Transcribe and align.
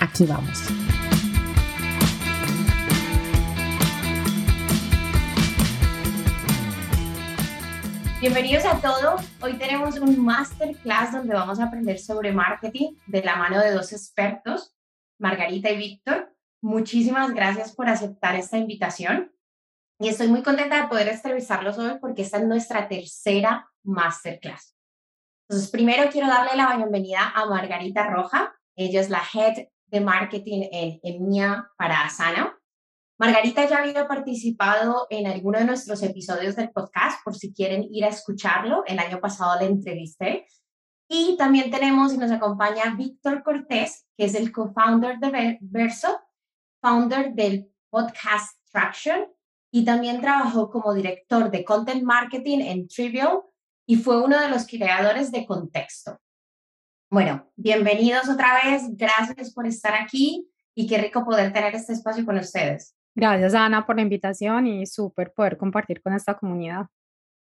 Aquí 0.00 0.24
vamos. 0.26 0.68
Bienvenidos 8.20 8.64
a 8.64 8.80
todos. 8.80 9.22
Hoy 9.40 9.54
tenemos 9.58 9.98
un 9.98 10.24
masterclass 10.24 11.12
donde 11.12 11.34
vamos 11.34 11.58
a 11.58 11.64
aprender 11.64 11.98
sobre 11.98 12.32
marketing 12.32 12.94
de 13.06 13.22
la 13.24 13.36
mano 13.36 13.60
de 13.60 13.72
dos 13.72 13.92
expertos, 13.92 14.72
Margarita 15.18 15.70
y 15.70 15.76
Víctor. 15.76 16.32
Muchísimas 16.60 17.32
gracias 17.34 17.72
por 17.72 17.88
aceptar 17.88 18.36
esta 18.36 18.56
invitación 18.56 19.32
y 19.98 20.08
estoy 20.08 20.28
muy 20.28 20.42
contenta 20.42 20.82
de 20.82 20.88
poder 20.88 21.08
entrevistarlos 21.08 21.76
hoy 21.78 21.98
porque 22.00 22.22
esta 22.22 22.38
es 22.38 22.44
nuestra 22.44 22.88
tercera 22.88 23.68
masterclass. 23.82 24.76
Entonces, 25.48 25.70
primero 25.70 26.08
quiero 26.10 26.28
darle 26.28 26.56
la 26.56 26.76
bienvenida 26.76 27.32
a 27.34 27.46
Margarita 27.46 28.08
Roja. 28.08 28.54
Ella 28.76 29.00
es 29.00 29.10
la 29.10 29.22
Head 29.32 29.68
de 29.90 30.00
marketing 30.00 30.68
en 30.70 31.00
EMEA 31.02 31.70
para 31.76 32.04
Asana. 32.04 32.58
Margarita 33.18 33.68
ya 33.68 33.78
había 33.78 34.06
participado 34.06 35.06
en 35.10 35.26
alguno 35.26 35.58
de 35.58 35.64
nuestros 35.64 36.02
episodios 36.02 36.54
del 36.56 36.70
podcast, 36.70 37.18
por 37.24 37.34
si 37.34 37.52
quieren 37.52 37.86
ir 37.90 38.04
a 38.04 38.08
escucharlo. 38.08 38.84
El 38.86 38.98
año 38.98 39.20
pasado 39.20 39.58
la 39.60 39.66
entrevisté. 39.66 40.46
Y 41.08 41.36
también 41.36 41.70
tenemos 41.70 42.12
y 42.14 42.18
nos 42.18 42.30
acompaña 42.30 42.94
Víctor 42.96 43.42
Cortés, 43.42 44.06
que 44.16 44.26
es 44.26 44.34
el 44.34 44.52
co-founder 44.52 45.18
de 45.18 45.58
Verso, 45.62 46.20
founder 46.80 47.32
del 47.32 47.72
podcast 47.90 48.58
Traction 48.70 49.26
y 49.70 49.84
también 49.84 50.20
trabajó 50.20 50.70
como 50.70 50.94
director 50.94 51.50
de 51.50 51.64
content 51.64 52.02
marketing 52.02 52.60
en 52.60 52.88
Trivial 52.88 53.40
y 53.86 53.96
fue 53.96 54.22
uno 54.22 54.38
de 54.40 54.48
los 54.48 54.66
creadores 54.66 55.32
de 55.32 55.46
Contexto. 55.46 56.18
Bueno, 57.10 57.50
bienvenidos 57.56 58.28
otra 58.28 58.60
vez, 58.62 58.82
gracias 58.94 59.54
por 59.54 59.66
estar 59.66 59.94
aquí 59.94 60.46
y 60.74 60.86
qué 60.86 60.98
rico 60.98 61.24
poder 61.24 61.54
tener 61.54 61.74
este 61.74 61.94
espacio 61.94 62.22
con 62.26 62.36
ustedes. 62.36 62.94
Gracias 63.14 63.54
Ana 63.54 63.86
por 63.86 63.96
la 63.96 64.02
invitación 64.02 64.66
y 64.66 64.84
súper 64.84 65.32
poder 65.32 65.56
compartir 65.56 66.02
con 66.02 66.12
esta 66.12 66.36
comunidad. 66.36 66.86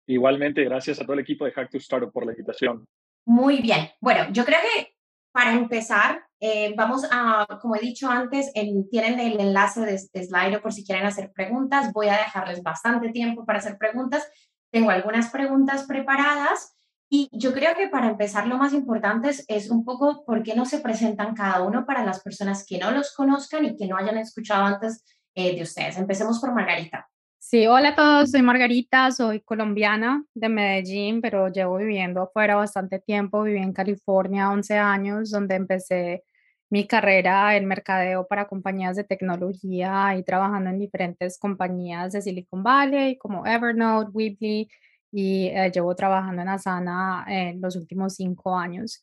Igualmente, 0.05 0.65
gracias 0.65 0.99
a 0.99 1.03
todo 1.03 1.13
el 1.13 1.21
equipo 1.21 1.45
de 1.45 1.53
Hack 1.53 1.69
to 1.71 1.77
Startup 1.77 2.11
por 2.11 2.25
la 2.25 2.33
invitación. 2.33 2.85
Muy 3.25 3.61
bien, 3.61 3.87
bueno, 4.01 4.25
yo 4.33 4.43
creo 4.43 4.59
que 4.59 4.97
para 5.31 5.53
empezar, 5.53 6.21
eh, 6.41 6.73
vamos 6.75 7.07
a, 7.09 7.47
como 7.61 7.77
he 7.77 7.79
dicho 7.79 8.09
antes, 8.09 8.51
tienen 8.91 9.17
el 9.21 9.39
enlace 9.39 9.79
de, 9.79 9.97
de 10.13 10.23
Slido 10.23 10.61
por 10.61 10.73
si 10.73 10.85
quieren 10.85 11.05
hacer 11.05 11.31
preguntas. 11.31 11.93
Voy 11.93 12.09
a 12.09 12.17
dejarles 12.17 12.61
bastante 12.61 13.11
tiempo 13.11 13.45
para 13.45 13.59
hacer 13.59 13.77
preguntas. 13.77 14.29
Tengo 14.69 14.91
algunas 14.91 15.31
preguntas 15.31 15.85
preparadas 15.87 16.75
y 17.15 17.29
yo 17.31 17.53
creo 17.53 17.75
que 17.75 17.89
para 17.89 18.09
empezar 18.09 18.47
lo 18.47 18.57
más 18.57 18.73
importante 18.73 19.29
es, 19.47 19.69
un 19.69 19.85
poco 19.85 20.25
por 20.25 20.41
qué 20.41 20.55
no 20.55 20.65
se 20.65 20.79
presentan 20.79 21.35
cada 21.35 21.61
uno 21.61 21.85
para 21.85 22.03
las 22.03 22.23
personas 22.23 22.65
que 22.67 22.79
no 22.79 22.89
los 22.89 23.13
conozcan 23.13 23.65
y 23.65 23.77
que 23.77 23.85
no 23.85 23.97
hayan 23.97 24.17
escuchado 24.17 24.65
antes 24.65 25.05
eh, 25.35 25.55
de 25.55 25.61
ustedes. 25.61 25.95
Empecemos 25.99 26.39
por 26.39 26.55
Margarita. 26.55 27.07
Sí, 27.37 27.67
hola 27.67 27.89
a 27.89 27.95
todos, 27.95 28.31
soy 28.31 28.41
Margarita, 28.41 29.11
soy 29.11 29.41
colombiana 29.41 30.25
de 30.33 30.49
Medellín, 30.49 31.21
pero 31.21 31.49
llevo 31.49 31.77
viviendo 31.77 32.23
afuera 32.23 32.55
bastante 32.55 32.97
tiempo, 32.97 33.43
viví 33.43 33.59
en 33.59 33.73
California 33.73 34.49
11 34.49 34.75
años, 34.79 35.29
donde 35.29 35.53
empecé 35.53 36.23
mi 36.71 36.87
carrera 36.87 37.55
en 37.55 37.67
mercadeo 37.67 38.25
para 38.25 38.47
compañías 38.47 38.95
de 38.95 39.03
tecnología 39.03 40.15
y 40.17 40.23
trabajando 40.23 40.71
en 40.71 40.79
diferentes 40.79 41.37
compañías 41.37 42.13
de 42.13 42.23
Silicon 42.23 42.63
Valley 42.63 43.19
como 43.19 43.45
Evernote, 43.45 44.09
Weebly 44.11 44.67
y 45.13 45.47
eh, 45.47 45.71
llevo 45.71 45.95
trabajando 45.95 46.41
en 46.41 46.49
Asana 46.49 47.23
en 47.27 47.61
los 47.61 47.75
últimos 47.75 48.15
cinco 48.15 48.57
años. 48.57 49.01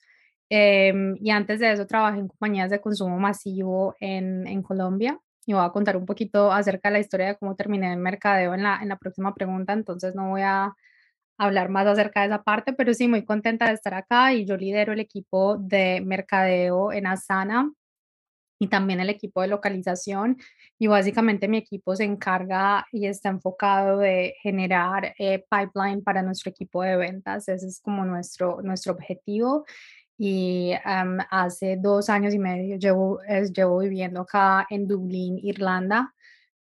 Em, 0.51 1.17
y 1.21 1.31
antes 1.31 1.61
de 1.61 1.73
eso 1.73 1.87
trabajé 1.87 2.19
en 2.19 2.29
compañías 2.29 2.71
de 2.71 2.81
consumo 2.81 3.19
masivo 3.19 3.95
en, 4.01 4.47
en 4.49 4.63
Colombia. 4.63 5.19
Y 5.47 5.53
voy 5.55 5.65
a 5.65 5.71
contar 5.71 5.97
un 5.97 6.07
poquito 6.07 6.53
acerca 6.53 6.89
de 6.89 6.95
la 6.95 7.01
historia 7.01 7.29
de 7.29 7.37
cómo 7.37 7.57
terminé 7.57 7.93
en 7.93 8.01
mercadeo 8.03 8.55
en 8.55 8.65
la, 8.65 8.81
en 8.83 8.89
la 8.89 8.97
próxima 8.99 9.35
pregunta, 9.35 9.73
entonces 9.73 10.15
no 10.15 10.31
voy 10.31 10.43
a 10.43 10.75
hablar 11.39 11.71
más 11.71 11.87
acerca 11.87 12.21
de 12.21 12.27
esa 12.27 12.43
parte, 12.43 12.73
pero 12.75 12.93
sí 12.95 13.09
muy 13.09 13.25
contenta 13.25 13.67
de 13.69 13.75
estar 13.75 13.95
acá 13.95 14.35
y 14.35 14.45
yo 14.47 14.57
lidero 14.57 14.93
el 14.93 15.01
equipo 15.01 15.57
de 15.57 16.03
mercadeo 16.05 16.93
en 16.93 17.07
Asana 17.07 17.73
y 18.61 18.69
también 18.69 19.01
el 19.01 19.09
equipo 19.09 19.41
de 19.41 19.49
localización 19.49 20.37
y 20.79 20.87
básicamente 20.87 21.49
mi 21.49 21.57
equipo 21.57 21.97
se 21.97 22.05
encarga 22.05 22.87
y 22.93 23.07
está 23.07 23.31
enfocado 23.31 23.99
de 23.99 24.35
generar 24.43 25.15
eh, 25.19 25.45
pipeline 25.51 26.03
para 26.05 26.23
nuestro 26.23 26.51
equipo 26.51 26.83
de 26.83 26.97
ventas. 26.97 27.49
Ese 27.49 27.67
es 27.67 27.81
como 27.81 28.05
nuestro, 28.05 28.61
nuestro 28.63 28.93
objetivo. 28.93 29.65
Y 30.19 30.73
hace 31.31 31.79
dos 31.81 32.11
años 32.11 32.35
y 32.35 32.39
medio 32.39 32.77
llevo, 32.77 33.21
llevo 33.55 33.79
viviendo 33.79 34.21
acá 34.21 34.67
en 34.69 34.87
Dublín, 34.87 35.39
Irlanda, 35.43 36.15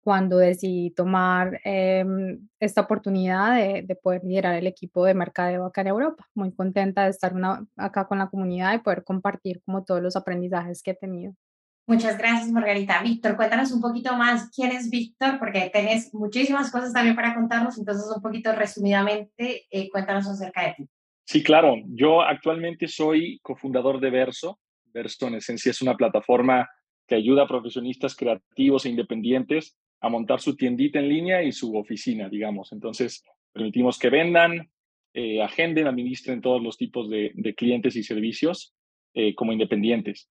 cuando 0.02 0.36
decidí 0.36 0.90
tomar 0.90 1.58
em, 1.64 2.46
esta 2.60 2.82
oportunidad 2.82 3.56
de, 3.56 3.82
de, 3.82 3.96
poder 3.96 4.22
liderar 4.24 4.56
el 4.56 4.66
equipo 4.66 5.06
de 5.06 5.14
mercadeo 5.14 5.64
acá 5.64 5.80
en 5.80 5.86
Europa. 5.88 6.28
Muy 6.34 6.52
contenta 6.52 7.04
de 7.04 7.10
estar 7.10 7.34
una, 7.34 7.66
acá 7.76 8.06
con 8.06 8.18
la 8.18 8.28
comunidad 8.28 8.74
y 8.74 8.78
poder 8.80 9.04
compartir 9.04 9.62
como 9.64 9.84
todos 9.84 10.02
los 10.02 10.16
aprendizajes 10.16 10.82
que 10.82 10.90
he 10.92 10.94
tenido. 10.94 11.34
Muchas 11.88 12.18
gracias, 12.18 12.50
Margarita. 12.50 13.00
Víctor, 13.00 13.36
cuéntanos 13.36 13.70
un 13.70 13.80
poquito 13.80 14.16
más 14.16 14.50
quién 14.50 14.72
es 14.72 14.90
Víctor, 14.90 15.38
porque 15.38 15.70
tenés 15.72 16.12
muchísimas 16.12 16.70
cosas 16.72 16.92
también 16.92 17.14
para 17.14 17.34
contarnos, 17.34 17.78
entonces 17.78 18.04
un 18.14 18.20
poquito 18.20 18.52
resumidamente, 18.52 19.66
eh, 19.70 19.88
cuéntanos 19.90 20.26
acerca 20.26 20.66
de 20.66 20.74
ti. 20.74 20.88
Sí, 21.24 21.42
claro. 21.44 21.76
Yo 21.86 22.22
actualmente 22.22 22.88
soy 22.88 23.38
cofundador 23.40 24.00
de 24.00 24.10
Verso. 24.10 24.58
Verso, 24.92 25.28
en 25.28 25.36
esencia, 25.36 25.70
es 25.70 25.80
una 25.80 25.96
plataforma 25.96 26.68
que 27.06 27.14
ayuda 27.14 27.44
a 27.44 27.48
profesionistas 27.48 28.16
creativos 28.16 28.84
e 28.84 28.90
independientes 28.90 29.78
a 30.00 30.08
montar 30.08 30.40
su 30.40 30.56
tiendita 30.56 30.98
en 30.98 31.08
línea 31.08 31.42
y 31.42 31.52
su 31.52 31.76
oficina, 31.76 32.28
digamos. 32.28 32.72
Entonces, 32.72 33.24
permitimos 33.52 33.98
que 33.98 34.10
vendan, 34.10 34.70
eh, 35.14 35.42
agenden, 35.42 35.86
administren 35.86 36.40
todos 36.40 36.62
los 36.62 36.76
tipos 36.76 37.08
de, 37.08 37.32
clientes 37.56 37.96
y 37.96 38.02
servicios 38.02 38.74
eh, 39.14 39.34
como 39.34 39.52
independientes. 39.52 40.28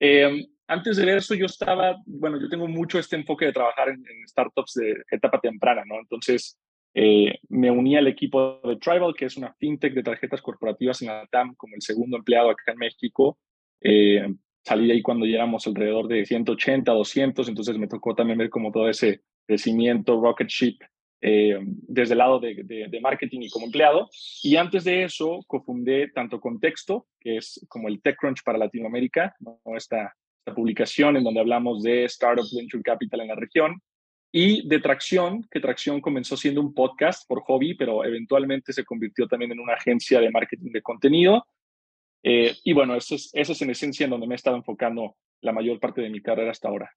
Eh, 0.00 0.46
antes 0.68 0.96
de 0.96 1.16
eso 1.16 1.34
yo 1.34 1.46
estaba, 1.46 1.96
bueno, 2.06 2.40
yo 2.40 2.48
tengo 2.48 2.66
mucho 2.66 2.98
este 2.98 3.16
enfoque 3.16 3.46
de 3.46 3.52
trabajar 3.52 3.88
en, 3.88 4.04
startups 4.26 4.74
de 4.74 5.02
etapa 5.10 5.40
temprana, 5.40 5.84
¿no? 5.86 5.98
Entonces 5.98 6.58
eh, 6.94 7.38
me 7.48 7.70
uní 7.70 7.96
al 7.96 8.08
equipo 8.08 8.60
de 8.64 8.76
Tribal, 8.76 9.14
que 9.14 9.26
es 9.26 9.36
una 9.36 9.54
fintech 9.54 9.94
de 9.94 10.02
tarjetas 10.02 10.42
corporativas 10.42 11.02
en 11.02 11.08
la 11.08 11.26
TAM, 11.30 11.54
como 11.54 11.74
el 11.74 11.82
segundo 11.82 12.16
empleado 12.16 12.50
acá 12.50 12.72
en 12.72 12.78
México. 12.78 13.38
Eh, 13.80 14.26
salí 14.64 14.88
de 14.88 14.94
ahí 14.94 15.02
cuando 15.02 15.26
ya 15.26 15.36
éramos 15.36 15.66
alrededor 15.66 16.08
de 16.08 16.24
180, 16.24 16.90
200, 16.90 17.48
entonces 17.48 17.78
me 17.78 17.86
tocó 17.86 18.14
también 18.14 18.38
ver 18.38 18.50
como 18.50 18.72
todo 18.72 18.88
ese 18.88 19.20
crecimiento, 19.46 20.20
rocket 20.20 20.48
ship, 20.48 20.78
eh, 21.20 21.58
desde 21.62 22.12
el 22.12 22.18
lado 22.18 22.40
de, 22.40 22.62
de, 22.64 23.00
marketing 23.00 23.42
y 23.42 23.50
como 23.50 23.66
empleado. 23.66 24.08
Y 24.42 24.56
antes 24.56 24.84
de 24.84 25.04
eso, 25.04 25.40
cofundé 25.46 26.08
tanto 26.08 26.40
Contexto, 26.40 27.06
que 27.20 27.36
es 27.36 27.64
como 27.68 27.88
el 27.88 28.02
TechCrunch 28.02 28.42
para 28.42 28.58
Latinoamérica, 28.58 29.34
¿no? 29.40 29.60
esta 29.76 30.14
publicación 30.54 31.16
en 31.16 31.24
donde 31.24 31.40
hablamos 31.40 31.82
de 31.82 32.04
Startup 32.04 32.46
Venture 32.54 32.82
Capital 32.82 33.20
en 33.20 33.28
la 33.28 33.34
región 33.34 33.80
y 34.32 34.68
de 34.68 34.80
Tracción, 34.80 35.46
que 35.50 35.60
Tracción 35.60 36.00
comenzó 36.00 36.36
siendo 36.36 36.60
un 36.60 36.74
podcast 36.74 37.26
por 37.26 37.42
hobby, 37.42 37.74
pero 37.74 38.04
eventualmente 38.04 38.72
se 38.72 38.84
convirtió 38.84 39.26
también 39.26 39.52
en 39.52 39.60
una 39.60 39.74
agencia 39.74 40.20
de 40.20 40.30
marketing 40.30 40.72
de 40.72 40.82
contenido. 40.82 41.46
Eh, 42.22 42.54
y 42.64 42.72
bueno, 42.72 42.96
eso 42.96 43.14
es, 43.14 43.30
eso 43.32 43.52
es 43.52 43.62
en 43.62 43.70
esencia 43.70 44.04
en 44.04 44.10
donde 44.10 44.26
me 44.26 44.34
he 44.34 44.36
estado 44.36 44.56
enfocando 44.56 45.16
la 45.40 45.52
mayor 45.52 45.78
parte 45.80 46.02
de 46.02 46.10
mi 46.10 46.20
carrera 46.20 46.50
hasta 46.50 46.68
ahora. 46.68 46.90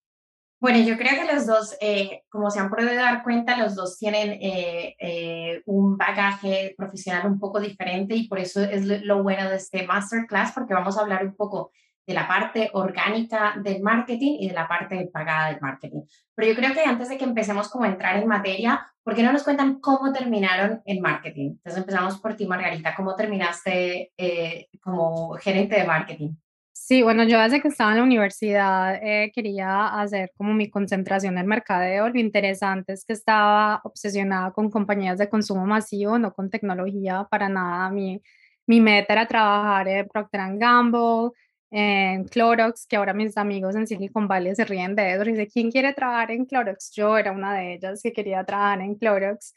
Bueno, 0.60 0.80
yo 0.80 0.98
creo 0.98 1.22
que 1.22 1.34
los 1.34 1.48
dos, 1.48 1.78
eh, 1.80 2.24
como 2.28 2.51
se 2.51 2.60
han 2.60 2.69
podido 2.69 2.94
dar 2.94 3.24
cuenta, 3.24 3.57
los 3.57 3.75
dos 3.75 3.98
tienen 3.98 4.38
eh, 4.42 5.62
un 5.66 5.98
bagaje 5.98 6.75
profesional 6.78 7.25
un 7.28 7.40
poco 7.40 7.62
diferente 7.62 8.16
y 8.16 8.28
por 8.28 8.40
eso 8.40 8.62
es 8.62 8.86
lo 8.86 9.24
bueno 9.24 9.50
de 9.50 9.56
este 9.56 9.88
masterclass, 9.88 10.51
porque 10.51 10.74
vamos 10.74 10.98
a 10.98 11.01
hablar 11.01 11.25
un 11.25 11.36
poco 11.36 11.72
de 12.09 12.15
la 12.15 12.27
parte 12.27 12.71
orgánica 12.73 13.53
del 13.63 13.83
marketing 13.83 14.38
y 14.39 14.47
de 14.47 14.56
la 14.56 14.67
parte 14.67 15.11
pagada 15.13 15.51
del 15.51 15.61
marketing. 15.61 16.01
Pero 16.33 16.50
yo 16.50 16.56
creo 16.56 16.73
que 16.73 16.81
antes 16.81 17.07
de 17.07 17.19
que 17.19 17.23
empecemos 17.23 17.69
como 17.69 17.83
a 17.83 17.88
entrar 17.88 18.17
en 18.17 18.27
materia, 18.27 18.83
¿por 19.03 19.13
qué 19.13 19.21
no 19.21 19.31
nos 19.31 19.44
cuentan 19.44 19.79
cómo 19.79 20.11
terminaron 20.11 20.81
en 20.85 21.01
marketing? 21.01 21.50
Entonces 21.51 21.77
empezamos 21.77 22.19
por 22.19 22.35
ti, 22.35 22.47
Margarita. 22.47 22.95
¿Cómo 22.95 23.15
terminaste 23.15 24.11
eh, 24.17 24.69
como 24.81 25.33
gerente 25.33 25.75
de 25.75 25.83
marketing? 25.83 26.31
Sí, 26.71 27.03
bueno, 27.03 27.25
yo 27.25 27.39
desde 27.39 27.61
que 27.61 27.67
estaba 27.67 27.91
en 27.91 27.97
la 27.97 28.03
universidad 28.03 28.95
eh, 29.03 29.31
quería 29.31 29.89
hacer 30.01 30.31
como 30.35 30.55
mi 30.55 30.67
concentración 30.67 31.38
en 31.38 31.45
mercadeo. 31.45 32.09
Lo 32.09 32.19
interesante 32.19 32.94
es 32.94 33.05
que 33.05 33.13
estaba 33.13 33.81
obsesionada 33.83 34.51
con 34.51 34.71
compañías 34.71 35.19
de 35.19 35.29
consumo 35.29 35.67
masivo, 35.67 36.17
no 36.17 36.33
con 36.33 36.50
tecnología 36.50 37.27
para 37.29 37.50
nada. 37.50 37.91
Mi, 37.91 38.19
mi 38.65 38.81
meta 38.81 39.13
era 39.13 39.27
trabajar 39.27 39.88
en 39.88 40.07
Procter 40.07 40.57
Gamble, 40.57 41.29
en 41.71 42.25
Clorox, 42.25 42.88
que 42.88 42.95
ahora 42.95 43.13
mis 43.13 43.38
amigos 43.38 43.75
en 43.75 43.88
Silicon 43.88 44.27
Valley 44.27 44.56
se 44.56 44.66
ríen 44.66 44.95
de 44.95 45.13
eso. 45.13 45.24
Dice, 45.24 45.48
¿quién 45.48 45.71
quiere 45.71 45.94
trabajar 45.94 46.31
en 46.31 46.45
Clorox? 46.45 46.92
Yo 46.95 47.18
era 47.18 47.31
una 47.31 47.54
de 47.56 47.75
ellas 47.75 48.01
que 48.01 48.13
quería 48.13 48.44
trabajar 48.44 48.81
en 48.81 48.95
Clorox. 48.95 49.54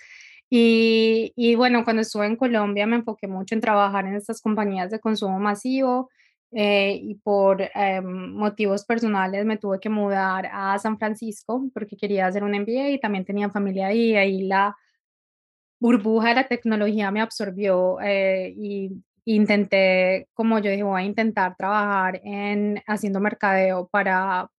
Y, 0.51 1.33
y 1.37 1.55
bueno, 1.55 1.85
cuando 1.85 2.03
estuve 2.03 2.27
en 2.27 2.37
Colombia 2.37 2.87
me 2.87 2.97
enfoqué 2.97 3.27
mucho 3.27 3.55
en 3.55 3.63
trabajar 3.63 4.07
en 4.07 4.17
estas 4.17 4.41
compañías 4.43 4.91
de 4.91 5.01
consumo 5.01 5.39
masivo 5.39 6.11
eh, 6.55 6.99
y 7.03 7.15
por 7.15 7.63
em, 7.75 8.05
motivos 8.35 8.85
personales 8.85 9.47
me 9.47 9.57
tuve 9.57 9.81
que 9.81 9.89
mudar 9.89 10.51
a 10.53 10.79
San 10.79 10.99
Francisco 10.99 11.65
porque 11.73 11.97
quería 11.97 12.27
hacer 12.27 12.45
un 12.45 12.53
MBA 12.53 12.91
y 12.91 13.01
también 13.01 13.25
tenía 13.25 13.49
familia 13.51 13.87
ahí. 13.89 14.15
Ahí 14.15 14.43
la 14.43 14.77
burbuja 15.81 16.29
de 16.31 16.35
la 16.37 16.49
tecnología 16.49 17.11
me 17.11 17.23
absorbió 17.23 17.99
eh, 18.03 18.53
y 18.57 19.03
intenté, 19.25 20.29
como 20.35 20.59
yo 20.59 20.71
dije, 20.71 20.83
voy 20.83 21.03
a 21.03 21.05
intentar 21.05 21.57
trabajar 21.57 22.21
en 22.25 22.83
haciendo 22.87 23.21
mercadeo 23.21 23.89
para, 23.89 24.51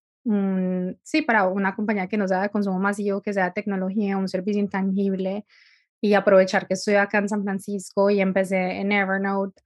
sí, 1.03 1.21
para 1.23 1.47
una 1.47 1.75
compañía 1.75 2.07
que 2.07 2.17
no 2.17 2.27
sea 2.27 2.41
de 2.41 2.49
consumo 2.49 2.79
masivo, 2.79 3.21
que 3.21 3.33
sea 3.33 3.53
tecnología, 3.53 4.17
un 4.17 4.27
servicio 4.29 4.61
intangible 4.61 5.45
y 6.01 6.15
aprovechar 6.15 6.67
que 6.67 6.73
estoy 6.75 6.95
acá 6.95 7.19
en 7.19 7.29
San 7.29 7.43
Francisco 7.43 8.09
y 8.09 8.19
empecé 8.21 8.79
en 8.81 8.91
Evernote. 8.91 9.61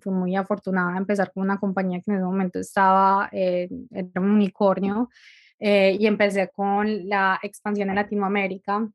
fui 0.00 0.12
muy 0.12 0.34
afortunada 0.36 0.92
de 0.92 0.98
empezar 0.98 1.30
con 1.32 1.42
una 1.44 1.58
compañía 1.58 2.00
que 2.00 2.10
en 2.10 2.16
ese 2.16 2.24
momento 2.24 2.58
estaba, 2.58 3.28
eh, 3.32 3.68
era 3.90 4.20
un 4.20 4.30
unicornio, 4.30 5.10
eh, 5.58 5.96
y 5.98 6.06
empecé 6.06 6.50
con 6.50 7.08
la 7.08 7.38
expansión 7.42 7.90
en 7.90 7.96
Latinoamérica. 7.96 8.88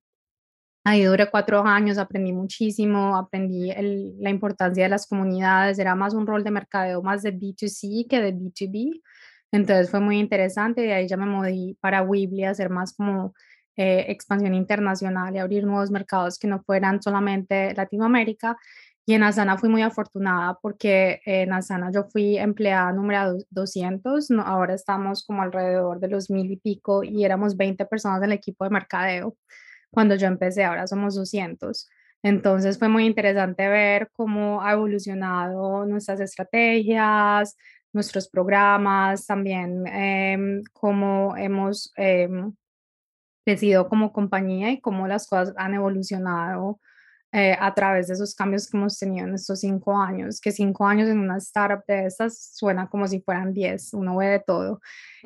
Ahí 0.86 1.04
duré 1.04 1.30
cuatro 1.30 1.62
años, 1.66 1.98
aprendí 1.98 2.32
muchísimo, 2.32 3.18
aprendí 3.18 3.72
la 4.20 4.30
importancia 4.30 4.84
de 4.84 4.90
las 4.90 5.08
comunidades, 5.08 5.78
era 5.78 5.94
más 5.96 6.14
un 6.14 6.26
rol 6.26 6.44
de 6.44 6.52
mercadeo, 6.52 7.04
más 7.04 7.22
de 7.22 7.34
B2C 7.34 8.08
que 8.10 8.22
de 8.22 8.34
B2B. 8.34 9.02
Entonces 9.52 9.90
fue 9.92 10.00
muy 10.00 10.20
interesante, 10.20 10.86
y 10.86 10.92
ahí 10.92 11.08
ya 11.08 11.18
me 11.18 11.26
moví 11.26 11.78
para 11.82 12.02
Weebly 12.04 12.46
a 12.46 12.52
hacer 12.52 12.70
más 12.70 12.94
como 12.94 13.34
eh, 13.76 14.06
expansión 14.10 14.54
internacional 14.56 15.36
y 15.36 15.40
abrir 15.40 15.64
nuevos 15.66 15.92
mercados 15.92 16.40
que 16.40 16.48
no 16.48 16.62
fueran 16.64 17.02
solamente 17.02 17.74
Latinoamérica. 17.76 18.58
Y 19.06 19.14
en 19.16 19.24
Asana 19.24 19.58
fui 19.58 19.70
muy 19.70 19.82
afortunada 19.82 20.58
porque 20.62 21.20
en 21.26 21.52
Asana 21.54 21.92
yo 21.92 22.04
fui 22.06 22.38
empleada 22.38 22.92
número 22.94 23.38
200, 23.50 24.32
ahora 24.46 24.76
estamos 24.76 25.26
como 25.26 25.42
alrededor 25.42 26.00
de 26.00 26.10
los 26.10 26.30
mil 26.30 26.52
y 26.52 26.58
pico 26.58 27.04
y 27.04 27.26
éramos 27.26 27.58
20 27.58 27.86
personas 27.86 28.22
del 28.22 28.34
equipo 28.34 28.66
de 28.66 28.70
mercadeo 28.70 29.36
cuando 29.92 30.16
yo 30.16 30.28
empecé, 30.28 30.64
ahora 30.64 30.88
somos 30.88 31.16
200. 31.16 31.90
Entonces 32.24 32.78
fue 32.78 32.90
muy 32.90 33.06
interesante 33.06 33.68
ver 33.70 34.10
cómo 34.14 34.62
ha 34.62 34.74
evolucionado 34.74 35.86
nuestras 35.86 36.20
estrategias, 36.20 37.56
nuestros 37.94 38.30
programas, 38.30 39.26
también 39.26 39.88
eh, 39.88 40.62
cómo 40.74 41.36
hemos 41.38 41.94
eh, 41.98 42.30
crecido 43.46 43.88
como 43.90 44.14
compañía 44.14 44.72
y 44.72 44.82
cómo 44.82 45.08
las 45.08 45.28
cosas 45.28 45.54
han 45.58 45.74
evolucionado 45.74 46.80
eh, 47.32 47.56
a 47.60 47.74
través 47.76 48.08
de 48.08 48.16
esos 48.16 48.34
cambios 48.34 48.68
que 48.68 48.76
hemos 48.76 48.98
tenido 48.98 49.28
en 49.28 49.36
estos 49.36 49.60
cinco 49.60 49.96
años, 49.96 50.42
que 50.42 50.52
cinco 50.52 50.88
años 50.88 51.08
en 51.10 51.20
una 51.20 51.38
startup 51.38 51.86
de 51.88 52.08
estas 52.08 52.56
suena 52.56 52.90
como 52.90 53.08
si 53.08 53.22
fueran 53.22 53.54
diez, 53.54 53.94
uno 53.94 54.18
ve 54.18 54.28
de 54.28 54.40
todo. 54.40 54.82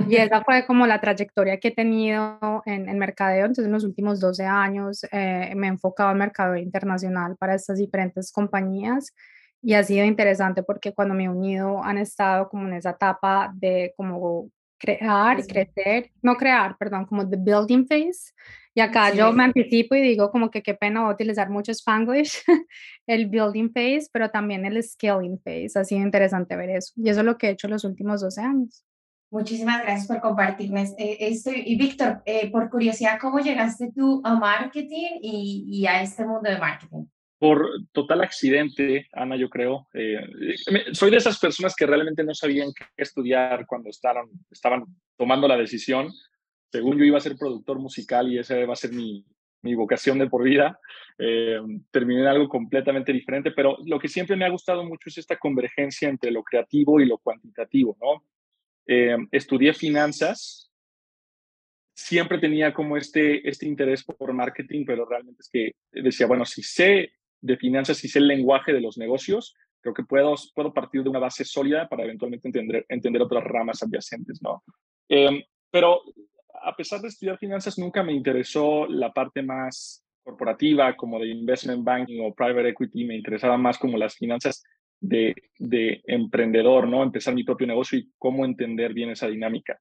Y 0.09 0.15
esa 0.17 0.43
fue 0.43 0.65
como 0.65 0.85
la 0.85 0.99
trayectoria 0.99 1.59
que 1.59 1.69
he 1.69 1.71
tenido 1.71 2.61
en, 2.65 2.89
en 2.89 2.99
mercadeo, 2.99 3.45
entonces 3.45 3.65
en 3.65 3.71
los 3.71 3.85
últimos 3.85 4.19
12 4.19 4.45
años 4.45 5.05
eh, 5.11 5.53
me 5.55 5.67
he 5.67 5.69
enfocado 5.69 6.11
en 6.11 6.17
mercado 6.17 6.57
internacional 6.57 7.37
para 7.37 7.55
estas 7.55 7.77
diferentes 7.77 8.31
compañías 8.31 9.13
y 9.61 9.75
ha 9.75 9.83
sido 9.83 10.05
interesante 10.05 10.61
porque 10.61 10.93
cuando 10.93 11.15
me 11.15 11.23
he 11.23 11.29
unido 11.29 11.81
han 11.81 11.97
estado 11.97 12.49
como 12.49 12.67
en 12.67 12.73
esa 12.73 12.91
etapa 12.91 13.49
de 13.55 13.93
como 13.95 14.49
crear 14.83 15.39
y 15.39 15.43
crecer, 15.43 16.11
no 16.21 16.35
crear, 16.35 16.77
perdón, 16.77 17.05
como 17.05 17.27
the 17.27 17.37
building 17.37 17.85
phase. 17.87 18.33
Y 18.75 18.81
acá 18.81 19.13
yo 19.13 19.31
me 19.31 19.43
anticipo 19.43 19.95
y 19.95 20.01
digo 20.01 20.31
como 20.31 20.49
que 20.49 20.63
qué 20.63 20.73
pena 20.73 21.07
utilizar 21.07 21.49
mucho 21.49 21.71
Spanglish, 21.71 22.43
el 23.07 23.27
building 23.27 23.69
phase, 23.69 24.07
pero 24.11 24.29
también 24.29 24.65
el 24.65 24.81
scaling 24.83 25.39
phase. 25.39 25.79
Ha 25.79 25.83
sido 25.83 26.01
interesante 26.01 26.55
ver 26.55 26.71
eso. 26.71 26.91
Y 26.97 27.09
eso 27.09 27.19
es 27.19 27.25
lo 27.25 27.37
que 27.37 27.47
he 27.47 27.51
hecho 27.51 27.67
los 27.67 27.83
últimos 27.83 28.21
12 28.21 28.41
años. 28.41 28.83
Muchísimas 29.31 29.81
gracias 29.83 30.07
por 30.07 30.21
compartirme 30.21 30.83
eh, 30.97 31.17
esto. 31.19 31.51
Y 31.53 31.75
Víctor, 31.75 32.21
eh, 32.25 32.51
por 32.51 32.69
curiosidad, 32.69 33.19
¿cómo 33.21 33.39
llegaste 33.39 33.91
tú 33.95 34.21
a 34.23 34.35
marketing 34.35 35.19
y, 35.21 35.65
y 35.67 35.87
a 35.87 36.01
este 36.01 36.25
mundo 36.25 36.49
de 36.49 36.57
marketing? 36.57 37.05
Por 37.43 37.69
total 37.91 38.21
accidente, 38.21 39.09
Ana, 39.11 39.35
yo 39.35 39.49
creo. 39.49 39.89
Eh, 39.93 40.15
soy 40.93 41.11
de 41.11 41.17
esas 41.17 41.37
personas 41.37 41.75
que 41.75 41.85
realmente 41.85 42.23
no 42.23 42.33
sabían 42.33 42.71
qué 42.71 42.85
estudiar 42.95 43.65
cuando 43.67 43.89
estaban, 43.89 44.27
estaban 44.49 44.85
tomando 45.17 45.45
la 45.45 45.57
decisión. 45.57 46.07
Según 46.71 46.97
yo 46.97 47.03
iba 47.03 47.17
a 47.17 47.19
ser 47.19 47.35
productor 47.35 47.79
musical 47.79 48.31
y 48.31 48.39
esa 48.39 48.55
va 48.65 48.71
a 48.71 48.77
ser 48.77 48.93
mi, 48.93 49.25
mi 49.61 49.75
vocación 49.75 50.19
de 50.19 50.29
por 50.29 50.41
vida, 50.45 50.79
eh, 51.17 51.59
terminé 51.91 52.21
en 52.21 52.27
algo 52.27 52.47
completamente 52.47 53.11
diferente, 53.11 53.51
pero 53.51 53.75
lo 53.87 53.99
que 53.99 54.07
siempre 54.07 54.37
me 54.37 54.45
ha 54.45 54.49
gustado 54.49 54.85
mucho 54.85 55.09
es 55.09 55.17
esta 55.17 55.37
convergencia 55.37 56.07
entre 56.07 56.31
lo 56.31 56.43
creativo 56.43 57.01
y 57.01 57.05
lo 57.05 57.17
cuantitativo, 57.17 57.97
¿no? 57.99 58.23
Eh, 58.87 59.17
estudié 59.33 59.73
finanzas, 59.73 60.71
siempre 61.93 62.37
tenía 62.37 62.73
como 62.73 62.95
este, 62.95 63.45
este 63.49 63.67
interés 63.67 64.01
por 64.05 64.31
marketing, 64.31 64.85
pero 64.85 65.05
realmente 65.05 65.41
es 65.41 65.49
que 65.49 65.71
decía, 65.91 66.25
bueno, 66.25 66.45
si 66.45 66.63
sé 66.63 67.11
de 67.43 67.57
finanzas 67.57 68.03
y 68.03 68.07
sé 68.07 68.19
el 68.19 68.27
lenguaje 68.27 68.73
de 68.73 68.81
los 68.81 68.97
negocios, 68.97 69.53
creo 69.81 69.93
que 69.93 70.03
puedo, 70.03 70.33
puedo 70.55 70.73
partir 70.73 71.03
de 71.03 71.09
una 71.09 71.19
base 71.19 71.43
sólida 71.43 71.87
para 71.89 72.03
eventualmente 72.03 72.47
entender, 72.47 72.85
entender 72.87 73.21
otras 73.21 73.43
ramas 73.43 73.83
adyacentes, 73.83 74.41
¿no? 74.41 74.63
Em, 75.09 75.43
pero 75.69 76.01
a 76.63 76.75
pesar 76.75 77.01
de 77.01 77.09
estudiar 77.09 77.37
finanzas, 77.37 77.77
nunca 77.77 78.01
me 78.01 78.13
interesó 78.13 78.87
la 78.87 79.11
parte 79.11 79.41
más 79.41 80.05
corporativa, 80.23 80.95
como 80.95 81.19
de 81.19 81.27
investment 81.27 81.83
banking 81.83 82.21
o 82.21 82.33
private 82.33 82.69
equity, 82.69 83.03
me 83.03 83.15
interesaba 83.15 83.57
más 83.57 83.77
como 83.77 83.97
las 83.97 84.15
finanzas 84.15 84.63
de, 85.01 85.35
de 85.59 86.01
emprendedor, 86.05 86.87
¿no? 86.87 87.03
Empezar 87.03 87.35
mi 87.35 87.43
propio 87.43 87.67
negocio 87.67 87.99
y 87.99 88.09
cómo 88.17 88.45
entender 88.45 88.93
bien 88.93 89.09
esa 89.09 89.27
dinámica. 89.27 89.77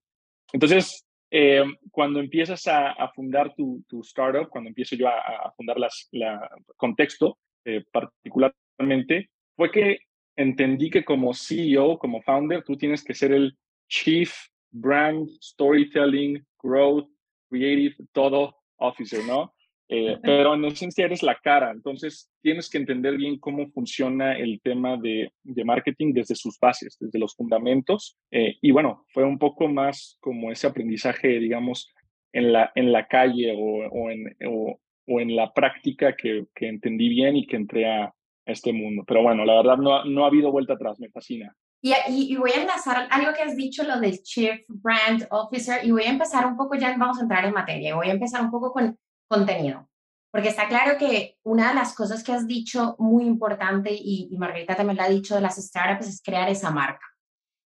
Entonces, 0.53 1.07
eh, 1.31 1.63
cuando 1.93 2.19
empiezas 2.19 2.67
a, 2.67 3.09
fundar 3.15 3.55
tu, 3.55 3.85
tu, 3.89 4.01
startup, 4.01 4.49
cuando 4.49 4.69
empiezo 4.69 4.97
yo 4.97 5.07
a, 5.07 5.47
a 5.47 5.53
fundar 5.53 5.79
las, 5.79 6.09
la 6.11 6.51
contexto, 6.77 7.39
eh, 7.65 7.85
particularmente, 7.91 9.31
fue 9.57 9.71
que 9.71 9.99
entendí 10.37 10.91
que 10.91 11.05
como 11.05 11.35
CEO, 11.35 11.99
como 11.99 12.23
founder, 12.23 12.63
tú 12.63 12.77
tienes 12.77 13.05
que 13.05 13.15
ser 13.15 13.33
el 13.33 13.57
Chief 13.89 14.33
Brand, 14.71 15.29
Storytelling, 15.41 16.45
Growth, 16.63 17.09
Creative, 17.51 17.95
todo 18.13 18.57
officer, 18.79 19.25
¿no? 19.27 19.55
Eh, 19.95 20.17
pero 20.23 20.55
en 20.55 20.65
esencia 20.65 21.05
eres 21.05 21.23
la 21.23 21.35
cara, 21.35 21.71
entonces 21.71 22.31
tienes 22.41 22.71
que 22.71 22.79
entender 22.79 23.19
bien 23.19 23.39
cómo 23.39 23.71
funciona 23.73 24.39
el 24.39 24.59
tema 24.63 24.97
de, 24.97 25.31
de 25.43 25.65
marketing 25.67 26.15
desde 26.15 26.35
sus 26.35 26.59
bases, 26.59 26.97
desde 26.99 27.19
los 27.19 27.35
fundamentos. 27.35 28.17
Eh, 28.31 28.57
y 28.63 28.71
bueno, 28.71 29.05
fue 29.09 29.25
un 29.25 29.39
poco 29.39 29.69
más 29.69 30.17
como 30.21 30.51
ese 30.51 30.67
aprendizaje, 30.67 31.39
digamos, 31.39 31.93
en 32.33 32.55
la, 32.55 32.73
en 32.75 32.91
la 32.91 33.07
calle 33.07 33.53
o, 33.55 33.87
o 33.87 34.11
en, 34.11 34.35
o, 34.47 34.81
o 35.07 35.21
en 35.21 35.35
la 35.35 35.53
práctica 35.53 36.15
que, 36.17 36.47
que, 36.55 36.69
entendí 36.69 37.09
bien 37.09 37.37
y 37.37 37.47
que 37.47 37.57
entré 37.57 37.91
a, 37.91 38.13
este 38.45 38.73
mundo. 38.73 39.05
Pero 39.07 39.23
bueno, 39.23 39.45
la 39.45 39.55
verdad 39.55 39.77
no, 39.77 40.05
no 40.05 40.25
ha 40.25 40.29
habido 40.29 40.51
vuelta 40.51 40.75
atrás, 40.75 40.99
me 40.99 41.11
fascina. 41.11 41.55
Y, 41.81 41.95
y, 42.09 42.37
voy 42.37 42.51
a 42.53 42.61
enlazar 42.61 43.09
algo 43.11 43.33
que 43.35 43.43
has 43.43 43.57
dicho, 43.57 43.83
lo 43.83 43.99
del 43.99 44.23
Chief 44.23 44.63
Brand 44.69 45.27
Officer, 45.31 45.85
y 45.85 45.91
voy 45.91 46.05
a 46.05 46.11
empezar 46.11 46.47
un 46.47 46.57
poco, 46.57 46.77
ya 46.77 46.97
vamos 46.97 47.19
a 47.19 47.23
entrar 47.23 47.45
en 47.45 47.53
materia, 47.53 47.97
voy 47.97 48.09
a 48.09 48.13
empezar 48.13 48.41
un 48.41 48.53
poco 48.53 48.73
con 48.73 48.97
contenido, 49.29 49.89
porque 50.31 50.49
está 50.49 50.69
claro 50.69 50.97
que 50.97 51.37
una 51.43 51.71
de 51.71 51.75
las 51.75 51.95
cosas 51.95 52.23
que 52.23 52.33
has 52.33 52.47
dicho 52.47 52.95
muy 52.99 53.25
importante, 53.25 53.93
y, 53.93 54.29
y 54.31 54.37
Margarita 54.39 54.77
también 54.77 54.97
lo 54.97 55.03
ha 55.03 55.09
dicho 55.09 55.35
de 55.35 55.41
las 55.41 55.57
startups, 55.57 56.09
es 56.09 56.23
crear 56.23 56.49
esa 56.49 56.71
marca. 56.71 57.05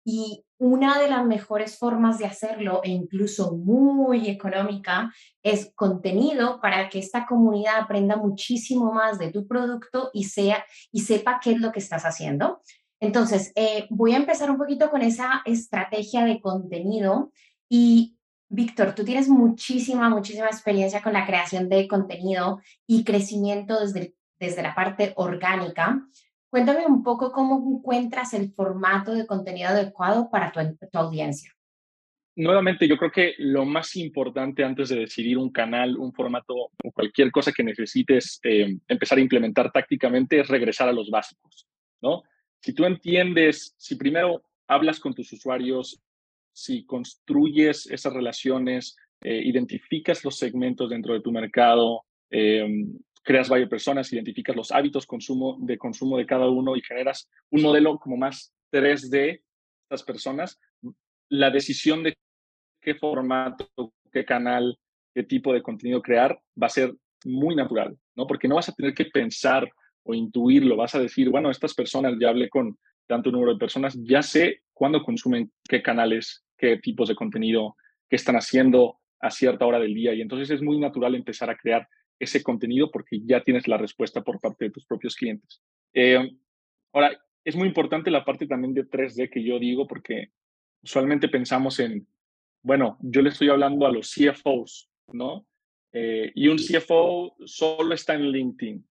Y 0.05 0.45
una 0.63 1.01
de 1.01 1.09
las 1.09 1.27
mejores 1.27 1.77
formas 1.77 2.19
de 2.19 2.27
hacerlo, 2.27 2.83
e 2.85 2.91
incluso 2.91 3.57
muy 3.57 4.29
económica, 4.29 5.13
es 5.43 5.73
contenido 5.75 6.61
para 6.61 6.89
que 6.89 7.01
esta 7.01 7.27
comunidad 7.27 7.81
aprenda 7.81 8.15
muchísimo 8.15 8.93
más 8.93 9.19
de 9.19 9.33
tu 9.33 9.49
producto 9.49 10.11
y, 10.13 10.23
sea, 10.23 10.65
y 10.93 11.01
sepa 11.01 11.41
qué 11.43 11.51
es 11.51 11.61
lo 11.61 11.73
que 11.73 11.81
estás 11.81 12.05
haciendo. 12.05 12.63
Entonces, 13.01 13.51
eh, 13.57 13.89
voy 13.91 14.13
a 14.13 14.19
empezar 14.19 14.53
un 14.53 14.57
poquito 14.57 14.89
con 14.89 15.03
esa 15.03 15.43
estrategia 15.47 16.25
de 16.25 16.41
contenido 16.41 17.33
y 17.69 18.17
Víctor, 18.49 18.95
tú 18.95 19.03
tienes 19.05 19.29
muchísima, 19.29 20.11
muchísima 20.11 20.47
experiencia 20.47 21.03
con 21.03 21.15
la 21.15 21.27
creación 21.27 21.69
de 21.69 21.89
contenido 21.89 22.61
y 22.87 23.03
crecimiento 23.03 23.81
desde, 23.81 24.15
desde 24.39 24.63
la 24.63 24.77
parte 24.77 25.13
orgánica. 25.17 26.07
Cuéntame 26.53 26.85
un 26.85 27.03
poco 27.03 27.33
cómo 27.33 27.79
encuentras 27.79 28.35
el 28.35 28.53
formato 28.53 29.15
de 29.15 29.27
contenido 29.27 29.71
adecuado 29.71 30.29
para 30.31 30.53
tu, 30.53 30.61
tu 30.87 30.99
audiencia. 30.99 31.51
Nuevamente, 32.37 32.87
yo 32.87 32.99
creo 32.99 33.11
que 33.11 33.35
lo 33.39 33.65
más 33.65 33.97
importante 33.97 34.63
antes 34.63 34.91
de 34.91 34.97
decidir 34.97 35.39
un 35.39 35.51
canal, 35.51 35.97
un 35.97 36.13
formato 36.13 36.55
o 36.55 36.93
cualquier 36.93 37.31
cosa 37.31 37.53
que 37.53 37.63
necesites 37.63 38.39
eh, 38.43 38.77
empezar 38.87 39.17
a 39.17 39.23
implementar 39.23 39.73
tácticamente 39.73 40.41
es 40.41 40.49
regresar 40.49 40.91
a 40.91 40.93
los 40.93 41.09
básicos, 41.09 41.67
¿no? 42.03 42.23
Si 42.61 42.75
tú 42.75 42.85
entiendes, 42.85 43.75
si 43.79 43.97
primero 43.97 44.43
hablas 44.69 45.01
con 45.01 45.15
tus 45.15 45.33
usuarios, 45.33 46.03
si 46.53 46.85
construyes 46.85 47.87
esas 47.87 48.13
relaciones, 48.13 48.95
eh, 49.23 49.41
identificas 49.43 50.23
los 50.23 50.37
segmentos 50.37 50.91
dentro 50.91 51.15
de 51.15 51.23
tu 51.23 51.33
mercado, 51.33 52.03
eh, 52.31 52.67
creas 53.23 53.49
varias 53.49 53.69
personas, 53.69 54.13
identificas 54.13 54.57
los 54.57 54.73
hábitos 54.73 55.07
consumo, 55.07 55.57
de 55.61 55.79
consumo 55.79 56.19
de 56.19 56.27
cada 56.27 56.49
uno 56.49 56.77
y 56.77 56.83
generas 56.83 57.29
un 57.51 57.63
modelo 57.63 57.99
como 57.99 58.17
más 58.17 58.53
3D 58.73 59.09
de 59.11 59.43
estas 59.85 60.03
personas, 60.03 60.59
la 61.29 61.51
decisión 61.51 62.03
de 62.03 62.17
qué 62.81 62.95
formato, 62.95 63.69
qué 64.13 64.25
canal, 64.25 64.79
qué 65.15 65.23
tipo 65.23 65.53
de 65.53 65.63
contenido 65.63 66.03
crear 66.03 66.39
va 66.61 66.67
a 66.67 66.71
ser 66.71 66.95
muy 67.25 67.55
natural, 67.55 67.97
¿no? 68.17 68.27
Porque 68.27 68.49
no 68.49 68.57
vas 68.57 68.69
a 68.69 68.75
tener 68.75 68.95
que 68.95 69.07
pensar 69.07 69.71
o 70.05 70.15
intuirlo, 70.15 70.77
vas 70.77 70.95
a 70.95 71.01
decir, 71.01 71.31
bueno, 71.31 71.51
estas 71.51 71.75
personas, 71.75 72.15
ya 72.21 72.31
hablé 72.31 72.49
con 72.49 72.77
tanto 73.07 73.31
número 73.31 73.53
de 73.53 73.59
personas, 73.59 73.97
ya 74.03 74.23
sé 74.23 74.63
cuándo 74.73 75.03
consumen 75.03 75.53
qué 75.69 75.83
canales, 75.83 76.45
qué 76.57 76.79
tipos 76.79 77.09
de 77.09 77.15
contenido, 77.15 77.77
qué 78.09 78.17
están 78.17 78.37
haciendo 78.37 78.99
a 79.21 79.31
cierta 79.31 79.65
hora 79.65 79.79
del 79.79 79.95
día. 79.95 80.13
Y 80.15 80.21
entonces 80.21 80.51
es 80.51 80.63
muy 80.63 80.79
natural 80.79 81.15
empezar 81.15 81.51
a 81.51 81.57
crear 81.57 81.87
ese 82.23 82.43
contenido 82.43 82.91
porque 82.91 83.21
ya 83.25 83.43
tienes 83.43 83.67
la 83.67 83.77
respuesta 83.77 84.23
por 84.23 84.41
parte 84.41 84.67
de 84.67 84.71
tus 84.71 84.87
propios 84.87 85.17
clientes. 85.17 85.61
Eh, 85.93 86.31
ahora, 86.93 87.21
es 87.45 87.57
muy 87.57 87.67
importante 87.67 88.13
la 88.13 88.25
parte 88.25 88.47
también 88.47 88.75
de 88.75 88.89
3D 88.89 89.29
que 89.29 89.43
yo 89.43 89.59
digo 89.59 89.89
porque 89.89 90.31
usualmente 90.83 91.29
pensamos 91.29 91.81
en, 91.81 92.07
bueno, 92.63 92.97
yo 93.01 93.23
le 93.23 93.31
estoy 93.31 93.49
hablando 93.49 93.87
a 93.87 93.93
los 93.93 94.15
CFOs, 94.15 94.89
¿no? 95.09 95.45
Eh, 95.93 96.31
y 96.37 96.47
un 96.47 96.59
CFO 96.59 97.35
solo 97.45 97.93
está 97.93 98.15
en 98.15 98.31
LinkedIn. 98.31 98.87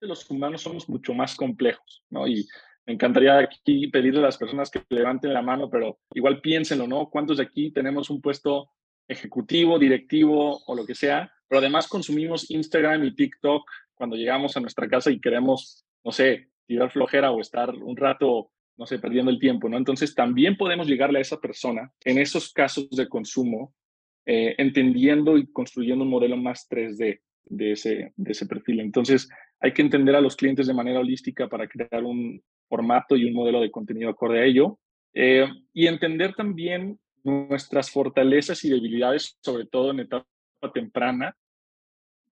Los 0.00 0.28
humanos 0.30 0.62
somos 0.62 0.88
mucho 0.88 1.12
más 1.12 1.36
complejos, 1.36 2.04
¿no? 2.08 2.26
Y 2.26 2.48
me 2.86 2.94
encantaría 2.94 3.38
aquí 3.38 3.88
pedirle 3.88 4.20
a 4.20 4.24
las 4.24 4.38
personas 4.38 4.70
que 4.70 4.82
levanten 4.88 5.34
la 5.34 5.42
mano, 5.42 5.68
pero 5.68 6.00
igual 6.14 6.40
piénsenlo, 6.40 6.88
¿no? 6.88 7.10
¿Cuántos 7.10 7.36
de 7.36 7.44
aquí 7.44 7.70
tenemos 7.70 8.08
un 8.08 8.22
puesto 8.22 8.70
ejecutivo, 9.06 9.78
directivo 9.78 10.62
o 10.66 10.74
lo 10.74 10.86
que 10.86 10.94
sea? 10.94 11.30
Pero 11.52 11.60
además 11.60 11.86
consumimos 11.86 12.50
Instagram 12.50 13.04
y 13.04 13.14
TikTok 13.14 13.70
cuando 13.92 14.16
llegamos 14.16 14.56
a 14.56 14.60
nuestra 14.60 14.88
casa 14.88 15.10
y 15.10 15.20
queremos, 15.20 15.84
no 16.02 16.10
sé, 16.10 16.48
tirar 16.66 16.90
flojera 16.90 17.30
o 17.30 17.42
estar 17.42 17.74
un 17.74 17.94
rato, 17.94 18.50
no 18.78 18.86
sé, 18.86 18.98
perdiendo 18.98 19.30
el 19.30 19.38
tiempo, 19.38 19.68
¿no? 19.68 19.76
Entonces 19.76 20.14
también 20.14 20.56
podemos 20.56 20.86
llegarle 20.86 21.18
a 21.18 21.20
esa 21.20 21.42
persona 21.42 21.92
en 22.06 22.16
esos 22.16 22.54
casos 22.54 22.88
de 22.88 23.06
consumo, 23.06 23.74
eh, 24.24 24.54
entendiendo 24.56 25.36
y 25.36 25.46
construyendo 25.52 26.04
un 26.04 26.10
modelo 26.10 26.38
más 26.38 26.66
3D 26.70 27.20
de 27.44 27.72
ese, 27.72 28.14
de 28.16 28.32
ese 28.32 28.46
perfil. 28.46 28.80
Entonces 28.80 29.28
hay 29.60 29.74
que 29.74 29.82
entender 29.82 30.16
a 30.16 30.22
los 30.22 30.36
clientes 30.36 30.66
de 30.66 30.72
manera 30.72 31.00
holística 31.00 31.50
para 31.50 31.68
crear 31.68 32.02
un, 32.02 32.42
formato 32.66 33.14
y 33.14 33.26
un 33.26 33.34
modelo 33.34 33.60
de 33.60 33.70
contenido 33.70 34.08
acorde 34.08 34.40
a 34.40 34.46
ello. 34.46 34.78
Eh, 35.12 35.46
y 35.74 35.86
entender 35.86 36.34
también 36.34 36.98
nuestras 37.22 37.90
fortalezas 37.90 38.64
y 38.64 38.70
debilidades, 38.70 39.36
sobre 39.42 39.66
todo 39.66 39.90
en 39.90 40.00
etapa 40.00 40.26
temprana, 40.72 41.36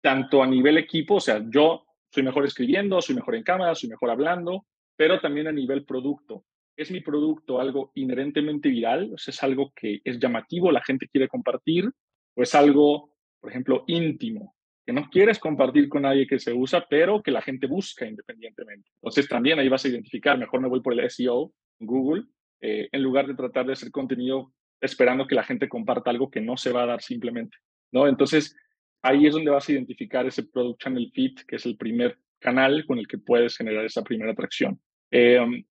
tanto 0.03 0.43
a 0.43 0.47
nivel 0.47 0.77
equipo, 0.79 1.15
o 1.15 1.21
sea, 1.21 1.43
yo 1.49 1.85
soy 2.11 2.23
mejor 2.23 2.45
escribiendo, 2.45 3.01
soy 3.01 3.15
mejor 3.15 3.37
en 3.37 3.43
cámara, 3.43 3.75
soy 3.75 3.89
mejor 3.89 4.11
hablando, 4.11 4.67
pero 4.97 5.21
también 5.21 5.47
a 5.47 5.53
nivel 5.53 5.85
producto. 5.85 6.45
¿Es 6.77 6.91
mi 6.91 7.01
producto 7.01 7.61
algo 7.61 7.93
inherentemente 7.95 8.69
viral? 8.69 9.15
¿Es 9.15 9.43
algo 9.43 9.73
que 9.75 10.01
es 10.05 10.19
llamativo, 10.19 10.71
la 10.71 10.83
gente 10.83 11.09
quiere 11.09 11.29
compartir? 11.29 11.91
¿O 12.35 12.43
es 12.43 12.55
algo, 12.55 13.15
por 13.41 13.51
ejemplo, 13.51 13.85
íntimo? 13.87 14.55
que 14.85 14.93
no 14.93 15.09
quieres 15.11 15.39
compartir 15.39 15.89
con 15.89 16.03
nadie 16.03 16.27
que 16.27 16.39
se 16.39 16.53
usa, 16.53 16.87
pero 16.89 17.23
que 17.23 17.31
la 17.31 17.41
gente 17.41 17.67
busca 17.67 18.07
independientemente. 18.07 18.91
Entonces 18.97 19.29
también 19.29 19.59
ahí 19.59 19.69
vas 19.69 19.85
a 19.85 19.89
identificar, 19.89 20.37
mejor 20.39 20.61
me 20.61 20.69
voy 20.69 20.81
por 20.81 20.93
el 20.99 21.09
SEO, 21.09 21.53
Google, 21.79 22.25
eh, 22.61 22.89
en 22.91 23.03
lugar 23.03 23.27
de 23.27 23.35
tratar 23.35 23.67
de 23.67 23.75
hacer 23.75 23.91
contenido 23.91 24.53
esperando 24.81 25.27
que 25.27 25.37
la 25.37 25.45
gente 25.45 25.69
comparta 25.69 26.11
algo 26.11 26.31
que 26.31 26.41
no 26.41 26.57
se 26.57 26.73
va 26.73 26.83
a 26.83 26.87
dar 26.87 27.03
simplemente, 27.03 27.57
¿no? 27.93 28.09
Entonces 28.09 28.57
ahí 29.03 29.27
es 29.27 29.35
donde 29.35 29.51
vas 29.51 29.69
a 29.69 29.73
identificar 29.73 30.27
ese 30.27 30.45
Product 30.45 30.81
Channel 30.81 31.11
Fit, 31.13 31.41
que 31.43 31.57
es 31.57 31.67
el 31.67 31.77
primer 31.77 32.19
canal 32.39 32.85
con 32.87 32.99
el 32.99 33.07
que 33.07 33.19
puedes 33.19 33.57
generar 33.57 33.85
esa 33.85 34.03
primera 34.03 34.33
atracción. 34.33 34.81
Em, 35.11 35.65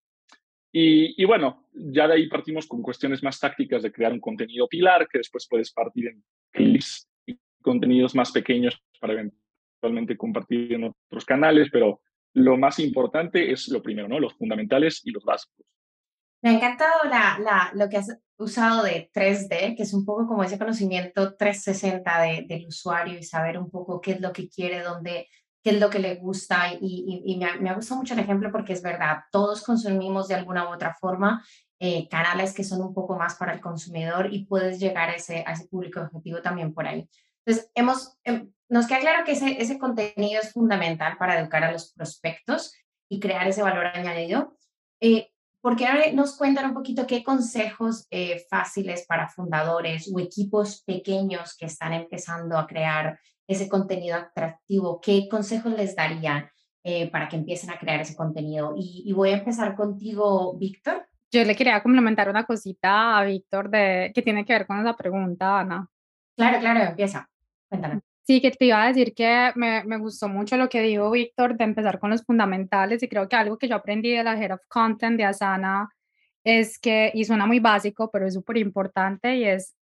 y, 0.72 1.22
y, 1.22 1.24
bueno, 1.26 1.68
ya 1.72 2.08
de 2.08 2.14
ahí 2.14 2.28
partimos 2.28 2.66
con 2.66 2.82
cuestiones 2.82 3.22
más 3.22 3.38
tácticas 3.38 3.82
de 3.82 3.92
crear 3.92 4.12
un 4.12 4.20
contenido 4.20 4.68
pilar, 4.68 5.06
que 5.08 5.18
después 5.18 5.46
puedes 5.48 5.72
partir 5.72 6.08
en 6.08 6.24
clips 6.50 7.08
contenidos 7.62 8.14
más 8.14 8.32
pequeños 8.32 8.82
para 9.00 9.14
eventualmente 9.14 10.16
compartir 10.16 10.74
en 10.74 10.84
otros 10.84 11.24
canales, 11.24 11.68
pero 11.72 12.00
lo 12.34 12.56
más 12.56 12.78
importante 12.78 13.52
es 13.52 13.68
lo 13.68 13.82
primero, 13.82 14.08
¿no? 14.08 14.18
Los 14.18 14.34
fundamentales 14.34 15.00
y 15.04 15.10
los 15.10 15.24
básicos. 15.24 15.66
Me 16.42 16.50
ha 16.50 16.54
encantado 16.54 16.92
lo 17.74 17.88
que 17.88 17.96
has 17.96 18.18
usado 18.42 18.82
de 18.82 19.10
3D, 19.12 19.76
que 19.76 19.82
es 19.82 19.94
un 19.94 20.04
poco 20.04 20.26
como 20.26 20.44
ese 20.44 20.58
conocimiento 20.58 21.34
360 21.36 22.22
de, 22.22 22.44
del 22.48 22.66
usuario 22.66 23.18
y 23.18 23.22
saber 23.22 23.58
un 23.58 23.70
poco 23.70 24.00
qué 24.00 24.12
es 24.12 24.20
lo 24.20 24.32
que 24.32 24.48
quiere, 24.48 24.82
dónde, 24.82 25.28
qué 25.62 25.70
es 25.70 25.80
lo 25.80 25.90
que 25.90 25.98
le 25.98 26.16
gusta. 26.16 26.74
Y, 26.80 27.22
y, 27.24 27.36
me, 27.36 27.46
ha, 27.46 27.56
me, 27.56 27.70
ha, 27.70 27.74
gustado 27.74 28.00
mucho 28.00 28.14
el 28.14 28.20
ejemplo 28.20 28.50
porque 28.52 28.72
es 28.72 28.82
verdad, 28.82 29.18
todos 29.30 29.62
consumimos 29.62 30.28
de 30.28 30.34
alguna 30.34 30.68
u 30.68 30.72
otra 30.72 30.94
forma 31.00 31.44
eh, 31.84 32.08
canales 32.08 32.54
que 32.54 32.62
son 32.62 32.80
un 32.80 32.94
poco 32.94 33.16
más 33.16 33.34
para 33.34 33.52
el 33.52 33.60
consumidor 33.60 34.32
y 34.32 34.44
puedes 34.44 34.78
llegar 34.78 35.10
a 35.10 35.14
ese, 35.14 35.42
a 35.44 35.52
ese 35.52 35.66
público 35.66 36.00
objetivo 36.00 36.40
también 36.40 36.72
por 36.72 36.86
ahí. 36.86 37.08
Entonces, 37.44 37.72
hemos, 37.74 38.16
em, 38.22 38.52
nos 38.68 38.86
queda 38.86 39.00
claro 39.00 39.24
que 39.24 39.32
ese, 39.32 39.60
ese 39.60 39.78
contenido 39.78 40.40
es 40.40 40.52
fundamental 40.52 41.18
para 41.18 41.40
educar 41.40 41.64
a 41.64 41.72
los 41.72 41.92
prospectos 41.92 42.72
y 43.10 43.18
crear 43.18 43.48
ese 43.48 43.62
valor 43.62 43.86
añadido. 43.86 44.56
Eh, 45.00 45.31
¿Por 45.62 45.76
qué 45.76 46.12
nos 46.12 46.36
cuentan 46.36 46.66
un 46.66 46.74
poquito 46.74 47.06
qué 47.06 47.22
consejos 47.22 48.08
eh, 48.10 48.44
fáciles 48.50 49.06
para 49.06 49.28
fundadores 49.28 50.10
o 50.12 50.18
equipos 50.18 50.82
pequeños 50.84 51.56
que 51.56 51.66
están 51.66 51.92
empezando 51.92 52.58
a 52.58 52.66
crear 52.66 53.20
ese 53.46 53.68
contenido 53.68 54.16
atractivo? 54.16 55.00
¿Qué 55.00 55.28
consejos 55.30 55.72
les 55.72 55.94
darían 55.94 56.50
eh, 56.82 57.08
para 57.12 57.28
que 57.28 57.36
empiecen 57.36 57.70
a 57.70 57.78
crear 57.78 58.00
ese 58.00 58.16
contenido? 58.16 58.74
Y, 58.76 59.04
y 59.06 59.12
voy 59.12 59.30
a 59.30 59.38
empezar 59.38 59.76
contigo, 59.76 60.58
Víctor. 60.58 61.06
Yo 61.30 61.44
le 61.44 61.54
quería 61.54 61.80
complementar 61.80 62.28
una 62.28 62.44
cosita 62.44 63.16
a 63.16 63.24
Víctor 63.24 63.70
de, 63.70 64.10
que 64.12 64.22
tiene 64.22 64.44
que 64.44 64.54
ver 64.54 64.66
con 64.66 64.80
esa 64.80 64.96
pregunta, 64.96 65.60
Ana. 65.60 65.88
Claro, 66.36 66.58
claro, 66.58 66.80
empieza. 66.80 67.30
Sí, 68.24 68.40
que 68.40 68.52
te 68.52 68.66
iba 68.66 68.82
a 68.82 68.88
decir 68.88 69.14
que 69.14 69.50
me, 69.56 69.82
me 69.84 69.98
gustó 69.98 70.28
mucho 70.28 70.56
lo 70.56 70.68
que 70.68 70.80
dijo 70.80 71.10
Víctor 71.10 71.56
de 71.56 71.64
empezar 71.64 71.98
con 71.98 72.10
los 72.10 72.24
fundamentales 72.24 73.02
y 73.02 73.08
creo 73.08 73.28
que 73.28 73.36
algo 73.36 73.58
que 73.58 73.68
yo 73.68 73.74
aprendí 73.76 74.12
de 74.12 74.22
la 74.22 74.40
Head 74.40 74.52
of 74.52 74.60
Content 74.68 75.16
de 75.16 75.24
Asana 75.24 75.88
es 76.44 76.78
que, 76.78 77.10
y 77.14 77.24
suena 77.24 77.46
muy 77.46 77.60
básico, 77.60 78.10
pero 78.12 78.26
es 78.26 78.34
súper 78.34 78.58
importante 78.58 79.36
y 79.36 79.44
es, 79.44 79.76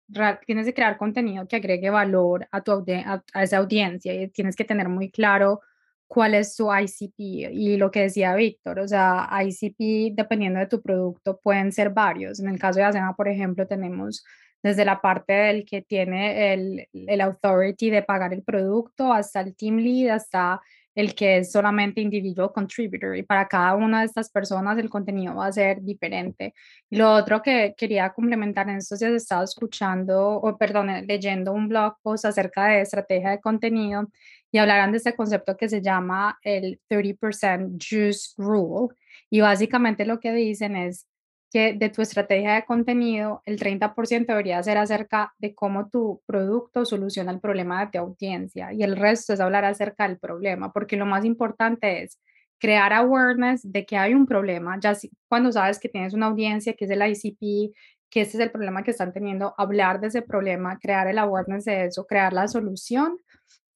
tienes 0.46 0.66
que 0.68 0.74
crear 0.74 0.98
contenido 0.98 1.48
que 1.48 1.58
agregue 1.58 1.90
valor 1.90 2.48
a, 2.52 2.62
tu 2.62 2.72
a, 2.72 3.24
a 3.34 3.44
esa 3.44 3.58
audiencia 3.58 4.14
y 4.14 4.30
tienes 4.30 4.56
que 4.56 4.66
tener 4.66 4.88
muy 4.90 5.12
claro 5.12 5.62
cuál 6.08 6.36
es 6.36 6.56
tu 6.56 6.70
ICP 6.74 7.20
y 7.52 7.78
lo 7.78 7.92
que 7.92 8.02
decía 8.04 8.36
Víctor, 8.36 8.80
o 8.80 8.88
sea, 8.88 9.30
ICP 9.44 10.16
dependiendo 10.16 10.60
de 10.60 10.68
tu 10.68 10.82
producto 10.82 11.40
pueden 11.42 11.72
ser 11.72 11.90
varios. 11.90 12.40
En 12.40 12.50
el 12.50 12.60
caso 12.60 12.80
de 12.80 12.86
Asana, 12.86 13.14
por 13.14 13.28
ejemplo, 13.28 13.68
tenemos 13.68 14.24
desde 14.64 14.86
la 14.86 15.02
parte 15.02 15.34
del 15.34 15.66
que 15.66 15.82
tiene 15.82 16.54
el, 16.54 16.88
el 16.94 17.22
authority 17.22 17.90
de 17.90 18.04
pagar 18.04 18.34
el 18.34 18.44
producto 18.44 19.14
hasta 19.14 19.42
el 19.42 19.56
team 19.56 19.78
lead, 19.78 20.10
hasta 20.10 20.62
el 20.98 21.14
que 21.14 21.38
es 21.38 21.52
solamente 21.52 22.02
individual 22.02 22.52
contributor 22.52 23.16
y 23.16 23.22
para 23.22 23.48
cada 23.48 23.76
una 23.76 24.00
de 24.00 24.08
estas 24.08 24.32
personas 24.32 24.80
el 24.80 24.90
contenido 24.90 25.36
va 25.36 25.46
a 25.46 25.52
ser 25.52 25.80
diferente. 25.84 26.56
Y 26.90 26.98
lo 26.98 27.14
otro 27.14 27.40
que 27.44 27.76
quería 27.78 28.10
complementar 28.12 28.68
en 28.68 28.78
estos 28.78 28.98
días 28.98 29.12
estaba 29.12 29.44
escuchando, 29.44 30.28
o 30.42 30.58
perdón, 30.58 30.88
leyendo 31.06 31.54
un 31.54 31.68
blog 31.68 31.98
post 32.02 32.26
acerca 32.26 32.66
de 32.66 32.82
estrategia 32.82 33.30
de 33.30 33.40
contenido 33.40 34.10
y 34.52 34.58
hablarán 34.58 34.92
de 34.92 34.98
este 34.98 35.16
concepto 35.16 35.56
que 35.56 35.70
se 35.70 35.84
llama 35.84 36.40
el 36.42 36.82
30% 36.90 37.78
juice 37.78 38.34
rule 38.38 38.96
y 39.30 39.42
básicamente 39.42 40.04
lo 40.04 40.20
que 40.20 40.34
dicen 40.34 40.76
es 40.76 41.06
que 41.50 41.74
de 41.74 41.90
tu 41.90 42.02
estrategia 42.02 42.56
de 42.56 42.66
contenido, 42.66 43.42
el 43.46 43.58
30% 43.58 44.26
debería 44.28 44.62
ser 44.64 44.78
acerca 44.78 45.34
de 45.38 45.56
cómo 45.56 45.90
tu 45.90 46.22
producto 46.26 46.86
soluciona 46.86 47.32
el 47.32 47.40
problema 47.40 47.86
de 47.86 47.92
tu 47.92 48.00
audiencia 48.00 48.74
y 48.74 48.84
el 48.84 48.98
resto 48.98 49.34
es 49.34 49.40
hablar 49.40 49.66
acerca 49.66 50.08
del 50.08 50.20
problema, 50.20 50.74
porque 50.74 50.98
lo 50.98 51.06
más 51.06 51.26
importante 51.26 52.04
es 52.04 52.20
crear 52.60 52.92
awareness 52.94 53.62
de 53.64 53.86
que 53.86 53.98
hay 53.98 54.14
un 54.14 54.26
problema, 54.26 54.80
ya 54.80 54.94
cuando 55.28 55.52
sabes 55.52 55.80
que 55.80 55.90
tienes 55.90 56.14
una 56.14 56.28
audiencia 56.28 56.74
que 56.74 56.86
es 56.86 56.92
el 56.92 57.02
ICP, 57.02 57.74
que 58.10 58.22
este 58.22 58.38
es 58.38 58.44
el 58.44 58.52
problema 58.52 58.84
que 58.84 58.92
están 58.92 59.14
teniendo, 59.14 59.54
hablar 59.58 60.00
de 60.00 60.08
ese 60.08 60.22
problema, 60.22 60.80
crear 60.80 61.08
el 61.08 61.18
awareness 61.18 61.66
de 61.66 61.86
eso, 61.86 62.06
crear 62.06 62.34
la 62.34 62.48
solución 62.48 63.18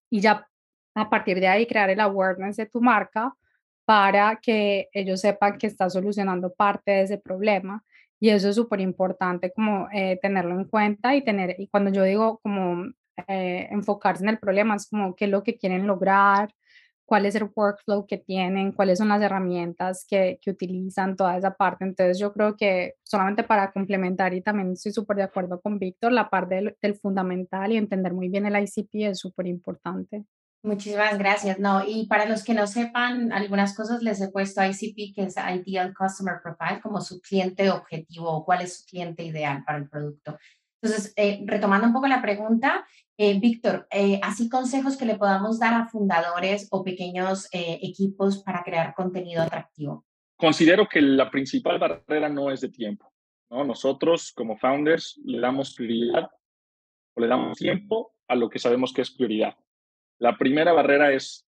y 0.09 0.21
ya 0.21 0.47
a 0.95 1.09
partir 1.09 1.39
de 1.39 1.47
ahí 1.47 1.67
crear 1.67 1.89
el 1.89 1.99
awareness 1.99 2.57
de 2.57 2.65
tu 2.65 2.81
marca 2.81 3.33
para 3.91 4.37
que 4.41 4.87
ellos 4.93 5.19
sepan 5.19 5.57
que 5.57 5.67
está 5.67 5.89
solucionando 5.89 6.53
parte 6.53 6.91
de 6.91 7.01
ese 7.01 7.17
problema. 7.17 7.83
Y 8.21 8.29
eso 8.29 8.47
es 8.47 8.55
súper 8.55 8.79
importante 8.79 9.51
como 9.51 9.89
eh, 9.91 10.17
tenerlo 10.21 10.55
en 10.55 10.63
cuenta 10.63 11.13
y 11.13 11.25
tener, 11.25 11.57
y 11.59 11.67
cuando 11.67 11.91
yo 11.91 12.03
digo 12.03 12.39
como 12.41 12.85
eh, 13.27 13.67
enfocarse 13.69 14.23
en 14.23 14.29
el 14.29 14.39
problema, 14.39 14.77
es 14.77 14.87
como 14.89 15.13
qué 15.13 15.25
es 15.25 15.31
lo 15.31 15.43
que 15.43 15.57
quieren 15.57 15.87
lograr, 15.87 16.53
cuál 17.03 17.25
es 17.25 17.35
el 17.35 17.49
workflow 17.53 18.05
que 18.07 18.17
tienen, 18.17 18.71
cuáles 18.71 18.97
son 18.97 19.09
las 19.09 19.21
herramientas 19.21 20.05
que, 20.07 20.39
que 20.41 20.51
utilizan, 20.51 21.17
toda 21.17 21.35
esa 21.37 21.53
parte. 21.55 21.83
Entonces 21.83 22.17
yo 22.17 22.31
creo 22.31 22.55
que 22.55 22.93
solamente 23.03 23.43
para 23.43 23.73
complementar 23.73 24.33
y 24.33 24.41
también 24.41 24.71
estoy 24.71 24.93
súper 24.93 25.17
de 25.17 25.23
acuerdo 25.23 25.59
con 25.59 25.79
Víctor, 25.79 26.13
la 26.13 26.29
parte 26.29 26.55
del, 26.55 26.77
del 26.81 26.95
fundamental 26.95 27.73
y 27.73 27.77
entender 27.77 28.13
muy 28.13 28.29
bien 28.29 28.45
el 28.45 28.55
ICP 28.63 29.09
es 29.09 29.19
súper 29.19 29.47
importante. 29.47 30.23
Muchísimas 30.63 31.17
gracias. 31.17 31.57
No, 31.57 31.83
y 31.85 32.05
para 32.05 32.25
los 32.25 32.43
que 32.43 32.53
no 32.53 32.67
sepan, 32.67 33.31
algunas 33.31 33.75
cosas 33.75 34.03
les 34.03 34.21
he 34.21 34.29
puesto 34.29 34.63
ICP, 34.63 35.15
que 35.15 35.23
es 35.23 35.35
Ideal 35.35 35.93
Customer 35.97 36.35
Profile, 36.41 36.81
como 36.81 37.01
su 37.01 37.19
cliente 37.19 37.71
objetivo 37.71 38.29
o 38.29 38.45
cuál 38.45 38.61
es 38.61 38.79
su 38.79 38.85
cliente 38.85 39.23
ideal 39.23 39.63
para 39.65 39.79
el 39.79 39.89
producto. 39.89 40.37
Entonces, 40.81 41.13
eh, 41.15 41.43
retomando 41.45 41.87
un 41.87 41.93
poco 41.93 42.07
la 42.07 42.21
pregunta, 42.21 42.85
eh, 43.17 43.39
Víctor, 43.39 43.87
eh, 43.91 44.19
así 44.23 44.49
consejos 44.49 44.97
que 44.97 45.05
le 45.05 45.15
podamos 45.15 45.59
dar 45.59 45.73
a 45.73 45.87
fundadores 45.87 46.67
o 46.71 46.83
pequeños 46.83 47.47
equipos 47.51 48.43
para 48.43 48.63
crear 48.63 48.93
contenido 48.95 49.43
atractivo. 49.43 50.05
Considero 50.37 50.87
que 50.87 51.01
la 51.01 51.29
principal 51.29 51.77
barrera 51.77 52.29
no 52.29 52.49
es 52.51 52.61
de 52.61 52.69
tiempo. 52.69 53.11
¿no? 53.51 53.63
Nosotros, 53.63 54.31
como 54.35 54.57
founders, 54.57 55.19
le 55.23 55.39
damos 55.39 55.75
prioridad 55.75 56.29
o 57.15 57.21
le 57.21 57.27
damos 57.27 57.57
tiempo 57.57 58.13
a 58.27 58.35
lo 58.35 58.49
que 58.49 58.57
sabemos 58.57 58.91
que 58.91 59.01
es 59.01 59.11
prioridad. 59.11 59.55
La 60.21 60.37
primera 60.37 60.71
barrera 60.71 61.11
es 61.11 61.47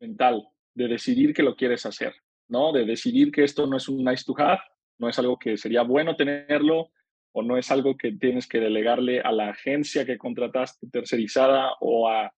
mental, 0.00 0.48
de 0.74 0.88
decidir 0.88 1.34
que 1.34 1.42
lo 1.42 1.54
quieres 1.54 1.84
hacer, 1.84 2.14
¿no? 2.48 2.72
De 2.72 2.86
decidir 2.86 3.30
que 3.30 3.44
esto 3.44 3.66
no 3.66 3.76
es 3.76 3.90
un 3.90 4.02
nice 4.02 4.24
to 4.24 4.34
have, 4.38 4.62
no 4.98 5.10
es 5.10 5.18
algo 5.18 5.38
que 5.38 5.58
sería 5.58 5.82
bueno 5.82 6.16
tenerlo 6.16 6.92
o 7.32 7.42
no 7.42 7.58
es 7.58 7.70
algo 7.70 7.94
que 7.94 8.12
tienes 8.12 8.48
que 8.48 8.58
delegarle 8.58 9.20
a 9.20 9.32
la 9.32 9.50
agencia 9.50 10.06
que 10.06 10.16
contrataste 10.16 10.86
tercerizada 10.90 11.72
o 11.80 12.08
a 12.08 12.32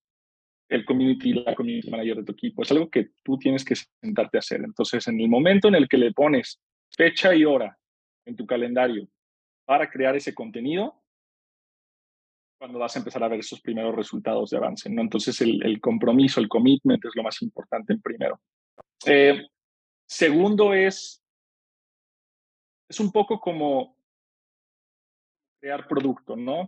el 0.69 0.85
community, 0.85 1.35
la 1.35 1.55
community 1.55 1.89
manager 1.89 2.17
de 2.17 2.25
tu 2.25 2.33
equipo. 2.33 2.63
Es 2.63 2.73
algo 2.73 2.91
que 2.91 3.11
tú 3.23 3.39
tienes 3.39 3.65
que 3.65 3.77
sentarte 3.77 4.39
a 4.39 4.41
hacer. 4.41 4.63
Entonces, 4.65 5.07
en 5.07 5.21
el 5.21 5.29
momento 5.29 5.69
en 5.69 5.77
el 5.77 5.89
que 5.89 5.97
le 5.97 6.13
pones 6.13 6.61
fecha 6.91 7.37
y 7.37 7.45
hora 7.45 7.79
en 8.27 8.35
tu 8.35 8.47
calendario 8.47 9.09
para 9.65 9.89
crear 9.89 10.17
ese 10.17 10.35
contenido, 10.35 11.01
cuando 12.59 12.79
vas 12.79 12.95
a 12.97 12.99
empezar 12.99 13.23
a 13.23 13.29
ver 13.29 13.41
esos 13.41 13.61
primeros 13.61 13.95
resultados 13.95 14.51
de 14.51 14.57
avance. 14.57 14.91
¿no? 14.91 15.01
Entonces, 15.01 15.41
el, 15.41 15.81
compromiso, 15.81 16.41
el 16.41 16.49
commitment 16.49 17.05
es 17.05 17.13
lo 17.15 17.23
más 17.23 17.41
importante 17.43 17.93
en 17.93 18.03
primero. 18.03 18.41
Eh, 19.07 19.47
segundo 20.07 20.75
es, 20.75 21.23
es 22.89 23.01
un 23.01 23.13
poco 23.13 23.41
como 23.41 23.97
crear 25.61 25.87
producto, 25.87 26.37
¿no? 26.37 26.63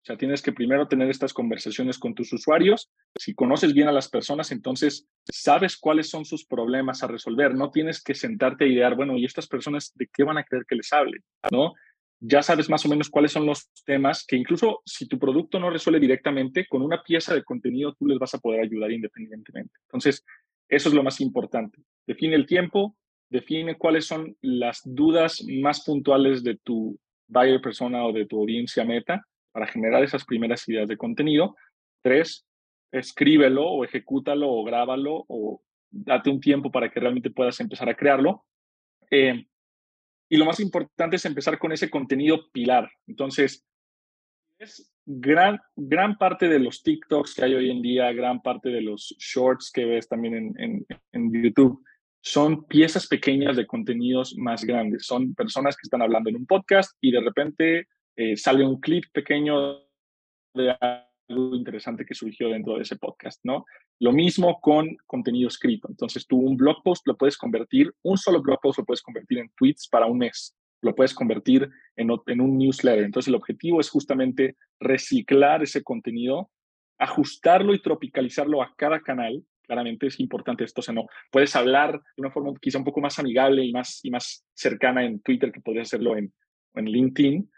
O 0.00 0.04
sea, 0.08 0.16
tienes 0.16 0.40
que 0.40 0.52
primero 0.52 0.88
tener 0.88 1.10
estas 1.10 1.34
conversaciones 1.34 1.98
con 1.98 2.14
tus 2.14 2.32
usuarios. 2.32 2.90
Si 3.18 3.34
conoces 3.34 3.74
bien 3.74 3.88
a 3.88 3.92
las 3.92 4.08
personas, 4.08 4.52
entonces 4.52 5.06
sabes 5.30 5.76
cuáles 5.76 6.08
son 6.08 6.24
sus 6.24 6.46
problemas 6.46 7.02
a 7.02 7.08
resolver. 7.08 7.54
No 7.54 7.70
tienes 7.70 8.02
que 8.02 8.14
sentarte 8.14 8.64
a 8.64 8.68
idear, 8.68 8.94
bueno, 8.94 9.18
¿y 9.18 9.24
estas 9.24 9.46
personas 9.46 9.92
de 9.96 10.08
qué 10.12 10.24
van 10.24 10.38
a 10.38 10.44
querer 10.44 10.64
que 10.66 10.76
les 10.76 10.92
hable? 10.92 11.18
¿No? 11.50 11.74
Ya 12.20 12.42
sabes 12.42 12.68
más 12.68 12.84
o 12.84 12.88
menos 12.88 13.08
cuáles 13.08 13.32
son 13.32 13.46
los 13.46 13.70
temas 13.84 14.24
que 14.26 14.36
incluso 14.36 14.82
si 14.84 15.06
tu 15.06 15.18
producto 15.18 15.60
no 15.60 15.70
resuelve 15.70 16.00
directamente, 16.00 16.66
con 16.66 16.82
una 16.82 17.02
pieza 17.02 17.34
de 17.34 17.44
contenido 17.44 17.94
tú 17.94 18.06
les 18.06 18.18
vas 18.18 18.34
a 18.34 18.38
poder 18.38 18.60
ayudar 18.60 18.90
independientemente. 18.90 19.72
Entonces, 19.86 20.24
eso 20.68 20.88
es 20.88 20.94
lo 20.94 21.02
más 21.02 21.20
importante. 21.20 21.80
Define 22.06 22.34
el 22.34 22.46
tiempo, 22.46 22.96
define 23.30 23.76
cuáles 23.76 24.06
son 24.06 24.36
las 24.40 24.80
dudas 24.84 25.44
más 25.60 25.84
puntuales 25.84 26.42
de 26.42 26.56
tu 26.56 26.98
buyer 27.28 27.60
persona 27.60 28.04
o 28.04 28.12
de 28.12 28.26
tu 28.26 28.40
audiencia 28.40 28.84
meta 28.84 29.24
para 29.52 29.66
generar 29.66 30.02
esas 30.02 30.24
primeras 30.24 30.68
ideas 30.68 30.88
de 30.88 30.96
contenido. 30.96 31.54
Tres, 32.02 32.46
escríbelo 32.90 33.64
o 33.64 33.84
ejecútalo 33.84 34.50
o 34.50 34.64
grábalo 34.64 35.24
o 35.28 35.62
date 35.90 36.30
un 36.30 36.40
tiempo 36.40 36.70
para 36.70 36.90
que 36.90 37.00
realmente 37.00 37.30
puedas 37.30 37.60
empezar 37.60 37.88
a 37.88 37.94
crearlo. 37.94 38.44
Eh, 39.10 39.46
y 40.28 40.36
lo 40.36 40.44
más 40.44 40.60
importante 40.60 41.16
es 41.16 41.24
empezar 41.24 41.58
con 41.58 41.72
ese 41.72 41.88
contenido 41.90 42.50
pilar. 42.52 42.90
Entonces, 43.06 43.64
es 44.58 44.92
gran, 45.06 45.58
gran 45.76 46.18
parte 46.18 46.48
de 46.48 46.58
los 46.58 46.82
TikToks 46.82 47.34
que 47.34 47.44
hay 47.44 47.54
hoy 47.54 47.70
en 47.70 47.80
día, 47.80 48.12
gran 48.12 48.42
parte 48.42 48.68
de 48.68 48.82
los 48.82 49.14
shorts 49.18 49.70
que 49.72 49.84
ves 49.84 50.08
también 50.08 50.54
en, 50.58 50.86
en, 51.12 51.42
YouTube, 51.42 51.82
son 52.20 52.66
piezas 52.66 53.06
pequeñas 53.06 53.56
de 53.56 53.66
contenidos 53.66 54.36
más 54.36 54.64
grandes. 54.64 55.06
Son 55.06 55.34
personas 55.34 55.76
que 55.76 55.82
están 55.84 56.02
hablando 56.02 56.28
en 56.28 56.36
un 56.36 56.46
podcast 56.46 56.96
y 57.00 57.12
de 57.12 57.20
repente 57.20 57.88
eh, 58.16 58.36
sale 58.36 58.66
un 58.66 58.80
clip 58.80 59.04
pequeño 59.12 59.78
de 60.54 60.76
algo 61.28 61.54
interesante 61.54 62.04
que 62.04 62.14
surgió 62.14 62.48
dentro 62.48 62.76
de 62.76 62.82
ese 62.82 62.96
podcast, 62.96 63.40
¿no? 63.44 63.64
Lo 64.00 64.12
mismo 64.12 64.60
con 64.60 64.96
contenido 65.06 65.48
escrito. 65.48 65.88
Entonces, 65.88 66.26
tú 66.26 66.38
un 66.38 66.56
blog 66.56 66.82
post 66.82 67.06
lo 67.06 67.16
puedes 67.16 67.36
convertir, 67.36 67.92
un 68.02 68.16
solo 68.16 68.42
blog 68.42 68.60
post 68.60 68.78
lo 68.78 68.84
puedes 68.84 69.02
convertir 69.02 69.38
en 69.38 69.50
tweets 69.56 69.88
para 69.88 70.06
un 70.06 70.18
mes, 70.18 70.56
lo 70.82 70.94
puedes 70.94 71.14
convertir 71.14 71.68
en, 71.96 72.10
en 72.26 72.40
un 72.40 72.58
newsletter. 72.58 73.04
Entonces, 73.04 73.28
el 73.28 73.34
objetivo 73.34 73.80
es 73.80 73.90
justamente 73.90 74.56
reciclar 74.80 75.62
ese 75.62 75.82
contenido, 75.82 76.50
ajustarlo 76.98 77.74
y 77.74 77.82
tropicalizarlo 77.82 78.62
a 78.62 78.74
cada 78.76 79.00
canal. 79.00 79.44
Claramente 79.62 80.06
es 80.06 80.18
importante 80.18 80.64
esto, 80.64 80.80
o 80.80 80.82
sea, 80.82 80.94
no 80.94 81.04
puedes 81.30 81.54
hablar 81.54 81.92
de 81.92 82.22
una 82.22 82.30
forma 82.30 82.52
quizá 82.58 82.78
un 82.78 82.84
poco 82.84 83.02
más 83.02 83.18
amigable 83.18 83.62
y 83.64 83.72
más, 83.72 84.00
y 84.02 84.10
más 84.10 84.46
cercana 84.54 85.04
en 85.04 85.20
Twitter 85.20 85.52
que 85.52 85.60
podrías 85.60 85.88
hacerlo 85.88 86.16
en, 86.16 86.32
en 86.74 86.86
LinkedIn, 86.86 87.50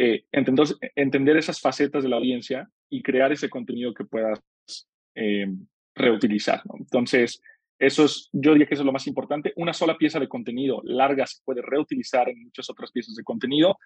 eh, 0.00 0.24
entonces, 0.30 0.78
entender 0.94 1.36
esas 1.36 1.60
facetas 1.60 2.04
de 2.04 2.08
la 2.08 2.16
audiencia 2.16 2.70
y 2.88 3.02
crear 3.02 3.32
ese 3.32 3.50
contenido 3.50 3.92
que 3.92 4.04
puedas 4.04 4.40
eh, 5.16 5.48
reutilizar. 5.96 6.62
Entonces, 6.78 7.42
eso 7.80 8.04
es, 8.04 8.28
yo 8.32 8.52
diría 8.52 8.68
que 8.68 8.74
eso 8.74 8.84
es 8.84 8.86
lo 8.86 8.92
más 8.92 9.08
importante. 9.08 9.52
Una 9.56 9.72
sola 9.72 9.98
pieza 9.98 10.20
de 10.20 10.28
contenido 10.28 10.80
larga 10.84 11.26
se 11.26 11.42
puede 11.44 11.62
reutilizar 11.62 12.28
en 12.28 12.44
muchas 12.44 12.70
otras 12.70 12.92
piezas 12.92 13.16
de 13.16 13.24
contenido 13.24 13.76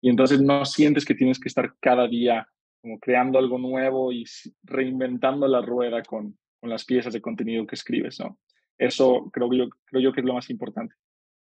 y 0.00 0.10
entonces 0.10 0.42
no 0.42 0.64
sientes 0.64 1.04
que 1.04 1.14
tienes 1.14 1.38
que 1.38 1.48
estar 1.48 1.74
cada 1.80 2.08
día 2.08 2.46
como 2.80 2.98
creando 2.98 3.38
algo 3.38 3.58
nuevo 3.58 4.12
y 4.12 4.24
reinventando 4.64 5.46
la 5.46 5.62
rueda 5.62 6.02
con, 6.02 6.36
con 6.60 6.70
las 6.70 6.84
piezas 6.84 7.12
de 7.12 7.20
contenido 7.20 7.64
que 7.68 7.76
escribes. 7.76 8.18
¿no? 8.18 8.36
Eso 8.78 9.30
creo 9.32 9.52
yo, 9.52 9.68
creo 9.84 10.02
yo 10.02 10.12
que 10.12 10.22
es 10.22 10.26
lo 10.26 10.34
más 10.34 10.50
importante. 10.50 10.96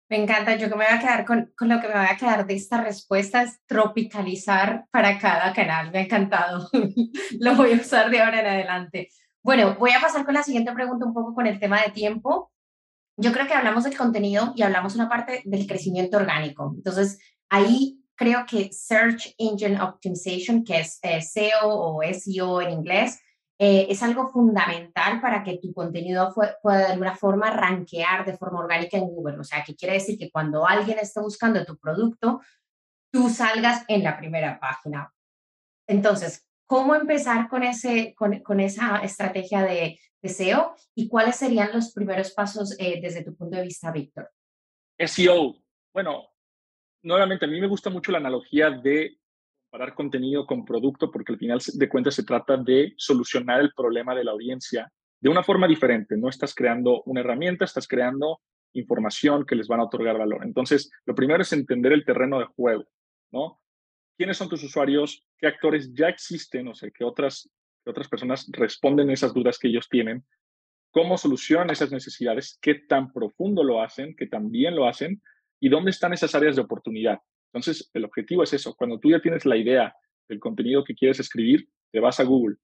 Me 0.09 0.21
encanta, 0.21 0.55
yo 0.55 0.69
que 0.69 0.75
me 0.75 0.85
voy 0.85 0.93
a 0.93 0.99
quedar 0.99 1.25
con, 1.25 1.51
con, 1.57 1.67
lo 1.67 1.81
que 1.81 1.87
me 1.89 1.95
voy 1.95 2.07
a 2.09 2.15
quedar 2.15 2.47
de 2.47 2.55
esta 2.55 2.81
respuesta 2.81 3.43
es 3.43 3.59
tropicalizar 3.65 4.85
para 4.89 5.19
cada 5.19 5.51
canal. 5.53 5.91
Me 5.91 5.99
ha 5.99 6.03
encantado. 6.03 6.69
lo 7.39 7.55
voy 7.55 7.73
a 7.73 7.75
usar 7.75 8.09
de 8.09 8.21
ahora 8.21 8.39
en 8.39 8.47
adelante. 8.47 9.09
Bueno, 9.43 9.75
voy 9.77 9.91
a 9.91 9.99
pasar 9.99 10.25
con 10.25 10.33
la 10.33 10.43
siguiente 10.43 10.71
pregunta 10.71 11.05
un 11.05 11.13
poco 11.13 11.33
con 11.33 11.45
el 11.45 11.59
tema 11.59 11.81
de 11.81 11.91
tiempo. 11.91 12.51
Yo 13.17 13.33
creo 13.33 13.47
que 13.47 13.53
hablamos 13.53 13.83
del 13.83 13.97
contenido 13.97 14.53
y 14.55 14.61
hablamos 14.61 14.95
una 14.95 15.09
parte 15.09 15.41
del 15.43 15.67
crecimiento 15.67 16.17
orgánico. 16.17 16.73
Entonces, 16.75 17.19
ahí 17.49 17.99
creo 18.15 18.45
que 18.45 18.69
Search 18.71 19.33
Engine 19.37 19.81
Optimization, 19.81 20.63
que 20.63 20.79
es 20.79 20.99
eh, 21.01 21.21
SEO 21.21 21.69
o 21.69 22.01
SEO 22.01 22.61
en 22.61 22.71
inglés, 22.71 23.19
eh, 23.59 23.87
es 23.89 24.03
algo 24.03 24.29
fundamental 24.29 25.19
para 25.19 25.43
que 25.43 25.57
tu 25.57 25.73
contenido 25.73 26.31
pueda 26.61 26.77
de 26.77 26.85
alguna 26.85 27.15
forma 27.15 27.49
rankear 27.49 28.23
de 28.23 28.37
forma 28.37 28.59
orgánica 28.59 28.97
en 28.97 29.05
Google. 29.05 29.39
O 29.39 29.43
sea, 29.43 29.63
que 29.63 29.75
quiere 29.75 29.95
decir 29.95 30.19
que 30.19 30.29
cuando 30.29 30.67
alguien 30.67 30.99
esté 30.99 31.19
buscando 31.19 31.65
tu 31.65 31.77
producto, 31.77 32.41
tú 33.11 33.29
salgas 33.29 33.83
en 33.87 34.03
la 34.03 34.17
primera 34.17 34.59
página. 34.59 35.11
Entonces, 35.87 36.47
¿cómo 36.67 36.93
empezar 36.93 37.49
con, 37.49 37.63
ese, 37.63 38.13
con, 38.15 38.59
esa 38.59 38.97
estrategia 38.97 39.63
de, 39.63 39.99
SEO 40.23 40.75
y 40.93 41.07
cuáles 41.07 41.37
serían 41.37 41.71
los 41.71 41.93
primeros 41.93 42.31
pasos 42.31 42.75
eh, 42.79 42.99
desde 43.01 43.23
tu 43.23 43.33
punto 43.33 43.55
de 43.55 43.63
vista, 43.63 43.91
Víctor? 43.91 44.29
SEO. 44.99 45.55
Bueno, 45.93 46.31
nuevamente, 47.01 47.45
a 47.45 47.47
mí 47.47 47.61
me 47.61 47.67
gusta 47.67 47.89
mucho 47.89 48.11
la 48.11 48.17
analogía 48.17 48.69
de 48.69 49.17
comparar 49.69 49.95
contenido 49.95 50.45
con 50.45 50.63
producto 50.63 51.11
porque 51.11 51.33
al 51.33 51.39
final 51.39 51.59
de 51.73 51.89
cuentas 51.89 52.15
se 52.15 52.23
trata 52.23 52.55
de 52.57 52.93
solucionar 52.95 53.59
el 53.59 53.73
problema 53.73 54.15
de 54.15 54.23
la 54.23 54.31
audiencia 54.31 54.91
de 55.19 55.29
una 55.29 55.43
forma 55.43 55.67
diferente. 55.67 56.15
No 56.15 56.29
estás 56.29 56.55
creando 56.55 57.03
una 57.03 57.19
herramienta, 57.19 57.65
estás 57.65 57.87
creando 57.87 58.39
información 58.73 59.45
que 59.45 59.55
les 59.55 59.67
van 59.67 59.81
a 59.81 59.83
otorgar 59.83 60.17
valor. 60.17 60.45
Entonces, 60.45 60.89
lo 61.05 61.15
primero 61.15 61.41
es 61.41 61.51
entender 61.51 61.91
el 61.91 62.05
terreno 62.05 62.39
de 62.39 62.45
juego, 62.45 62.85
¿no? 63.31 63.59
¿Quiénes 64.17 64.37
son 64.37 64.47
tus 64.47 64.63
usuarios? 64.63 65.25
¿Qué 65.37 65.47
actores 65.47 65.93
ya 65.93 66.07
existen? 66.07 66.67
O 66.69 66.73
sea, 66.73 66.89
que 66.89 67.03
otras, 67.03 67.49
que 67.83 67.89
otras 67.89 68.07
personas 68.07 68.47
responden 68.51 69.09
esas 69.09 69.33
dudas 69.33 69.59
que 69.59 69.67
ellos 69.67 69.89
tienen. 69.89 70.25
¿Cómo 70.91 71.17
solucionan 71.17 71.71
esas 71.71 71.91
necesidades? 71.91 72.57
¿Qué 72.61 72.75
tan 72.75 73.11
profundo 73.11 73.63
lo 73.63 73.81
hacen? 73.81 74.15
¿Qué 74.15 74.27
tan 74.27 74.49
bien 74.49 74.75
lo 74.75 74.87
hacen? 74.87 75.21
¿Y 75.59 75.69
dónde 75.69 75.91
están 75.91 76.13
esas 76.13 76.33
áreas 76.35 76.55
de 76.55 76.61
oportunidad? 76.61 77.19
Entonces, 77.53 77.89
el 77.93 78.05
objetivo 78.05 78.43
es 78.43 78.53
eso. 78.53 78.75
Cuando 78.75 78.99
tú 78.99 79.09
ya 79.09 79.21
tienes 79.21 79.45
la 79.45 79.57
idea 79.57 79.95
del 80.27 80.39
contenido 80.39 80.83
que 80.83 80.95
quieres 80.95 81.19
escribir, 81.19 81.67
te 81.91 81.99
vas 81.99 82.19
a 82.19 82.23
Google, 82.23 82.57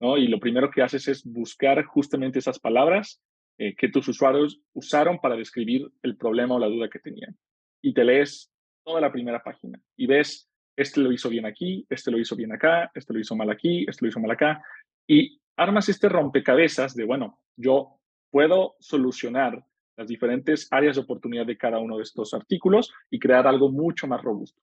¿no? 0.00 0.16
Y 0.16 0.28
lo 0.28 0.40
primero 0.40 0.70
que 0.70 0.82
haces 0.82 1.08
es 1.08 1.24
buscar 1.24 1.84
justamente 1.84 2.38
esas 2.38 2.58
palabras 2.58 3.20
eh, 3.58 3.74
que 3.76 3.88
tus 3.88 4.08
usuarios 4.08 4.60
usaron 4.72 5.18
para 5.18 5.36
describir 5.36 5.90
el 6.02 6.16
problema 6.16 6.54
o 6.54 6.58
la 6.58 6.68
duda 6.68 6.88
que 6.88 6.98
tenían. 6.98 7.36
Y 7.82 7.92
te 7.92 8.04
lees 8.04 8.50
toda 8.84 9.00
la 9.00 9.12
primera 9.12 9.42
página 9.42 9.78
y 9.96 10.06
ves, 10.06 10.48
este 10.76 11.00
lo 11.00 11.12
hizo 11.12 11.28
bien 11.28 11.44
aquí, 11.44 11.86
este 11.90 12.10
lo 12.10 12.18
hizo 12.18 12.34
bien 12.36 12.52
acá, 12.52 12.90
este 12.94 13.12
lo 13.12 13.20
hizo 13.20 13.36
mal 13.36 13.50
aquí, 13.50 13.84
este 13.86 14.04
lo 14.04 14.08
hizo 14.08 14.20
mal 14.20 14.30
acá. 14.30 14.62
Y 15.06 15.40
armas 15.56 15.90
este 15.90 16.08
rompecabezas 16.08 16.94
de, 16.94 17.04
bueno, 17.04 17.38
yo 17.56 18.00
puedo 18.30 18.76
solucionar 18.80 19.62
las 20.00 20.08
diferentes 20.08 20.66
áreas 20.70 20.96
de 20.96 21.02
oportunidad 21.02 21.44
de 21.44 21.58
cada 21.58 21.78
uno 21.78 21.98
de 21.98 22.04
estos 22.04 22.32
artículos 22.32 22.90
y 23.10 23.18
crear 23.18 23.46
algo 23.46 23.70
mucho 23.70 24.06
más 24.06 24.22
robusto. 24.22 24.58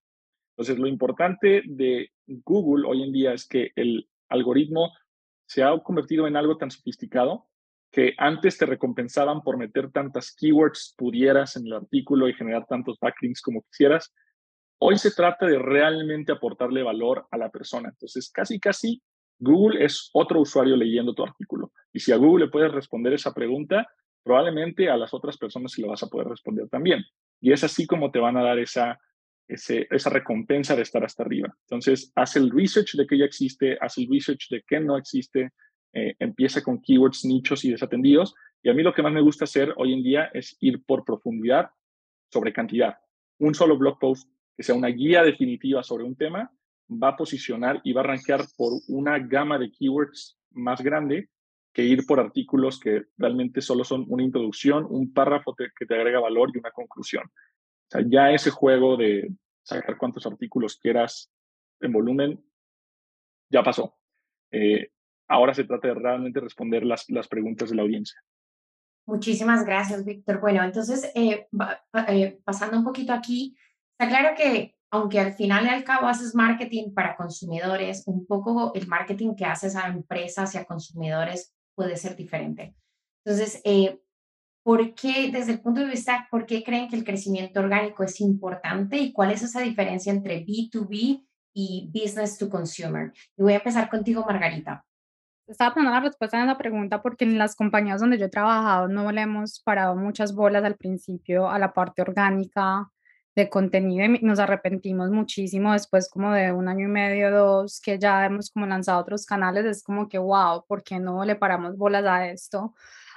Entonces, 0.54 0.80
lo 0.80 0.88
importante 0.88 1.62
de 1.68 2.10
Google 2.26 2.88
hoy 2.88 3.04
en 3.04 3.12
día 3.12 3.34
es 3.34 3.48
que 3.48 3.72
el 3.76 4.10
algoritmo 4.30 4.92
se 5.46 5.62
ha 5.62 5.78
convertido 5.84 6.26
en 6.26 6.38
algo 6.38 6.58
tan 6.58 6.72
sofisticado 6.72 7.46
que 7.92 8.16
antes 8.18 8.58
te 8.58 8.66
recompensaban 8.66 9.44
por 9.44 9.58
meter 9.58 9.92
tantas 9.92 10.34
keywords 10.34 10.96
pudieras 10.98 11.56
en 11.56 11.68
el 11.68 11.74
artículo 11.74 12.28
y 12.28 12.34
generar 12.34 12.66
tantos 12.66 12.98
backlinks 13.00 13.42
como 13.44 13.62
quisieras. 13.62 14.12
Hoy 14.80 14.98
se 14.98 15.12
trata 15.12 15.46
de 15.46 15.60
realmente 15.60 16.32
aportarle 16.32 16.82
valor 16.82 17.28
a 17.30 17.38
la 17.38 17.52
persona. 17.52 17.90
Entonces, 17.90 18.32
casi, 18.32 18.60
casi 18.60 19.04
Google 19.38 19.86
es 19.86 20.10
otro 20.14 20.42
usuario 20.42 20.76
leyendo 20.76 21.14
tu 21.14 21.24
artículo. 21.24 21.72
Y 21.94 22.00
si 22.00 22.12
a 22.12 22.18
Google 22.18 22.46
le 22.46 22.52
puedes 22.52 22.72
responder 22.72 23.14
esa 23.14 23.36
pregunta, 23.36 23.88
probablemente 24.28 24.90
a 24.90 24.98
las 24.98 25.14
otras 25.14 25.38
personas 25.38 25.72
sí 25.72 25.82
lo 25.82 25.88
vas 25.88 26.04
a 26.04 26.08
poder 26.08 26.28
responder 26.28 26.68
también. 26.68 27.02
Y 27.40 27.54
es 27.54 27.64
así 27.64 27.88
como 27.88 28.12
te 28.12 28.20
van 28.20 28.36
a 28.36 28.44
dar 28.44 28.60
esa, 28.60 29.00
esa 29.48 30.10
recompensa 30.10 30.76
de 30.76 30.82
estar 30.82 31.04
hasta 31.06 31.24
arriba. 31.24 31.56
Entonces, 31.62 32.12
haz 32.14 32.36
el 32.36 32.52
research 32.52 32.96
de 32.96 33.08
que 33.08 33.18
ya 33.18 33.24
existe, 33.24 33.78
haz 33.80 33.98
el 33.98 34.08
research 34.12 34.50
de 34.50 34.62
que 34.68 34.82
no 34.82 34.98
existe, 34.98 35.54
eh, 35.94 36.14
empieza 36.20 36.62
con 36.62 36.82
keywords, 36.82 37.24
nichos 37.24 37.64
y 37.64 37.72
desatendidos. 37.72 38.36
Y 38.62 38.70
a 38.70 38.74
mí 38.74 38.84
lo 38.84 38.94
que 38.94 39.02
más 39.02 39.14
me 39.14 39.22
gusta 39.22 39.46
hacer 39.46 39.74
hoy 39.78 39.94
en 39.94 40.04
día 40.04 40.30
es 40.34 40.58
ir 40.60 40.84
por 40.84 41.06
profundidad 41.06 41.70
sobre 42.30 42.52
cantidad. 42.52 42.98
Un 43.40 43.56
solo 43.56 43.78
blog 43.78 43.98
post 43.98 44.30
que 44.58 44.64
sea 44.64 44.76
una 44.76 44.90
guía 44.90 45.24
definitiva 45.24 45.84
sobre 45.84 46.04
un 46.04 46.18
tema 46.18 46.52
va 46.90 47.10
a 47.10 47.16
posicionar 47.16 47.80
y 47.86 47.94
va 47.94 48.02
a 48.02 48.06
rankear 48.06 48.42
por 48.58 48.74
una 48.90 49.20
gama 49.20 49.58
de 49.58 49.72
keywords 49.72 50.38
más 50.52 50.82
grande 50.82 51.30
que 51.78 51.84
ir 51.84 52.08
por 52.08 52.20
artículos 52.20 52.80
que 52.80 53.04
realmente 53.18 53.62
solo 53.62 53.84
son 53.84 54.04
una 54.08 54.24
introducción, 54.24 54.88
un 54.90 55.14
párrafo 55.14 55.54
que 55.56 55.86
te 55.86 55.94
agrega 55.94 56.20
valor 56.20 56.50
y 56.52 56.58
una 56.58 56.72
conclusión. 56.72 57.26
O 57.26 57.90
sea, 57.92 58.02
ya 58.04 58.32
ese 58.32 58.50
juego 58.50 58.98
de 58.98 59.32
sacar 59.62 59.96
cuántos 59.96 60.26
artículos 60.26 60.78
quieras 60.78 61.32
en 61.80 61.94
volumen 61.94 62.44
ya 63.52 63.62
pasó. 63.62 63.96
Eh, 64.52 64.90
ahora 65.28 65.54
se 65.54 65.66
trata 65.66 65.90
de 65.90 65.94
realmente 65.94 66.40
responder 66.40 66.84
las, 66.84 67.08
las 67.12 67.28
preguntas 67.28 67.70
de 67.70 67.76
la 67.76 67.84
audiencia. 67.84 68.20
Muchísimas 69.06 69.64
gracias, 69.64 70.04
Víctor. 70.04 70.42
Bueno, 70.42 70.64
entonces, 70.64 71.12
eh, 71.14 71.48
eh, 72.08 72.42
pasando 72.44 72.80
un 72.80 72.86
poquito 72.86 73.14
aquí, 73.14 73.56
está 73.92 74.10
claro 74.10 74.36
que 74.36 74.74
aunque 74.90 75.20
al 75.20 75.34
final 75.34 75.66
y 75.66 75.70
al 75.70 75.84
cabo 75.84 76.08
haces 76.08 76.34
marketing 76.34 76.92
para 76.96 77.16
consumidores, 77.16 78.04
un 78.08 78.26
poco 78.26 78.72
el 78.74 78.88
marketing 78.88 79.36
que 79.36 79.46
haces 79.46 79.76
a 79.76 79.90
empresas 79.90 80.56
y 80.56 80.58
a 80.58 80.66
consumidores 80.66 81.54
puede 81.78 81.96
ser 81.96 82.16
diferente. 82.16 82.76
Entonces, 83.24 83.62
eh, 83.64 84.02
¿por 84.64 84.96
qué, 84.96 85.30
desde 85.32 85.54
el 85.54 85.62
punto 85.62 85.82
de 85.82 85.92
vista, 85.92 86.28
por 86.32 86.48
qué 86.48 86.64
creen 86.64 86.90
que 86.90 86.96
el 86.96 87.04
crecimiento 87.04 87.60
orgánico 87.60 88.04
es 88.04 88.20
importante 88.20 88.98
y 88.98 89.14
cuál 89.14 89.32
es 89.32 89.44
esa 89.44 89.62
diferencia 89.62 90.12
entre 90.12 90.44
B2B 90.44 91.24
y 91.54 91.92
business 91.94 92.38
to 92.40 92.50
consumer? 92.50 93.14
Y 93.38 93.44
voy 93.44 93.54
a 93.54 93.58
empezar 93.58 93.90
contigo, 93.90 94.26
Margarita. 94.26 94.84
Estaba 95.46 95.76
poniendo 95.76 95.94
la 95.94 96.04
respuesta 96.04 96.42
a 96.42 96.46
la 96.46 96.58
pregunta 96.58 97.02
porque 97.02 97.26
en 97.26 97.38
las 97.38 97.56
compañías 97.56 98.02
donde 98.02 98.18
yo 98.18 98.26
he 98.26 98.30
trabajado 98.30 98.88
no 98.88 99.12
le 99.12 99.22
hemos 99.22 99.62
parado 99.62 99.96
muchas 99.96 100.34
bolas 100.34 100.64
al 100.64 100.76
principio 100.76 101.50
a 101.50 101.60
la 101.60 101.74
parte 101.74 102.02
orgánica 102.02 102.92
de 103.38 103.50
contenido 103.50 104.04
y 104.04 104.20
nos 104.24 104.40
arrepentimos 104.40 105.12
muchísimo 105.12 105.72
después 105.74 106.10
como 106.10 106.34
de 106.34 106.52
un 106.52 106.68
año 106.68 106.88
y 106.88 106.92
medio, 106.92 107.32
dos, 107.32 107.80
que 107.80 108.00
ya 108.00 108.26
hemos 108.26 108.50
como 108.50 108.66
lanzado 108.66 109.00
otros 109.00 109.28
canales, 109.28 109.64
es 109.66 109.84
como 109.84 110.10
que, 110.10 110.18
wow, 110.18 110.66
¿por 110.68 110.84
qué 110.84 111.00
no 111.00 111.24
le 111.24 111.36
paramos 111.36 111.78
bolas 111.78 112.04
a 112.06 112.28
esto? 112.28 112.74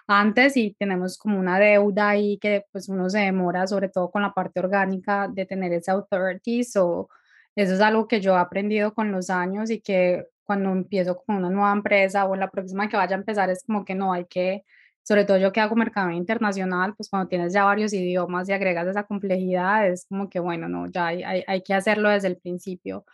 antes 0.06 0.56
y 0.56 0.74
tenemos 0.74 1.16
como 1.18 1.38
una 1.38 1.58
deuda 1.60 2.10
ahí 2.10 2.36
que 2.38 2.66
pues 2.72 2.88
uno 2.88 3.08
se 3.08 3.20
demora, 3.20 3.66
sobre 3.68 3.88
todo 3.88 4.10
con 4.10 4.22
la 4.22 4.34
parte 4.34 4.58
orgánica, 4.60 5.28
de 5.28 5.46
tener 5.46 5.72
esa 5.72 5.92
authority. 5.92 6.64
So, 6.64 7.08
eso 7.54 7.74
es 7.74 7.80
algo 7.80 8.08
que 8.08 8.20
yo 8.20 8.34
he 8.34 8.38
aprendido 8.38 8.92
con 8.92 9.12
los 9.12 9.30
años 9.30 9.70
y 9.70 9.80
que 9.80 10.26
cuando 10.44 10.70
empiezo 10.72 11.16
con 11.16 11.36
una 11.36 11.50
nueva 11.50 11.72
empresa 11.72 12.26
o 12.26 12.34
la 12.36 12.50
próxima 12.50 12.88
que 12.88 12.96
vaya 12.96 13.14
a 13.14 13.20
empezar 13.20 13.50
es 13.50 13.62
como 13.64 13.84
que 13.84 13.94
no 13.94 14.12
hay 14.12 14.24
que 14.26 14.64
sobre 15.02 15.24
todo 15.24 15.38
yo 15.38 15.52
que 15.52 15.60
hago 15.60 15.76
mercado 15.76 16.10
internacional, 16.10 16.94
pues 16.96 17.08
cuando 17.08 17.28
tienes 17.28 17.52
ya 17.52 17.64
varios 17.64 17.92
idiomas 17.92 18.48
y 18.48 18.52
agregas 18.52 18.86
esa 18.86 19.04
complejidad, 19.04 19.88
es 19.88 20.06
como 20.06 20.28
que, 20.28 20.40
bueno, 20.40 20.68
no, 20.68 20.86
ya 20.86 21.06
hay, 21.08 21.22
hay, 21.46 21.62
que 21.62 21.74
hacerlo 21.74 22.10
desde 22.10 22.28
el 22.28 22.36
principio. 22.36 23.04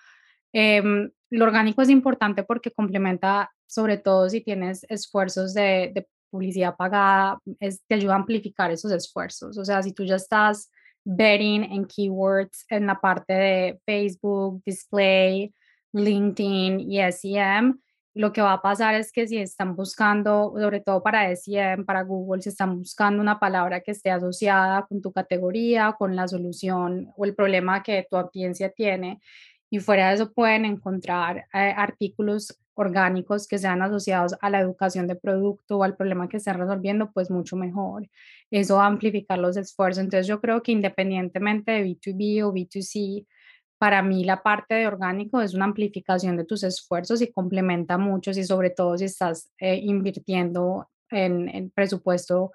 Em, 0.53 1.11
lo 1.31 1.45
orgánico 1.45 1.83
es 1.83 1.91
importante 1.91 2.43
porque 2.43 2.71
complementa, 2.71 3.51
sobre 3.67 3.99
todo 3.99 4.29
si 4.29 4.41
tienes 4.41 4.85
esfuerzos 4.89 5.55
de, 5.55 5.93
de 5.95 6.07
publicidad 6.31 6.77
pagada, 6.77 7.39
es, 7.61 7.83
te 7.87 7.95
ayuda 7.95 8.15
a 8.15 8.17
amplificar 8.17 8.71
esos 8.71 8.93
esfuerzos. 8.93 9.57
O 9.59 9.65
sea, 9.65 9.83
si 9.83 9.93
tú 9.93 10.05
ya 10.05 10.17
estás 10.17 10.71
betting 11.05 11.65
en 11.65 11.87
keywords 11.87 12.67
en 12.69 12.87
la 12.87 13.01
parte 13.01 13.33
de 13.33 13.81
Facebook, 13.87 14.63
display, 14.65 15.55
LinkedIn 15.93 16.81
y 16.81 17.01
SEM, 17.13 17.79
lo 18.17 18.33
que 18.33 18.41
va 18.41 18.55
a 18.55 18.63
pasar 18.63 18.95
es 18.95 19.13
que 19.13 19.29
si 19.29 19.37
están 19.37 19.77
buscando, 19.77 20.55
sobre 20.57 20.81
todo 20.81 21.03
para 21.03 21.31
SEM, 21.37 21.85
para 21.85 22.03
Google, 22.03 22.41
si 22.41 22.49
están 22.49 22.79
buscando 22.79 23.21
una 23.21 23.39
palabra 23.39 23.83
que 23.83 23.91
esté 23.91 24.11
asociada 24.11 24.87
con 24.87 25.03
tu 25.03 25.13
categoría, 25.13 25.95
con 25.99 26.17
la 26.17 26.27
solución 26.27 27.13
o 27.15 27.27
el 27.27 27.35
problema 27.35 27.83
que 27.83 28.07
tu 28.09 28.17
audiencia 28.17 28.71
tiene, 28.71 29.21
y 29.69 29.81
fuera 29.81 30.09
de 30.09 30.15
eso 30.15 30.33
pueden 30.33 30.65
encontrar 30.65 31.45
eh, 31.53 31.75
artículos 31.77 32.59
orgánicos 32.73 33.47
que 33.47 33.59
sean 33.59 33.83
asociados 33.83 34.35
a 34.41 34.49
la 34.49 34.61
educación 34.61 35.07
de 35.07 35.17
producto 35.17 35.77
o 35.77 35.85
al 35.85 35.95
problema 35.95 36.27
que 36.27 36.39
estén 36.39 36.59
resolviendo, 36.59 37.11
pues 37.13 37.31
mucho 37.31 37.55
mejor. 37.57 38.09
Eso 38.51 38.77
va 38.77 38.85
a 38.85 38.87
amplificar 38.87 39.39
los 39.39 39.59
esfuerzos. 39.59 40.03
Entonces 40.03 40.27
yo 40.27 40.41
creo 40.41 40.63
que 40.63 40.73
independientemente 40.73 41.73
de 41.73 41.85
B2B 41.85 42.45
o 42.45 42.53
B2C, 42.55 43.27
para 43.79 44.03
mí 44.03 44.25
la 44.25 44.43
parte 44.43 44.75
de 44.75 44.87
orgánico 44.87 45.41
es 45.41 45.55
una 45.55 45.67
amplificación 45.67 46.37
de 46.37 46.45
tus 46.45 46.63
esfuerzos 46.63 47.21
y 47.21 47.33
complementa 47.33 47.99
mucho 47.99 48.31
y 48.31 48.45
sobre 48.45 48.71
todo 48.71 48.97
si 48.97 49.05
estás 49.05 49.53
eh, 49.59 49.77
invirtiendo 49.77 50.89
en, 51.11 51.71
presupuesto 51.71 52.53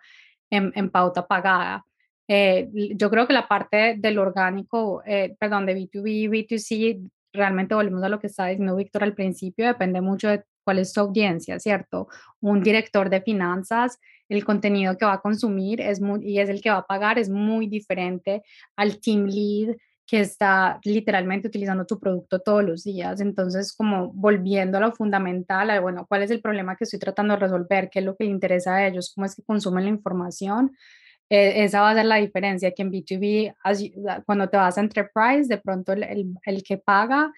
en, 0.49 0.89
pauta 0.89 1.27
pagada. 1.27 1.85
Eh, 2.27 2.69
yo 2.95 3.09
creo 3.09 3.27
que 3.27 3.33
la 3.33 3.47
parte 3.47 3.95
del 3.97 4.19
orgánico, 4.19 5.01
eh, 5.05 5.35
perdón, 5.39 5.65
de 5.65 5.75
B2B, 5.75 6.29
B2C, 6.29 7.09
realmente 7.33 7.75
volvemos 7.75 8.03
a 8.03 8.09
lo 8.09 8.19
que 8.19 8.27
estaba 8.27 8.49
diciendo 8.49 8.75
Víctor 8.75 9.03
al 9.03 9.13
principio, 9.13 9.65
depende 9.65 10.01
mucho 10.01 10.27
de 10.27 10.43
cuál 10.63 10.79
es 10.79 10.93
tu 10.93 11.01
audiencia, 11.01 11.59
¿cierto? 11.59 12.07
Un 12.41 12.61
director 12.61 13.09
de 13.09 13.21
finanzas, 13.21 13.99
el 14.27 14.43
contenido 14.43 14.97
que 14.97 15.05
va 15.05 15.13
a 15.13 15.21
consumir 15.21 15.81
es 15.81 16.01
muy, 16.01 16.25
y 16.25 16.39
es 16.39 16.49
el 16.49 16.61
que 16.61 16.69
va 16.69 16.77
a 16.77 16.87
pagar 16.87 17.19
es 17.19 17.29
muy 17.29 17.67
diferente 17.67 18.43
al 18.75 18.99
team 18.99 19.25
lead 19.25 19.75
que 20.11 20.19
está 20.19 20.77
literalmente 20.83 21.47
utilizando 21.47 21.85
tu 21.85 21.97
producto 21.97 22.39
todos 22.39 22.65
los 22.65 22.83
días. 22.83 23.21
Entonces, 23.21 23.71
como 23.71 24.11
volviendo 24.11 24.77
a 24.77 24.81
lo 24.81 24.91
fundamental, 24.91 25.79
bueno, 25.79 26.05
¿cuál 26.05 26.23
es 26.23 26.31
el 26.31 26.41
problema 26.41 26.75
que 26.75 26.83
estoy 26.83 26.99
tratando 26.99 27.33
de 27.33 27.39
resolver? 27.39 27.89
¿Qué 27.89 27.99
es 27.99 28.05
lo 28.05 28.17
que 28.17 28.25
le 28.25 28.31
interesa 28.31 28.75
a 28.75 28.87
ellos? 28.87 29.13
¿Cómo 29.15 29.23
es 29.25 29.37
que 29.37 29.41
consumen 29.41 29.85
la 29.85 29.89
información? 29.89 30.75
Eh, 31.29 31.63
esa 31.63 31.79
va 31.79 31.91
a 31.91 31.95
ser 31.95 32.03
la 32.03 32.17
diferencia, 32.17 32.71
que 32.71 32.81
en 32.81 32.91
B2B, 32.91 34.25
cuando 34.25 34.49
te 34.49 34.57
vas 34.57 34.77
a 34.77 34.81
Enterprise, 34.81 35.47
de 35.47 35.59
pronto 35.59 35.93
el, 35.93 36.03
el, 36.03 36.33
el 36.43 36.61
que 36.61 36.77
paga 36.77 37.31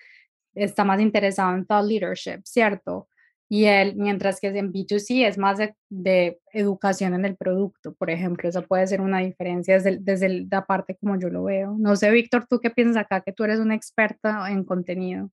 está 0.55 0.83
más 0.83 0.99
interesado 0.99 1.53
en 1.53 1.67
thought 1.67 1.87
leadership, 1.87 2.41
¿cierto? 2.43 3.07
Y 3.49 3.65
él, 3.65 3.95
mientras 3.95 4.39
que 4.39 4.47
en 4.47 4.71
B2C 4.71 5.27
es 5.27 5.37
más 5.37 5.59
de, 5.89 6.39
educación 6.53 7.13
en 7.13 7.25
el 7.25 7.35
producto, 7.35 7.93
por 7.93 8.09
ejemplo, 8.09 8.49
eso 8.49 8.63
puede 8.63 8.87
ser 8.87 9.01
una 9.01 9.19
diferencia 9.19 9.75
desde, 9.75 9.97
desde 9.99 10.47
la 10.49 10.65
parte 10.65 10.95
como 10.95 11.19
yo 11.19 11.29
lo 11.29 11.43
veo. 11.43 11.75
No 11.77 11.95
sé, 11.95 12.09
Víctor, 12.09 12.47
¿tú 12.47 12.59
qué 12.59 12.69
piensas 12.69 13.03
acá? 13.03 13.21
Que 13.21 13.33
tú 13.33 13.43
eres 13.43 13.59
un 13.59 13.71
experto 13.71 14.29
en 14.47 14.63
contenido. 14.63 15.29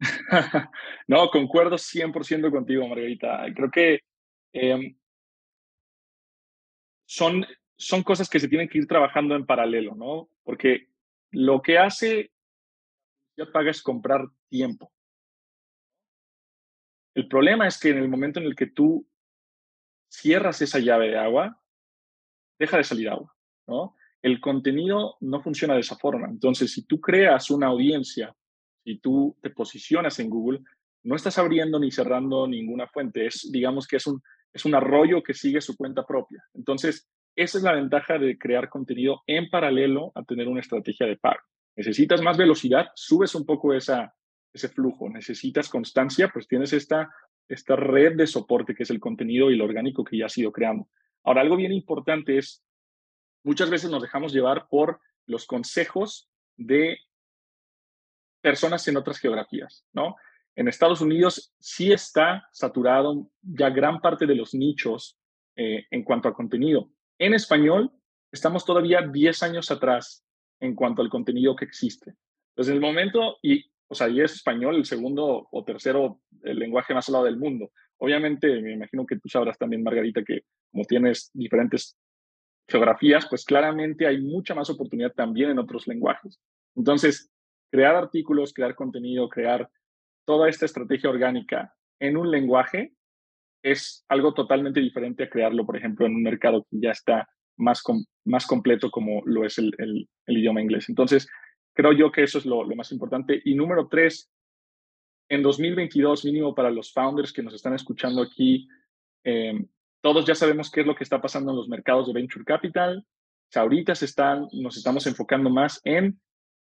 no, 1.08 1.28
concuerdo 1.30 1.76
100% 1.76 2.50
contigo, 2.50 2.86
Margarita. 2.86 3.44
Creo 3.54 3.70
que 3.70 4.00
em, 4.52 4.96
son, 7.06 7.46
son 7.76 8.02
cosas 8.02 8.28
que 8.28 8.40
se 8.40 8.48
tienen 8.48 8.68
que 8.68 8.78
ir 8.78 8.86
trabajando 8.86 9.34
en 9.34 9.46
paralelo, 9.46 9.94
¿no? 9.94 10.30
Porque 10.44 10.88
lo 11.30 11.60
que 11.60 11.78
hace 11.78 12.30
ya 13.36 13.46
paga 13.46 13.70
es 13.70 13.82
comprar 13.82 14.26
tiempo. 14.48 14.92
El 17.14 17.28
problema 17.28 17.66
es 17.66 17.78
que 17.78 17.90
en 17.90 17.98
el 17.98 18.08
momento 18.08 18.40
en 18.40 18.46
el 18.46 18.54
que 18.54 18.66
tú 18.66 19.06
cierras 20.08 20.62
esa 20.62 20.78
llave 20.78 21.08
de 21.08 21.18
agua, 21.18 21.60
deja 22.58 22.76
de 22.76 22.84
salir 22.84 23.08
agua, 23.08 23.34
¿no? 23.66 23.94
El 24.20 24.40
contenido 24.40 25.16
no 25.20 25.40
funciona 25.40 25.74
de 25.74 25.80
esa 25.80 25.96
forma. 25.96 26.28
Entonces, 26.28 26.72
si 26.72 26.86
tú 26.86 27.00
creas 27.00 27.50
una 27.50 27.68
audiencia, 27.68 28.34
si 28.84 28.98
tú 28.98 29.36
te 29.40 29.50
posicionas 29.50 30.18
en 30.18 30.28
Google, 30.28 30.60
no 31.04 31.14
estás 31.14 31.38
abriendo 31.38 31.78
ni 31.78 31.90
cerrando 31.90 32.48
ninguna 32.48 32.88
fuente. 32.88 33.26
Es, 33.26 33.48
digamos 33.52 33.86
que 33.86 33.96
es 33.96 34.06
un, 34.06 34.20
es 34.52 34.64
un 34.64 34.74
arroyo 34.74 35.22
que 35.22 35.34
sigue 35.34 35.60
su 35.60 35.76
cuenta 35.76 36.04
propia. 36.04 36.42
Entonces, 36.54 37.08
esa 37.36 37.58
es 37.58 37.64
la 37.64 37.72
ventaja 37.72 38.18
de 38.18 38.36
crear 38.36 38.68
contenido 38.68 39.22
en 39.26 39.48
paralelo 39.48 40.10
a 40.16 40.24
tener 40.24 40.48
una 40.48 40.60
estrategia 40.60 41.06
de 41.06 41.16
pago. 41.16 41.40
Necesitas 41.76 42.20
más 42.20 42.36
velocidad, 42.36 42.88
subes 42.96 43.34
un 43.36 43.46
poco 43.46 43.72
esa, 43.72 44.12
ese 44.52 44.68
flujo. 44.68 45.08
Necesitas 45.08 45.68
constancia, 45.68 46.28
pues 46.28 46.46
tienes 46.46 46.72
esta, 46.72 47.10
esta 47.48 47.76
red 47.76 48.16
de 48.16 48.26
soporte 48.26 48.74
que 48.74 48.82
es 48.82 48.90
el 48.90 49.00
contenido 49.00 49.50
y 49.50 49.56
lo 49.56 49.64
orgánico 49.64 50.04
que 50.04 50.18
ya 50.18 50.26
has 50.26 50.38
ido 50.38 50.52
creando. 50.52 50.88
Ahora, 51.24 51.42
algo 51.42 51.56
bien 51.56 51.72
importante 51.72 52.38
es, 52.38 52.64
muchas 53.44 53.70
veces 53.70 53.90
nos 53.90 54.02
dejamos 54.02 54.32
llevar 54.32 54.68
por 54.68 55.00
los 55.26 55.46
consejos 55.46 56.30
de 56.56 56.98
personas 58.40 58.86
en 58.88 58.96
otras 58.96 59.18
geografías, 59.18 59.84
¿no? 59.92 60.16
En 60.54 60.66
Estados 60.66 61.00
Unidos 61.00 61.54
sí 61.60 61.92
está 61.92 62.48
saturado 62.50 63.30
ya 63.42 63.70
gran 63.70 64.00
parte 64.00 64.26
de 64.26 64.34
los 64.34 64.54
nichos 64.54 65.16
eh, 65.54 65.86
en 65.90 66.02
cuanto 66.02 66.28
a 66.28 66.34
contenido. 66.34 66.90
En 67.18 67.34
español, 67.34 67.92
estamos 68.32 68.64
todavía 68.64 69.02
10 69.02 69.42
años 69.44 69.70
atrás 69.70 70.24
en 70.60 70.74
cuanto 70.74 71.02
al 71.02 71.10
contenido 71.10 71.54
que 71.54 71.64
existe. 71.64 72.14
Entonces, 72.50 72.70
en 72.70 72.76
el 72.76 72.80
momento, 72.80 73.36
y, 73.42 73.70
o 73.88 73.94
sea, 73.94 74.08
y 74.08 74.20
es 74.20 74.34
español 74.34 74.76
el 74.76 74.84
segundo 74.84 75.48
o 75.50 75.64
tercero 75.64 76.20
el 76.42 76.58
lenguaje 76.58 76.94
más 76.94 77.08
hablado 77.08 77.24
del 77.24 77.38
mundo. 77.38 77.70
Obviamente, 77.98 78.60
me 78.60 78.74
imagino 78.74 79.06
que 79.06 79.18
tú 79.18 79.28
sabrás 79.28 79.58
también, 79.58 79.82
Margarita, 79.82 80.22
que 80.22 80.42
como 80.70 80.84
tienes 80.84 81.30
diferentes 81.32 81.96
geografías, 82.68 83.26
pues 83.28 83.44
claramente 83.44 84.06
hay 84.06 84.20
mucha 84.20 84.54
más 84.54 84.68
oportunidad 84.70 85.12
también 85.12 85.50
en 85.50 85.58
otros 85.58 85.86
lenguajes. 85.86 86.38
Entonces, 86.76 87.30
crear 87.70 87.96
artículos, 87.96 88.52
crear 88.52 88.74
contenido, 88.74 89.28
crear 89.28 89.68
toda 90.26 90.48
esta 90.48 90.66
estrategia 90.66 91.10
orgánica 91.10 91.74
en 91.98 92.16
un 92.16 92.30
lenguaje 92.30 92.92
es 93.62 94.04
algo 94.08 94.34
totalmente 94.34 94.80
diferente 94.80 95.24
a 95.24 95.30
crearlo, 95.30 95.66
por 95.66 95.76
ejemplo, 95.76 96.06
en 96.06 96.14
un 96.14 96.22
mercado 96.22 96.66
que 96.70 96.78
ya 96.80 96.90
está 96.90 97.28
más, 97.56 97.82
más 98.24 98.46
completo 98.46 98.90
como 98.90 99.22
lo 99.24 99.44
es 99.44 99.58
el, 99.58 99.74
idioma 100.26 100.62
inglés. 100.62 100.88
Entonces, 100.88 101.28
creo 101.78 101.92
yo 101.92 102.10
que 102.10 102.24
eso 102.24 102.38
es 102.38 102.44
lo, 102.44 102.66
más 102.74 102.90
importante. 102.90 103.40
Y 103.44 103.54
número 103.54 103.86
tres, 103.86 104.28
en 105.28 105.44
2022, 105.44 106.24
mínimo 106.24 106.52
para 106.52 106.72
los 106.72 106.92
founders 106.92 107.32
que 107.32 107.40
nos 107.40 107.54
están 107.54 107.72
escuchando 107.72 108.20
aquí, 108.20 108.68
eh, 109.22 109.64
todos 110.00 110.26
ya 110.26 110.34
sabemos 110.34 110.72
qué 110.72 110.80
es 110.80 110.86
lo 110.88 110.96
que 110.96 111.04
está 111.04 111.20
pasando 111.22 111.52
en 111.52 111.56
los 111.56 111.68
mercados 111.68 112.08
de 112.08 112.14
venture 112.14 112.44
capital. 112.44 113.06
ahorita 113.54 113.94
se 113.94 114.06
están, 114.06 114.48
nos 114.54 114.76
estamos 114.76 115.06
enfocando 115.06 115.50
más 115.50 115.80
en 115.84 116.20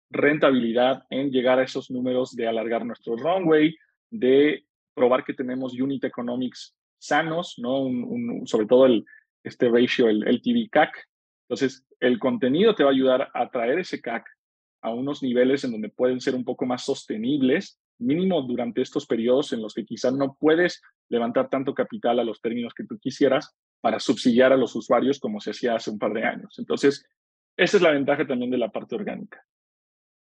rentabilidad 0.10 1.04
en 1.10 1.32
llegar 1.32 1.60
a 1.60 1.64
esos 1.64 1.92
números 1.92 2.34
de 2.34 2.48
alargar 2.48 2.86
nuestro 2.86 3.18
runway, 3.18 3.76
de 4.10 4.66
probar 4.94 5.26
que 5.26 5.34
tenemos 5.34 5.74
unit 5.74 6.06
economics 6.06 6.78
sanos, 6.98 7.56
¿no? 7.58 7.82
Un, 7.82 8.48
sobre 8.48 8.68
todo 8.68 8.86
el, 8.86 9.04
este 9.44 9.68
ratio, 9.68 10.08
el 10.08 10.24
LTV 10.24 10.70
CAC. 10.72 11.10
Entonces, 11.50 11.86
el 12.00 12.20
contenido 12.20 12.74
te 12.74 12.86
va 12.86 12.92
a 12.92 12.94
ayudar 12.94 13.30
a 13.34 13.50
traer 13.50 13.80
ese 13.80 14.00
CAC 14.00 14.26
a 14.84 14.94
unos 14.94 15.24
niveles 15.24 15.64
en 15.64 15.72
donde 15.72 15.90
pueden 15.90 16.22
ser 16.22 16.36
un 16.36 16.44
poco 16.44 16.66
más 16.66 16.84
sostenibles, 16.84 17.80
mínimo 18.00 18.42
durante 18.42 18.82
estos 18.82 19.06
periodos 19.06 19.54
en 19.54 19.62
los 19.62 19.74
que 19.74 19.86
quizás 19.86 20.14
no 20.14 20.36
puedes 20.40 20.82
levantar 21.10 21.50
tanto 21.50 21.74
capital 21.74 22.20
a 22.20 22.24
los 22.24 22.42
términos 22.42 22.74
que 22.74 22.86
tú 22.86 23.00
quisieras 23.00 23.56
para 23.82 24.00
subsidiar 24.00 24.54
a 24.54 24.58
los 24.58 24.76
usuarios 24.76 25.20
como 25.20 25.40
se 25.40 25.52
hacía 25.52 25.76
hace 25.76 25.90
un 25.90 26.00
par 26.00 26.14
de 26.14 26.24
años. 26.24 26.60
Entonces, 26.60 27.06
esa 27.58 27.78
es 27.78 27.84
la 27.84 27.92
ventaja 27.92 28.28
también 28.28 28.52
de 28.52 28.58
la 28.58 28.72
parte 28.72 28.96
orgánica 28.96 29.44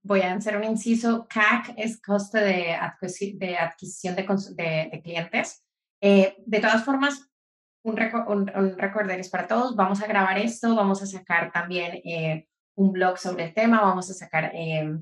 voy 0.02 0.20
a 0.20 0.34
hacer 0.34 0.56
un 0.56 0.64
inciso, 0.64 1.26
CAC 1.28 1.74
es 1.76 2.00
coste 2.00 2.38
de, 2.38 2.72
adquisición 2.74 4.16
de, 4.16 5.00
clientes. 5.02 5.64
Eh, 6.00 6.36
de 6.46 6.60
todas 6.60 6.84
formas, 6.84 7.28
un, 7.82 7.98
un, 7.98 8.76
para 9.30 9.46
todos, 9.46 9.76
vamos 9.76 10.02
a 10.02 10.06
grabar 10.06 10.38
esto, 10.38 10.74
vamos 10.74 11.02
a 11.02 11.06
sacar 11.06 11.52
también 11.52 12.00
eh, 12.04 12.46
un 12.80 12.92
blog 12.92 13.18
sobre 13.18 13.44
el 13.44 13.54
tema, 13.54 13.80
vamos 13.80 14.10
a 14.10 14.14
sacar 14.14 14.52
eh, 14.54 14.98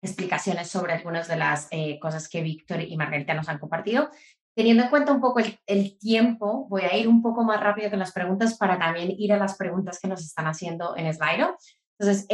explicaciones 0.00 0.68
sobre 0.68 0.92
algunas 0.92 1.26
de 1.26 1.36
las 1.36 1.68
cosas 2.00 2.28
que 2.28 2.42
Víctor 2.42 2.80
y 2.80 2.96
Margarita 2.96 3.34
nos 3.34 3.48
han 3.48 3.58
compartido. 3.58 4.10
Teniendo 4.54 4.84
en 4.84 4.90
cuenta 4.90 5.12
un 5.12 5.20
poco 5.20 5.40
el, 5.40 5.98
tiempo, 5.98 6.66
voy 6.68 6.82
a 6.82 6.96
ir 6.96 7.08
un 7.08 7.20
poco 7.22 7.44
más 7.44 7.60
rápido 7.60 7.90
con 7.90 7.98
las 7.98 8.12
preguntas 8.12 8.56
para 8.56 8.78
también 8.78 9.12
ir 9.16 9.32
a 9.32 9.36
las 9.36 9.56
preguntas 9.56 9.98
que 10.00 10.08
nos 10.08 10.20
están 10.20 10.46
haciendo 10.46 10.96
en 10.96 11.12
Slido. 11.12 11.56
Entonces, 11.98 12.26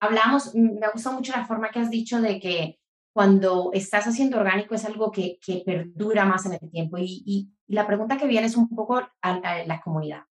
hablamos, 0.00 0.54
me 0.54 0.88
gustó 0.92 1.12
mucho 1.12 1.32
la 1.32 1.46
forma 1.46 1.70
que 1.70 1.80
has 1.80 1.90
dicho 1.90 2.20
de 2.20 2.40
que 2.40 2.78
cuando 3.14 3.70
estás 3.74 4.06
haciendo 4.06 4.38
orgánico 4.38 4.74
es 4.74 4.84
algo 4.84 5.12
que, 5.12 5.38
que 5.44 5.62
perdura 5.64 6.24
más 6.24 6.46
en 6.46 6.54
el 6.54 6.70
tiempo. 6.70 6.96
Y, 6.98 7.50
la 7.68 7.86
pregunta 7.86 8.18
que 8.18 8.26
viene 8.26 8.46
es 8.46 8.56
un 8.56 8.68
poco 8.68 9.00
a, 9.22 9.64
la 9.66 9.80
comunidad. 9.80 10.24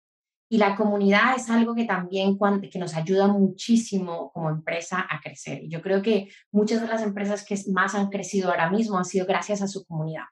Y 0.50 0.58
la 0.58 0.74
comunidad 0.74 1.36
es 1.36 1.48
algo 1.48 1.74
que 1.74 1.84
también 1.84 2.36
que 2.70 2.78
nos 2.78 2.94
ayuda 2.94 3.28
muchísimo 3.28 4.32
como 4.32 4.50
empresa 4.50 5.06
a 5.08 5.20
crecer. 5.20 5.62
Y 5.62 5.68
yo 5.68 5.80
creo 5.80 6.02
que 6.02 6.28
muchas 6.50 6.80
de 6.80 6.88
las 6.88 7.02
empresas 7.02 7.44
que 7.44 7.56
más 7.72 7.94
han 7.94 8.08
crecido 8.08 8.50
ahora 8.50 8.68
mismo 8.68 8.98
han 8.98 9.04
sido 9.04 9.26
gracias 9.26 9.62
a 9.62 9.68
su 9.68 9.86
comunidad. 9.86 10.24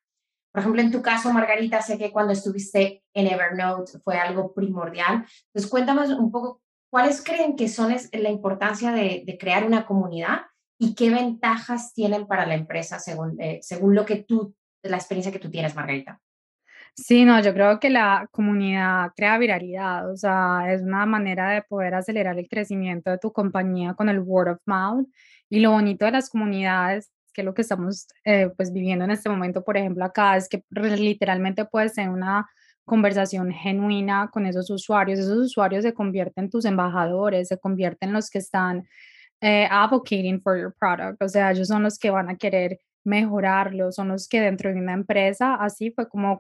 Por 0.53 0.61
ejemplo, 0.61 0.83
en 0.83 0.91
tu 0.91 1.03
caso, 1.03 1.33
Margarita, 1.33 1.81
sé 1.83 1.99
que 1.99 2.11
cuando 2.11 2.33
estuviste 2.33 3.05
en 3.15 3.29
Evernote 3.29 4.01
fue 4.03 4.19
algo 4.19 4.53
primordial. 4.53 5.25
Entonces, 5.47 5.71
cuéntame 5.71 6.13
un 6.15 6.33
poco 6.33 6.63
¿Cuáles 6.91 7.23
creen 7.23 7.55
que 7.57 7.69
son 7.69 7.95
la 8.13 8.31
importancia 8.31 8.93
de, 8.93 9.37
crear 9.39 9.67
una 9.67 9.87
comunidad 9.87 10.43
y 10.79 10.95
qué 10.95 11.11
ventajas 11.11 11.93
tienen 11.93 12.27
para 12.27 12.47
la 12.47 12.55
empresa 12.55 12.99
según, 12.99 13.41
eh, 13.41 13.59
según 13.63 13.95
lo 13.95 14.07
que 14.07 14.17
tú, 14.17 14.55
la 14.83 14.97
experiencia 14.97 15.33
que 15.33 15.39
tú 15.39 15.51
tienes, 15.51 15.75
Margarita? 15.75 16.21
Sí, 17.01 17.25
no, 17.25 17.41
yo 17.41 17.55
creo 17.55 17.79
que 17.79 17.91
la 17.91 18.29
comunidad 18.33 19.13
crea 19.15 19.39
viralidad, 19.39 20.11
o 20.11 20.17
sea, 20.17 20.65
es 20.73 20.83
una 20.83 21.07
manera 21.07 21.49
de 21.51 21.63
poder 21.63 21.95
acelerar 21.95 22.37
el 22.37 22.49
crecimiento 22.49 23.09
de 23.13 23.19
tu 23.19 23.33
compañía 23.33 23.95
con 23.95 24.09
el 24.09 24.19
word 24.19 24.49
of 24.55 24.59
mouth. 24.67 25.07
Y 25.49 25.61
lo 25.61 25.71
bonito 25.71 26.07
de 26.07 26.11
las 26.11 26.29
comunidades, 26.29 27.13
que 27.33 27.45
lo 27.45 27.55
que 27.55 27.63
estamos 27.63 28.09
eh, 28.25 28.51
pues 28.57 28.73
viviendo 28.73 29.05
en 29.05 29.13
este 29.13 29.29
momento, 29.29 29.63
por 29.63 29.77
ejemplo, 29.77 30.05
acá, 30.05 30.37
es 30.37 30.49
que 30.49 30.65
literalmente 30.71 31.65
puede 31.67 31.89
ser 31.89 32.09
una 32.09 32.49
conversación 32.85 33.53
genuina 33.53 34.29
con 34.33 34.45
esos 34.47 34.69
usuarios. 34.69 35.21
Esos 35.21 35.39
usuarios 35.39 35.85
se 35.85 35.95
convierten 35.95 36.45
en 36.47 36.51
tus 36.51 36.65
embajadores, 36.65 37.47
se 37.47 37.59
convierten 37.59 38.09
en 38.09 38.15
los 38.15 38.29
que 38.29 38.39
están 38.39 38.89
eh, 39.41 39.69
advocating 39.71 40.43
for 40.43 40.59
your 40.59 40.75
product. 40.81 41.23
O 41.23 41.29
sea, 41.29 41.53
ellos 41.53 41.69
son 41.69 41.85
los 41.85 41.97
que 41.97 42.11
van 42.11 42.29
a 42.29 42.37
querer 42.37 42.81
mejorarlo, 43.09 43.91
son 43.91 44.09
los 44.09 44.29
que 44.29 44.41
dentro 44.41 44.73
de 44.73 44.79
una 44.79 44.93
empresa, 44.93 45.55
así 45.55 45.91
fue 45.91 46.09
como 46.09 46.39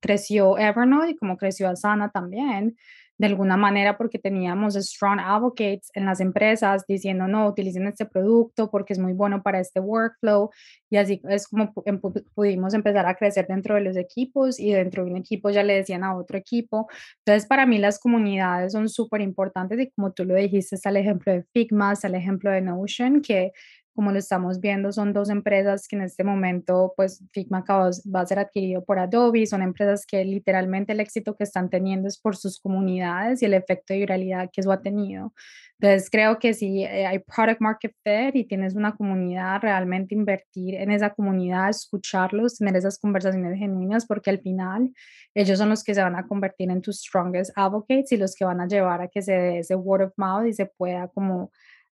creció 0.00 0.58
Evernote 0.58 1.10
y 1.10 1.16
como 1.16 1.36
creció 1.36 1.68
Asana 1.68 2.10
también 2.10 2.76
de 3.18 3.26
alguna 3.26 3.56
manera 3.56 3.96
porque 3.96 4.18
teníamos 4.18 4.74
strong 4.74 5.20
advocates 5.20 5.90
en 5.94 6.04
las 6.04 6.20
empresas 6.20 6.84
diciendo, 6.86 7.26
no, 7.26 7.46
utilicen 7.48 7.86
este 7.86 8.04
producto 8.04 8.70
porque 8.70 8.92
es 8.92 8.98
muy 8.98 9.14
bueno 9.14 9.42
para 9.42 9.60
este 9.60 9.80
workflow. 9.80 10.50
Y 10.90 10.96
así 10.96 11.20
es 11.28 11.48
como 11.48 11.72
em, 11.86 12.00
pudimos 12.34 12.74
empezar 12.74 13.06
a 13.06 13.14
crecer 13.14 13.46
dentro 13.46 13.74
de 13.74 13.80
los 13.80 13.96
equipos 13.96 14.60
y 14.60 14.72
dentro 14.72 15.04
de 15.04 15.10
un 15.10 15.16
equipo 15.16 15.50
ya 15.50 15.62
le 15.62 15.74
decían 15.74 16.04
a 16.04 16.16
otro 16.16 16.36
equipo. 16.36 16.88
Entonces, 17.24 17.46
para 17.48 17.66
mí 17.66 17.78
las 17.78 17.98
comunidades 17.98 18.72
son 18.72 18.88
súper 18.88 19.22
importantes 19.22 19.78
y 19.80 19.90
como 19.90 20.12
tú 20.12 20.24
lo 20.24 20.34
dijiste, 20.34 20.76
está 20.76 20.90
el 20.90 20.98
ejemplo 20.98 21.32
de 21.32 21.44
Figma, 21.54 21.92
está 21.92 22.08
el 22.08 22.16
ejemplo 22.16 22.50
de 22.50 22.60
Notion, 22.60 23.22
que 23.22 23.52
como 23.96 24.12
lo 24.12 24.18
estamos 24.18 24.60
viendo, 24.60 24.92
son 24.92 25.12
dos 25.12 25.30
empresas 25.30 25.88
que 25.88 25.96
en 25.96 26.02
este 26.02 26.22
momento, 26.22 26.92
pues 26.96 27.24
Figma 27.32 27.64
va 27.68 28.20
a 28.20 28.26
ser 28.26 28.38
adquirido 28.38 28.84
por 28.84 29.00
Adobe, 29.00 29.46
son 29.46 29.62
empresas 29.62 30.06
que 30.06 30.24
literalmente 30.24 30.92
el 30.92 31.00
éxito 31.00 31.34
que 31.34 31.42
están 31.42 31.70
teniendo 31.70 32.06
es 32.06 32.18
por 32.18 32.36
sus 32.36 32.60
comunidades 32.60 33.42
y 33.42 33.46
el 33.46 33.54
efecto 33.54 33.94
de 33.94 34.00
viralidad 34.00 34.50
que 34.52 34.60
eso 34.60 34.70
ha 34.70 34.80
tenido. 34.80 35.32
Entonces, 35.78 36.08
creo 36.10 36.38
que 36.38 36.54
si 36.54 36.84
eh, 36.84 37.06
hay 37.06 37.18
product 37.18 37.60
market 37.60 37.94
fit 38.02 38.34
y 38.34 38.44
tienes 38.44 38.74
una 38.74 38.96
comunidad, 38.96 39.60
realmente 39.60 40.14
invertir 40.14 40.74
en 40.74 40.90
esa 40.90 41.10
comunidad, 41.10 41.68
escucharlos, 41.68 42.56
tener 42.56 42.76
esas 42.76 42.98
conversaciones 42.98 43.58
genuinas, 43.58 44.06
porque 44.06 44.30
al 44.30 44.40
final 44.40 44.92
ellos 45.34 45.58
son 45.58 45.68
los 45.68 45.84
que 45.84 45.94
se 45.94 46.02
van 46.02 46.16
a 46.16 46.26
convertir 46.26 46.70
en 46.70 46.80
tus 46.80 47.00
strongest 47.00 47.52
advocates 47.56 48.12
y 48.12 48.16
los 48.16 48.34
que 48.34 48.46
van 48.46 48.60
a 48.60 48.66
llevar 48.66 49.02
a 49.02 49.08
que 49.08 49.20
se 49.20 49.32
dé 49.32 49.58
ese 49.58 49.74
word 49.74 50.06
of 50.06 50.12
mouth 50.16 50.46
y 50.46 50.54
se 50.54 50.64
pueda 50.64 51.08
como 51.08 51.50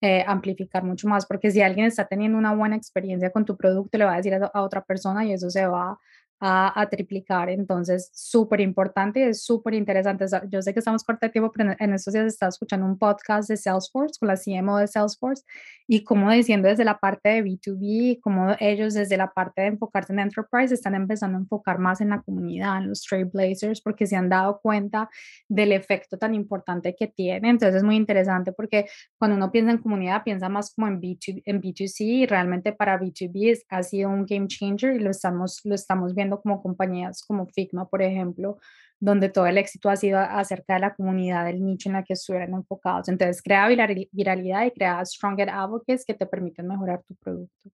eh, 0.02 0.24
amplificar 0.28 0.84
mucho 0.84 1.08
más, 1.08 1.26
porque 1.26 1.52
si 1.52 1.62
alguien 1.62 1.88
está 1.88 2.06
teniendo 2.06 2.38
una 2.38 2.54
buena 2.54 2.76
experiencia 2.76 3.32
con 3.32 3.46
tu 3.46 3.58
producto, 3.58 3.98
le 3.98 4.06
va 4.06 4.14
a 4.14 4.18
decir 4.18 4.34
a, 4.34 4.62
otra 4.62 4.84
persona 4.84 5.26
y 5.26 5.34
eso 5.34 5.50
se 5.50 5.66
va 5.66 5.98
a, 6.40 6.88
triplicar. 6.90 7.50
Entonces, 7.50 8.12
súper 8.14 8.62
importante 8.62 9.20
y 9.20 9.24
es 9.24 9.44
súper 9.44 9.74
interesante. 9.74 10.26
Yo 10.50 10.62
sé 10.62 10.74
que 10.74 10.80
estamos 10.80 11.04
corto 11.04 11.26
de 11.26 11.32
tiempo, 11.32 11.52
pero 11.52 11.76
en 11.78 11.94
estos 11.94 12.14
días 12.14 12.26
estaba 12.26 12.50
escuchando 12.50 12.86
un 12.86 12.98
podcast 12.98 13.50
de 13.50 13.58
Salesforce 13.58 14.20
con 14.20 14.28
la 14.28 14.36
CMO 14.36 14.78
de 14.78 14.88
Salesforce 14.88 15.44
y 15.88 16.04
como 16.04 16.30
diciendo 16.32 16.68
desde 16.68 16.84
la 16.84 17.00
parte 17.00 17.30
de 17.30 17.44
B2B, 17.44 18.20
como 18.22 18.56
ellos 18.60 18.94
desde 18.94 19.18
la 19.18 19.32
parte 19.32 19.62
de 19.62 19.68
enfocarse 19.68 20.14
en 20.14 20.20
enterprise 20.20 20.74
están 20.74 20.96
empezando 20.96 21.38
a 21.38 21.42
enfocar 21.42 21.80
más 21.80 22.02
en 22.02 22.10
la 22.10 22.22
comunidad, 22.22 22.78
en 22.78 22.90
los 22.90 23.04
trailblazers, 23.04 23.82
porque 23.82 24.06
se 24.06 24.16
han 24.16 24.30
dado 24.30 24.60
cuenta 24.62 25.10
del 25.48 25.72
efecto 25.72 26.18
tan 26.18 26.36
importante 26.36 26.96
que 26.96 27.08
tiene. 27.08 27.50
Entonces, 27.50 27.78
es 27.78 27.84
muy 27.84 27.96
interesante 27.96 28.52
porque 28.52 28.88
cuando 29.18 29.38
uno 29.38 29.52
piensa 29.52 29.72
en 29.72 29.78
comunidad, 29.78 30.24
piensa 30.24 30.50
más 30.50 30.74
como 30.74 30.88
en, 30.88 31.02
B2, 31.02 31.42
en 31.46 31.62
B2C 31.62 32.02
y 32.02 32.26
realmente 32.26 32.74
para 32.74 33.00
B2B 33.00 33.64
ha 33.70 33.84
sido 33.84 34.10
un 34.10 34.26
game 34.26 34.48
changer 34.48 34.96
y 34.96 35.00
lo 35.00 35.12
estamos, 35.12 35.62
lo 35.64 35.74
estamos 35.74 36.14
viendo 36.14 36.27
como 36.30 36.62
compañías 36.62 37.24
como 37.26 37.48
Figma, 37.48 37.88
por 37.88 38.02
ejemplo, 38.02 38.58
donde 39.00 39.30
todo 39.30 39.48
el 39.48 39.58
éxito 39.58 39.90
ha 39.90 39.96
sido 39.96 40.20
acerca 40.20 40.76
de 40.76 40.80
la 40.82 40.96
comunidad, 40.96 41.46
del 41.46 41.64
nicho 41.64 41.90
en 41.90 41.94
la 41.94 42.04
que 42.04 42.14
estuvieran 42.14 42.54
enfocados. 42.54 43.08
Entonces, 43.10 43.42
crea 43.42 43.68
viralidad 43.68 44.66
y 44.66 44.72
crea 44.72 45.06
stronger 45.06 45.50
advocates 45.50 46.06
que 46.06 46.14
te 46.14 46.26
permiten 46.26 46.68
mejorar 46.68 47.04
tu 47.08 47.16
producto. 47.16 47.70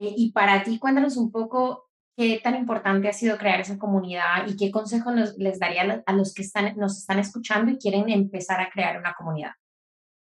Eh, 0.00 0.14
y 0.16 0.32
para 0.32 0.62
ti, 0.62 0.78
cuéntanos 0.78 1.16
un 1.16 1.30
poco 1.30 1.90
qué 2.16 2.40
tan 2.42 2.56
importante 2.56 3.08
ha 3.08 3.12
sido 3.12 3.38
crear 3.38 3.60
esa 3.60 3.78
comunidad 3.78 4.46
y 4.46 4.56
qué 4.56 4.70
consejos 4.70 5.14
les 5.36 5.58
daría 5.58 6.02
a 6.04 6.12
los 6.12 6.34
que 6.34 6.42
están, 6.42 6.76
nos 6.76 6.98
están 6.98 7.18
escuchando 7.18 7.70
y 7.72 7.78
quieren 7.78 8.08
empezar 8.08 8.60
a 8.60 8.70
crear 8.70 8.98
una 8.98 9.14
comunidad. 9.14 9.52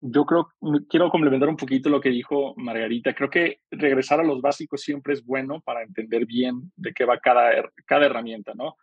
Yo 0.05 0.27
creo, 0.27 0.49
quiero 0.89 1.11
complementar 1.11 1.49
un 1.49 1.57
poquito 1.57 1.89
lo 1.89 2.01
que 2.01 2.09
dijo 2.09 2.55
Margarita. 2.57 3.15
Creo 3.15 3.31
que 3.31 3.61
regresar 3.71 4.19
a 4.19 4.25
los 4.25 4.41
básicos 4.41 4.81
siempre 4.81 5.15
es 5.15 5.25
bueno 5.25 5.61
para 5.61 5.85
entender 5.85 6.27
bien 6.27 6.73
de 6.75 6.93
qué 6.93 7.05
va 7.05 7.21
cada, 7.21 7.71
cada 7.87 8.07
herramienta, 8.07 8.53
¿no? 8.55 8.77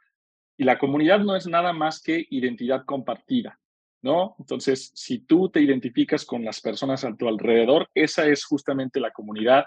Y 0.58 0.64
la 0.64 0.80
comunidad 0.80 1.20
no 1.20 1.36
es 1.36 1.46
nada 1.46 1.74
más 1.74 2.02
que 2.02 2.26
identidad 2.30 2.86
compartida, 2.86 3.60
¿no? 4.02 4.36
Entonces, 4.40 4.92
si 4.96 5.20
tú 5.20 5.50
te 5.50 5.62
identificas 5.62 6.24
con 6.24 6.46
las 6.46 6.62
personas 6.62 7.04
a 7.04 7.14
tu 7.14 7.28
alrededor, 7.28 7.90
esa 7.94 8.26
es 8.26 8.46
justamente 8.46 9.02
la 9.02 9.12
comunidad 9.12 9.66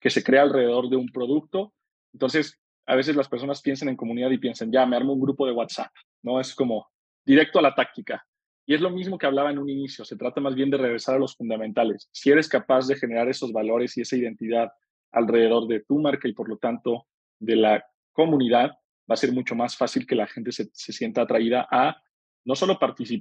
que 0.00 0.10
se 0.10 0.22
crea 0.22 0.42
alrededor 0.42 0.88
de 0.88 0.96
un 0.96 1.08
producto. 1.08 1.74
Entonces, 2.12 2.60
a 2.86 2.94
veces 2.94 3.16
las 3.16 3.28
personas 3.28 3.60
piensan 3.60 3.88
en 3.88 3.96
comunidad 3.96 4.30
y 4.30 4.38
piensan, 4.38 4.70
ya, 4.70 4.86
me 4.86 4.96
armo 4.96 5.14
un 5.14 5.20
grupo 5.20 5.46
de 5.46 5.52
WhatsApp, 5.52 5.90
¿no? 6.22 6.40
Es 6.40 6.54
como 6.54 6.88
directo 7.24 7.58
a 7.58 7.62
la 7.62 7.74
táctica. 7.74 8.24
Y 8.66 8.74
es 8.74 8.80
lo 8.80 8.90
mismo 8.90 9.18
que 9.18 9.26
hablaba 9.26 9.50
en 9.50 9.58
un 9.58 9.68
inicio, 9.68 10.04
se 10.04 10.16
trata 10.16 10.40
más 10.40 10.54
bien 10.54 10.70
de 10.70 10.76
regresar 10.76 11.16
a 11.16 11.18
los 11.18 11.36
fundamentales. 11.36 12.08
Si 12.12 12.30
eres 12.30 12.48
capaz 12.48 12.86
de 12.86 12.96
generar 12.96 13.28
esos 13.28 13.52
valores 13.52 13.96
y 13.96 14.02
esa 14.02 14.16
identidad 14.16 14.70
alrededor 15.10 15.66
de 15.66 15.80
tu 15.80 15.98
marca 15.98 16.28
y 16.28 16.32
por 16.32 16.48
lo 16.48 16.58
tanto 16.58 17.06
de 17.38 17.56
la 17.56 17.84
comunidad, 18.12 18.70
va 19.10 19.14
a 19.14 19.16
ser 19.16 19.32
mucho 19.32 19.54
más 19.54 19.76
fácil 19.76 20.06
que 20.06 20.14
la 20.14 20.26
gente 20.26 20.52
se, 20.52 20.70
sienta 20.72 21.22
atraída 21.22 21.66
a 21.70 21.96
no 22.44 22.54
solo, 22.54 22.78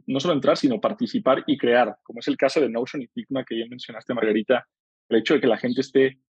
no 0.08 0.20
solo 0.20 0.34
entrar, 0.34 0.58
sino 0.58 0.80
participar 0.80 1.44
y 1.48 1.58
crear, 1.58 1.98
como 2.04 2.20
es 2.20 2.28
el 2.28 2.38
caso 2.38 2.60
de 2.60 2.70
Notion 2.70 3.04
y 3.04 3.08
Figma 3.08 3.44
que 3.44 3.58
ya 3.58 3.66
mencionaste, 3.70 4.14
Margarita, 4.14 4.68
el 5.10 5.20
hecho 5.20 5.36
de 5.36 5.42
que 5.42 5.48
la 5.48 5.58
gente 5.58 5.82
esté 5.82 6.20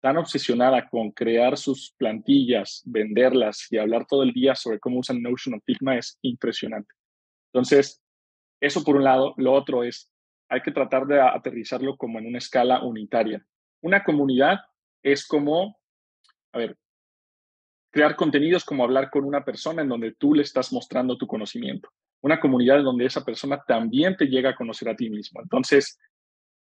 tan 0.00 0.16
obsesionada 0.16 0.88
con 0.88 1.12
crear 1.12 1.56
sus 1.56 1.92
plantillas, 1.96 2.82
venderlas 2.86 3.66
y 3.70 3.78
hablar 3.78 4.06
todo 4.06 4.22
el 4.22 4.32
día 4.32 4.54
sobre 4.54 4.78
cómo 4.78 4.98
usan 4.98 5.22
Notion 5.22 5.56
o 5.56 5.60
Figma 5.60 5.96
es 5.98 6.18
impresionante. 6.22 6.92
Entonces, 7.52 8.02
eso 8.60 8.84
por 8.84 8.96
un 8.96 9.04
lado. 9.04 9.34
Lo 9.36 9.52
otro 9.52 9.82
es, 9.82 10.10
hay 10.48 10.60
que 10.62 10.72
tratar 10.72 11.06
de 11.06 11.20
aterrizarlo 11.20 11.96
como 11.96 12.18
en 12.18 12.26
una 12.26 12.38
escala 12.38 12.82
unitaria. 12.82 13.44
Una 13.80 14.04
comunidad 14.04 14.60
es 15.02 15.26
como, 15.26 15.78
a 16.52 16.58
ver, 16.58 16.76
crear 17.90 18.14
contenidos 18.16 18.64
como 18.64 18.84
hablar 18.84 19.10
con 19.10 19.24
una 19.24 19.44
persona 19.44 19.82
en 19.82 19.88
donde 19.88 20.12
tú 20.12 20.34
le 20.34 20.42
estás 20.42 20.72
mostrando 20.72 21.16
tu 21.16 21.26
conocimiento. 21.26 21.88
Una 22.20 22.38
comunidad 22.38 22.78
en 22.78 22.84
donde 22.84 23.06
esa 23.06 23.24
persona 23.24 23.62
también 23.66 24.16
te 24.16 24.26
llega 24.26 24.50
a 24.50 24.54
conocer 24.54 24.88
a 24.88 24.96
ti 24.96 25.08
mismo. 25.08 25.40
Entonces, 25.40 25.98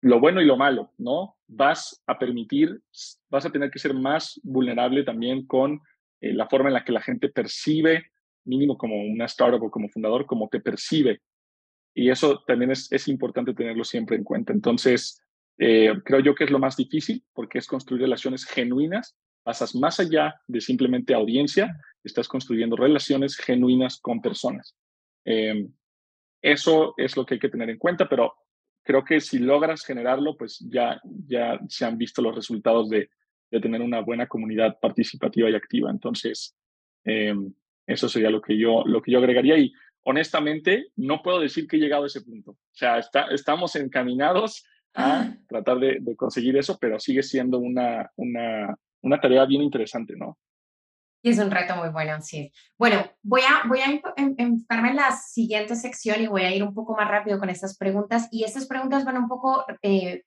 lo 0.00 0.20
bueno 0.20 0.42
y 0.42 0.44
lo 0.44 0.56
malo, 0.56 0.92
¿no? 0.98 1.36
Vas 1.46 2.02
a 2.06 2.18
permitir, 2.18 2.82
vas 3.30 3.46
a 3.46 3.50
tener 3.50 3.70
que 3.70 3.78
ser 3.78 3.94
más 3.94 4.40
vulnerable 4.42 5.04
también 5.04 5.46
con 5.46 5.80
eh, 6.20 6.34
la 6.34 6.48
forma 6.48 6.68
en 6.68 6.74
la 6.74 6.84
que 6.84 6.92
la 6.92 7.00
gente 7.00 7.28
percibe, 7.28 8.10
mínimo 8.44 8.76
como 8.76 8.96
una 8.96 9.24
startup 9.26 9.62
o 9.62 9.70
como 9.70 9.88
fundador, 9.88 10.26
como 10.26 10.48
te 10.48 10.60
percibe 10.60 11.22
y 11.94 12.10
eso 12.10 12.42
también 12.46 12.72
es, 12.72 12.90
es 12.90 13.08
importante 13.08 13.54
tenerlo 13.54 13.84
siempre 13.84 14.16
en 14.16 14.24
cuenta. 14.24 14.52
Entonces, 14.52 15.22
eh, 15.58 15.92
creo 16.04 16.20
yo 16.20 16.34
que 16.34 16.44
es 16.44 16.50
lo 16.50 16.58
más 16.58 16.76
difícil 16.76 17.24
porque 17.32 17.58
es 17.58 17.66
construir 17.66 18.02
relaciones 18.02 18.44
genuinas. 18.44 19.16
Pasas 19.44 19.74
más 19.74 20.00
allá 20.00 20.34
de 20.48 20.60
simplemente 20.60 21.14
audiencia, 21.14 21.76
estás 22.02 22.26
construyendo 22.26 22.76
relaciones 22.76 23.36
genuinas 23.36 24.00
con 24.00 24.20
personas. 24.20 24.74
Em, 25.24 25.72
eso 26.42 26.94
es 26.96 27.16
lo 27.16 27.24
que 27.24 27.34
hay 27.34 27.40
que 27.40 27.48
tener 27.48 27.70
en 27.70 27.78
cuenta, 27.78 28.08
pero 28.08 28.34
creo 28.82 29.04
que 29.04 29.20
si 29.20 29.38
logras 29.38 29.84
generarlo, 29.84 30.36
pues 30.36 30.58
ya, 30.70 31.00
ya 31.26 31.60
se 31.68 31.84
han 31.84 31.96
visto 31.96 32.20
los 32.22 32.34
resultados 32.34 32.88
de, 32.88 33.08
de 33.50 33.60
tener 33.60 33.80
una 33.82 34.00
buena 34.00 34.26
comunidad 34.26 34.78
participativa 34.80 35.48
y 35.48 35.54
activa. 35.54 35.90
Entonces, 35.90 36.56
em, 37.04 37.54
eso 37.86 38.08
sería 38.08 38.30
lo 38.30 38.40
que 38.40 38.58
yo, 38.58 38.82
lo 38.84 39.00
que 39.00 39.12
yo 39.12 39.18
agregaría. 39.18 39.58
Y 39.58 39.72
honestamente, 40.04 40.88
no 40.96 41.22
puedo 41.22 41.40
decir 41.40 41.66
que 41.66 41.76
he 41.76 41.80
llegado 41.80 42.04
a 42.04 42.06
ese 42.06 42.20
punto. 42.20 42.52
O 42.52 42.58
sea, 42.72 42.98
está, 42.98 43.26
estamos 43.30 43.74
encaminados 43.76 44.64
a 44.94 45.34
tratar 45.48 45.78
de, 45.78 46.00
conseguir 46.16 46.56
eso, 46.56 46.78
pero 46.80 47.00
sigue 47.00 47.22
siendo 47.22 47.58
una, 47.58 48.10
una, 48.16 48.76
una 49.02 49.20
tarea 49.20 49.44
bien 49.44 49.62
interesante, 49.62 50.14
¿no? 50.16 50.38
Y 51.22 51.30
es 51.30 51.38
un 51.38 51.50
reto 51.50 51.74
muy 51.76 51.88
bueno, 51.88 52.20
sí. 52.20 52.52
Bueno, 52.78 53.02
voy 53.22 53.40
a, 53.40 53.66
voy 53.66 53.80
a 53.80 54.00
enfocarme 54.36 54.90
en 54.90 54.96
la 54.96 55.10
siguiente 55.12 55.74
sección 55.74 56.20
y 56.20 56.26
voy 56.26 56.42
a 56.42 56.54
ir 56.54 56.62
un 56.62 56.74
poco 56.74 56.94
más 56.94 57.08
rápido 57.08 57.38
con 57.38 57.48
estas 57.48 57.78
preguntas. 57.78 58.28
Y 58.30 58.44
estas 58.44 58.66
preguntas 58.66 59.06
van 59.06 59.16
un 59.16 59.26
poco 59.26 59.64
eh, 59.80 60.22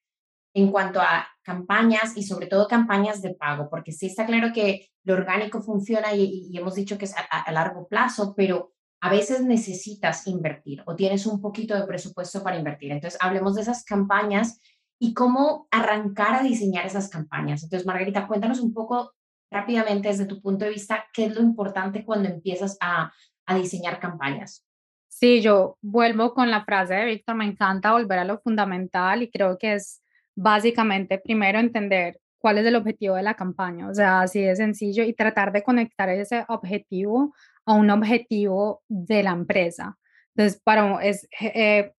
en 0.55 0.71
cuanto 0.71 0.99
a 0.99 1.27
campañas 1.43 2.17
y 2.17 2.23
sobre 2.23 2.47
todo 2.47 2.67
campañas 2.67 3.21
de 3.21 3.35
pago, 3.35 3.69
porque 3.69 3.91
sí 3.91 4.07
está 4.07 4.25
claro 4.25 4.51
que 4.51 4.89
lo 5.03 5.13
orgánico 5.13 5.61
funciona 5.61 6.15
y, 6.15 6.51
hemos 6.57 6.73
dicho 6.73 6.97
que 6.97 7.05
es 7.05 7.13
a 7.15 7.51
largo 7.51 7.87
plazo, 7.87 8.33
pero 8.35 8.73
a 8.99 9.09
veces 9.09 9.43
necesitas 9.43 10.25
invertir 10.27 10.81
o 10.85 10.95
tienes 10.95 11.25
un 11.25 11.39
poquito 11.41 11.75
de 11.75 11.85
presupuesto 11.85 12.43
para 12.43 12.57
invertir. 12.57 12.91
Entonces, 12.91 13.19
hablemos 13.21 13.55
de 13.55 13.61
esas 13.61 13.83
campañas 13.83 14.59
y 14.99 15.13
cómo 15.13 15.67
arrancar 15.71 16.35
a 16.35 16.43
diseñar 16.43 16.85
esas 16.85 17.09
campañas. 17.09 17.63
Entonces, 17.63 17.85
Margarita, 17.85 18.27
cuéntanos 18.27 18.59
un 18.59 18.73
poco 18.73 19.13
rápidamente 19.51 20.09
desde 20.09 20.25
tu 20.25 20.41
punto 20.41 20.65
de 20.65 20.71
vista, 20.71 21.05
qué 21.13 21.25
es 21.25 21.35
lo 21.35 21.41
importante 21.41 22.03
cuando 22.03 22.29
empiezas 22.29 22.77
a, 22.81 23.13
a 23.45 23.55
diseñar 23.55 23.99
campañas. 23.99 24.65
Sí, 25.07 25.41
yo 25.41 25.77
vuelvo 25.81 26.33
con 26.33 26.51
la 26.51 26.65
frase 26.65 26.95
de 26.95 27.05
Víctor, 27.05 27.35
me 27.35 27.45
encanta 27.45 27.93
volver 27.93 28.19
a 28.19 28.25
lo 28.25 28.39
fundamental 28.39 29.23
y 29.23 29.31
creo 29.31 29.57
que 29.57 29.75
es 29.75 30.01
básicamente 30.35 31.17
primero 31.17 31.59
entender 31.59 32.19
cuál 32.39 32.59
es 32.59 32.65
el 32.65 32.75
objetivo 32.75 33.15
de 33.15 33.23
la 33.23 33.33
campaña, 33.33 33.89
o 33.89 33.93
sea, 33.93 34.21
así 34.21 34.41
de 34.41 34.55
sencillo 34.55 35.03
y 35.03 35.13
tratar 35.13 35.51
de 35.51 35.63
conectar 35.63 36.09
ese 36.09 36.45
objetivo 36.49 37.33
a 37.67 37.73
un 37.73 37.89
objetivo 37.89 38.81
de 38.87 39.21
la 39.23 39.31
empresa. 39.31 39.97
Entonces, 40.33 40.61
para 40.63 41.03
es 41.03 41.27
eh, 41.39 41.91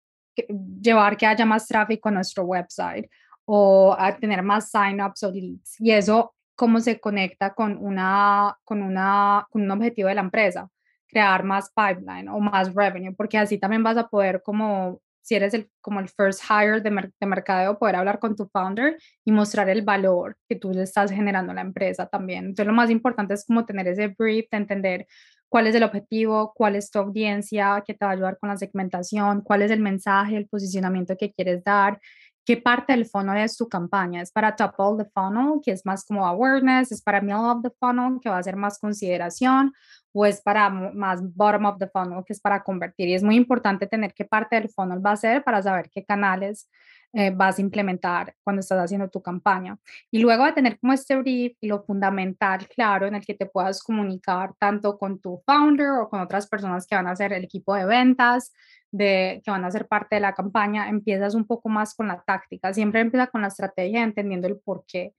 llevar 0.81 1.17
que 1.17 1.27
haya 1.27 1.45
más 1.45 1.69
tráfico 1.69 2.09
a 2.09 2.13
nuestro 2.13 2.45
website 2.45 3.09
o 3.45 3.95
a 3.99 4.17
tener 4.17 4.43
más 4.43 4.71
sign-ups 4.71 5.23
o 5.23 5.31
leads. 5.31 5.79
Y 5.79 5.91
eso, 5.91 6.35
¿cómo 6.55 6.81
se 6.81 6.99
conecta 6.99 7.53
con, 7.53 7.77
una, 7.77 8.57
con, 8.65 8.83
una, 8.83 9.47
con 9.51 9.63
un 9.63 9.71
objetivo 9.71 10.09
de 10.09 10.15
la 10.15 10.23
empresa? 10.23 10.69
Crear 11.07 11.45
más 11.45 11.71
pipeline 11.75 12.29
o 12.29 12.41
más 12.41 12.75
revenue, 12.75 13.15
porque 13.15 13.37
así 13.37 13.59
también 13.59 13.83
vas 13.83 13.99
a 13.99 14.09
poder 14.09 14.43
como 14.43 15.01
si 15.21 15.35
eres 15.35 15.53
el, 15.53 15.71
como 15.83 16.01
el 16.01 16.09
first 16.09 16.43
hire 16.49 16.81
de, 16.81 17.13
de, 17.21 17.27
mercadeo, 17.27 17.79
poder 17.79 17.97
hablar 17.97 18.19
con 18.19 18.35
tu 18.35 18.47
founder 18.47 18.97
y 19.27 19.33
mostrar 19.33 19.69
el 19.69 19.83
valor 19.83 20.39
que 20.49 20.57
tú 20.57 20.73
le 20.73 20.85
estás 20.85 21.11
generando 21.11 21.53
a 21.53 21.55
la 21.55 21.61
empresa 21.61 22.07
también. 22.07 22.47
Entonces, 22.47 22.67
lo 22.67 22.73
más 22.73 22.89
importante 22.89 23.35
es 23.35 23.45
como 23.45 23.67
tener 23.67 23.87
ese 23.89 24.09
brief 24.09 24.47
de 24.51 24.57
entender 24.57 25.07
cuál 25.49 25.67
es 25.67 25.75
el 25.75 25.83
objetivo, 25.83 26.53
cuál 26.55 26.77
es 26.77 26.91
tu 26.91 26.99
audiencia 26.99 27.83
que 27.87 27.95
te 27.95 28.05
va 28.05 28.13
a 28.13 28.15
ayudar 28.15 28.39
con 28.39 28.49
la 28.51 28.57
segmentación, 28.57 29.41
cuál 29.43 29.63
es 29.63 29.71
el 29.71 29.81
mensaje, 29.81 30.37
el 30.37 30.49
posicionamiento 30.49 31.17
que 31.17 31.33
quieres 31.33 31.65
dar, 31.65 32.01
qué 32.49 32.57
parte 32.57 32.95
del 32.95 33.05
funnel 33.05 33.45
es 33.45 33.59
tu 33.59 33.69
campaña. 33.69 34.23
¿Es 34.23 34.33
para 34.33 34.57
top 34.57 34.73
of 34.79 34.99
the 34.99 35.11
funnel, 35.15 35.61
que 35.63 35.73
es 35.73 35.85
más 35.85 36.05
como 36.07 36.27
awareness? 36.27 36.91
¿Es 36.93 37.03
para 37.03 37.21
middle 37.21 37.51
of 37.51 37.63
the 37.63 37.71
funnel, 37.79 38.19
que 38.23 38.31
va 38.31 38.39
a 38.39 38.43
ser 38.43 38.57
más 38.57 38.79
consideración? 38.79 39.73
¿O 40.13 40.25
es 40.25 40.41
para 40.41 40.71
más 40.71 41.21
bottom 41.35 41.67
of 41.67 41.79
the 41.79 41.89
funnel, 41.89 42.25
que 42.25 42.33
es 42.33 42.41
para 42.41 42.63
convertir? 42.63 43.09
Y 43.09 43.15
es 43.15 43.23
muy 43.23 43.37
importante 43.37 43.87
tener 43.87 44.15
qué 44.15 44.25
parte 44.25 44.57
del 44.57 44.71
funnel 44.71 45.05
va 45.05 45.13
a 45.13 45.17
ser 45.17 45.45
para 45.45 45.63
saber 45.63 45.91
qué 45.91 46.05
canales 46.07 46.71
eh, 47.15 47.31
vas 47.35 47.59
a 47.59 47.63
implementar 47.63 48.35
cuando 48.45 48.61
estás 48.61 48.79
haciendo 48.79 49.09
tu 49.09 49.23
campaña. 49.23 49.79
Y 50.11 50.19
luego 50.21 50.45
de 50.45 50.53
tener 50.53 50.79
como 50.79 50.93
este 50.93 51.17
brief 51.17 51.57
y 51.61 51.69
lo 51.69 51.83
fundamental 51.83 52.69
claro 52.69 53.07
en 53.07 53.15
el 53.15 53.25
que 53.25 53.35
te 53.35 53.47
puedas 53.47 53.83
comunicar 53.83 54.53
tanto 54.59 54.99
con 54.99 55.19
tu 55.19 55.43
founder 55.47 55.91
o 56.03 56.09
con 56.11 56.21
otras 56.21 56.47
personas 56.47 56.87
que 56.87 56.97
van 56.97 57.07
a 57.07 57.17
ser 57.17 57.33
el 57.33 57.45
equipo 57.45 57.75
de 57.75 57.87
ventas, 57.87 58.53
de, 58.91 59.41
que 59.45 59.51
van 59.51 59.65
a 59.65 59.71
ser 59.71 59.87
parte 59.89 60.17
de 60.17 60.21
la 60.21 60.35
campaña, 60.35 60.89
empiezas 60.89 61.35
un 61.35 61.47
poco 61.47 61.69
más 61.71 61.95
con 61.95 62.09
la 62.09 62.23
táctica. 62.23 62.75
Siempre 62.75 63.01
empieza 63.01 63.29
con 63.29 63.41
la 63.41 63.49
estrategia, 63.49 64.03
entendiendo 64.03 64.47
el 64.47 64.59
por 64.59 64.85
qué. 64.87 65.15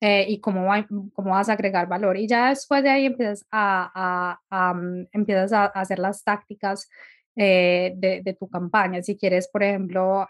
Eh, 0.00 0.26
y 0.28 0.40
cómo, 0.40 0.68
cómo 1.12 1.30
vas 1.30 1.48
a 1.48 1.52
agregar 1.52 1.86
valor. 1.88 2.16
Y 2.16 2.26
ya 2.26 2.48
después 2.48 2.82
de 2.82 2.90
ahí 2.90 3.06
empiezas 3.06 3.46
a, 3.52 4.38
a, 4.50 4.74
mm, 4.74 5.06
empiezas 5.12 5.52
a 5.52 5.66
hacer 5.66 6.00
las 6.00 6.24
tácticas 6.24 6.88
eh, 7.36 7.92
de, 7.96 8.20
de, 8.22 8.34
tu 8.34 8.48
campaña. 8.48 9.02
Si 9.02 9.16
quieres, 9.16 9.48
por 9.48 9.62
ejemplo, 9.62 10.26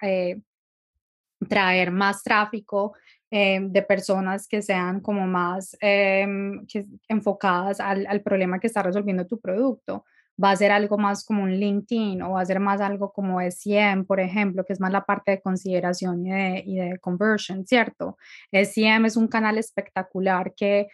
traer 1.48 1.90
más 1.90 2.22
tráfico 2.22 2.94
eh, 3.34 3.60
de 3.62 3.80
personas 3.80 4.46
que 4.46 4.60
sean 4.60 5.00
como 5.00 5.26
más 5.26 5.74
em, 5.80 6.66
enfocadas 7.08 7.80
al, 7.80 8.06
al, 8.06 8.20
problema 8.20 8.60
que 8.60 8.66
está 8.66 8.82
resolviendo 8.82 9.26
tu 9.26 9.40
producto. 9.40 10.04
Va 10.42 10.50
a 10.50 10.56
ser 10.56 10.70
algo 10.70 10.98
más 10.98 11.24
como 11.24 11.44
un 11.44 11.52
LinkedIn 11.52 12.20
o 12.20 12.32
va 12.32 12.42
a 12.42 12.44
ser 12.44 12.60
más 12.60 12.82
algo 12.82 13.10
como 13.10 13.40
SEM, 13.40 14.04
por 14.04 14.20
ejemplo, 14.20 14.66
que 14.66 14.74
es 14.74 14.80
más 14.80 14.92
la 14.92 15.06
parte 15.06 15.30
de 15.30 15.40
consideración 15.40 16.26
y 16.26 16.30
de, 16.30 16.62
y 16.66 16.76
de 16.76 16.98
conversion, 16.98 17.66
¿cierto? 17.66 18.18
SEM 18.52 19.06
es 19.06 19.16
un 19.16 19.28
canal 19.28 19.56
espectacular 19.56 20.52
que 20.54 20.88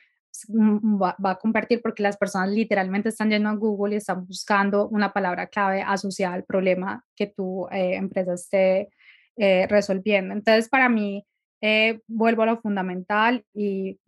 mm, 0.46 1.02
va, 1.02 1.16
a 1.24 1.38
convertir 1.38 1.82
porque 1.82 2.04
las 2.04 2.16
personas 2.16 2.50
literalmente 2.50 3.08
están 3.08 3.30
yendo 3.30 3.48
a 3.48 3.54
Google 3.54 3.94
y 3.94 3.98
están 3.98 4.24
buscando 4.24 4.86
una 4.88 5.12
palabra 5.12 5.48
clave 5.48 5.82
asociada 5.82 6.34
al 6.34 6.44
problema 6.44 7.04
que 7.16 7.26
tu 7.26 7.66
eh, 7.72 7.96
empresa 7.96 8.34
esté 8.34 8.90
eh, 9.38 9.66
resolviendo. 9.68 10.34
Entonces, 10.34 10.68
para 10.68 10.88
mí, 10.88 11.24
eh, 11.60 12.00
vuelvo 12.06 12.42
a 12.42 12.46
lo 12.46 12.60
fundamental 12.60 13.44
y 13.52 13.98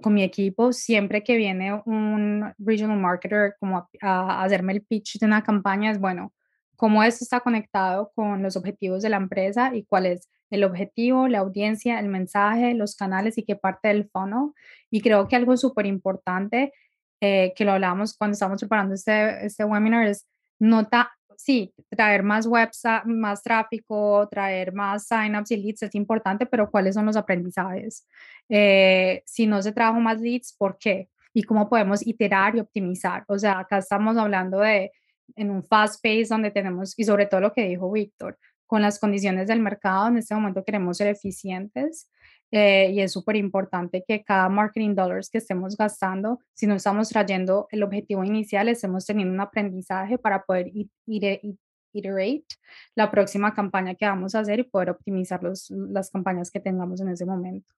con 0.00 0.14
mi 0.14 0.22
equipo, 0.22 0.72
siempre 0.72 1.24
que 1.24 1.36
viene 1.36 1.80
un 1.84 2.52
regional 2.58 2.98
marketer 2.98 3.54
como 3.58 3.88
a, 4.00 4.42
hacerme 4.44 4.74
el 4.74 4.82
pitch 4.82 5.18
de 5.18 5.26
una 5.26 5.42
campaña, 5.42 5.90
es 5.90 5.98
bueno, 5.98 6.32
cómo 6.76 7.02
esto 7.02 7.24
está 7.24 7.40
conectado 7.40 8.12
con 8.14 8.42
los 8.42 8.56
objetivos 8.56 9.02
de 9.02 9.10
la 9.10 9.16
empresa 9.16 9.74
y 9.74 9.84
cuál 9.84 10.06
es 10.06 10.28
el 10.50 10.64
objetivo, 10.64 11.28
la 11.28 11.40
audiencia, 11.40 11.98
el 12.00 12.08
mensaje, 12.08 12.74
los 12.74 12.96
canales 12.96 13.38
y 13.38 13.44
qué 13.44 13.56
parte 13.56 13.88
del 13.88 14.08
funnel. 14.10 14.52
Y 14.90 15.00
creo 15.00 15.28
que 15.28 15.36
algo 15.36 15.56
súper 15.56 15.86
importante 15.86 16.72
eh, 17.20 17.52
que 17.56 17.64
lo 17.64 17.72
hablábamos 17.72 18.16
cuando 18.16 18.32
estábamos 18.32 18.60
preparando 18.60 18.94
este, 18.94 19.44
este 19.44 19.64
webinar 19.64 20.06
es 20.06 20.26
nota 20.58 21.12
sí, 21.42 21.72
traer 21.88 22.22
más 22.22 22.46
webs, 22.46 22.82
más 23.06 23.42
tráfico, 23.42 24.28
traer 24.30 24.72
más 24.72 25.06
signups 25.06 25.50
y 25.50 25.56
leads 25.56 25.82
es 25.82 25.94
importante, 25.94 26.46
pero 26.46 26.70
¿cuáles 26.70 26.94
son 26.94 27.06
los 27.06 27.16
aprendizajes? 27.16 28.06
Eh, 28.48 29.22
si 29.24 29.46
no 29.46 29.62
se 29.62 29.72
trajo 29.72 29.98
más 30.00 30.20
leads, 30.20 30.54
¿por 30.56 30.76
qué? 30.78 31.08
Y 31.32 31.42
cómo 31.44 31.68
podemos 31.68 32.06
iterar 32.06 32.56
y 32.56 32.60
optimizar. 32.60 33.24
O 33.28 33.38
sea, 33.38 33.60
acá 33.60 33.78
estamos 33.78 34.16
hablando 34.16 34.60
de 34.60 34.92
en 35.36 35.50
un 35.50 35.62
fast 35.62 36.02
pace 36.02 36.26
donde 36.28 36.50
tenemos, 36.50 36.98
y 36.98 37.04
sobre 37.04 37.26
todo 37.26 37.40
lo 37.40 37.52
que 37.52 37.68
dijo 37.68 37.90
Víctor, 37.90 38.38
con 38.66 38.82
las 38.82 38.98
condiciones 38.98 39.48
del 39.48 39.60
mercado, 39.60 40.08
en 40.08 40.18
este 40.18 40.34
momento 40.34 40.64
queremos 40.64 40.96
ser 40.96 41.08
eficientes 41.08 42.10
eh, 42.50 42.90
y 42.92 43.00
es 43.00 43.12
súper 43.12 43.36
importante 43.36 44.04
que 44.06 44.24
cada 44.24 44.48
marketing 44.48 44.94
dollars 44.94 45.30
que 45.30 45.38
estemos 45.38 45.76
gastando, 45.76 46.40
si 46.54 46.66
no 46.66 46.74
estamos 46.74 47.08
trayendo 47.08 47.68
el 47.70 47.82
objetivo 47.82 48.24
inicial, 48.24 48.68
estemos 48.68 49.06
teniendo 49.06 49.32
un 49.32 49.40
aprendizaje 49.40 50.18
para 50.18 50.42
poder 50.42 50.68
ir, 50.74 50.88
iterate 51.92 52.44
la 52.94 53.10
próxima 53.10 53.54
campaña 53.54 53.94
que 53.94 54.06
vamos 54.06 54.34
a 54.34 54.40
hacer 54.40 54.60
y 54.60 54.64
poder 54.64 54.90
optimizar 54.90 55.42
los, 55.42 55.70
las 55.70 56.10
campañas 56.10 56.50
que 56.50 56.60
tengamos 56.60 57.00
en 57.00 57.08
ese 57.08 57.26
momento. 57.26 57.72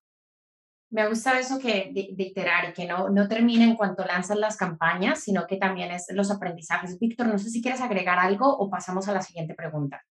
Me 0.90 1.08
gusta 1.08 1.38
eso 1.38 1.58
que 1.58 1.90
de, 1.94 2.22
iterar 2.22 2.68
y 2.68 2.72
que 2.74 2.86
no, 2.86 3.08
no 3.08 3.26
termine 3.26 3.64
en 3.64 3.76
cuanto 3.76 4.04
lanzan 4.04 4.40
las 4.40 4.58
campañas, 4.58 5.20
sino 5.20 5.46
que 5.46 5.56
también 5.56 5.90
es 5.90 6.06
los 6.12 6.30
aprendizajes. 6.30 6.98
Víctor, 6.98 7.28
no 7.28 7.38
sé 7.38 7.48
si 7.48 7.62
quieres 7.62 7.80
agregar 7.80 8.18
algo 8.18 8.46
o 8.46 8.68
pasamos 8.68 9.08
a 9.08 9.14
la 9.14 9.22
siguiente 9.22 9.54
pregunta 9.54 10.02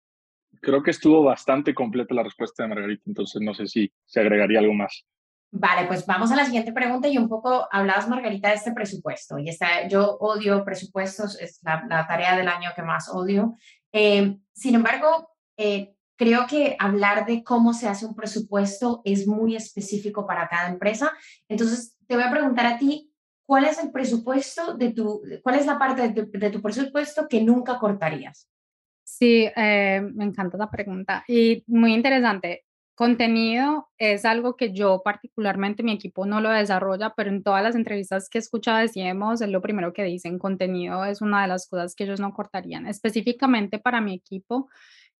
creo 0.61 0.83
que 0.83 0.91
estuvo 0.91 1.23
bastante 1.23 1.73
completa 1.73 2.13
la 2.13 2.23
respuesta 2.23 2.63
de 2.63 2.69
Margarita, 2.69 3.03
entonces 3.07 3.41
no 3.41 3.53
sé 3.53 3.67
si 3.67 3.91
se 4.05 4.19
agregaría 4.19 4.59
algo 4.59 4.73
más. 4.73 5.05
Vale, 5.53 5.85
pues 5.85 6.05
vamos 6.05 6.31
a 6.31 6.37
la 6.37 6.45
siguiente 6.45 6.71
pregunta 6.71 7.09
y 7.09 7.17
un 7.17 7.27
poco 7.27 7.67
hablabas, 7.71 8.07
Margarita, 8.07 8.49
de 8.49 8.55
este 8.55 8.71
presupuesto. 8.71 9.37
Y 9.37 9.49
está, 9.49 9.85
yo 9.89 10.17
odio 10.21 10.63
presupuestos, 10.63 11.37
es 11.41 11.59
la, 11.63 12.05
tarea 12.07 12.37
del 12.37 12.47
año 12.47 12.69
que 12.73 12.83
más 12.83 13.09
odio. 13.09 13.57
Eh, 13.91 14.37
sin 14.53 14.75
embargo, 14.75 15.29
eh, 15.57 15.93
creo 16.15 16.47
que 16.47 16.77
hablar 16.79 17.25
de 17.25 17.43
cómo 17.43 17.73
se 17.73 17.89
hace 17.89 18.05
un 18.05 18.15
presupuesto 18.15 19.01
es 19.03 19.27
muy 19.27 19.57
específico 19.57 20.25
para 20.25 20.47
cada 20.47 20.69
empresa. 20.69 21.11
Entonces, 21.49 21.97
te 22.07 22.15
voy 22.15 22.23
a 22.23 22.31
preguntar 22.31 22.65
a 22.65 22.77
ti, 22.77 23.11
¿cuál 23.45 23.65
es 23.65 23.77
el 23.77 23.91
presupuesto 23.91 24.75
de 24.75 24.93
tu, 24.93 25.21
cuál 25.43 25.55
es 25.55 25.65
la 25.65 25.77
parte 25.77 26.07
de 26.09 26.49
tu 26.49 26.61
presupuesto 26.61 27.27
que 27.27 27.41
nunca 27.41 27.77
cortarías? 27.77 28.50
Sí, 29.13 29.49
eh, 29.57 30.01
me 30.13 30.23
encanta 30.23 30.57
la 30.57 30.69
pregunta 30.71 31.25
y 31.27 31.63
muy 31.67 31.93
interesante. 31.93 32.63
Contenido 32.95 33.89
es 33.97 34.23
algo 34.23 34.55
que 34.55 34.73
yo 34.73 35.01
particularmente, 35.03 35.83
mi 35.83 35.91
equipo 35.91 36.25
no 36.25 36.39
lo 36.39 36.49
desarrolla, 36.49 37.13
pero 37.15 37.29
en 37.29 37.43
todas 37.43 37.61
las 37.61 37.75
entrevistas 37.75 38.29
que 38.29 38.37
he 38.37 38.41
escuchado 38.41 38.77
decíamos, 38.77 39.41
es 39.41 39.49
lo 39.49 39.61
primero 39.61 39.91
que 39.91 40.03
dicen, 40.05 40.39
contenido 40.39 41.03
es 41.03 41.21
una 41.21 41.41
de 41.41 41.49
las 41.49 41.67
cosas 41.67 41.93
que 41.93 42.05
ellos 42.05 42.21
no 42.21 42.31
cortarían. 42.33 42.87
Específicamente 42.87 43.79
para 43.79 43.99
mi 43.99 44.13
equipo, 44.13 44.69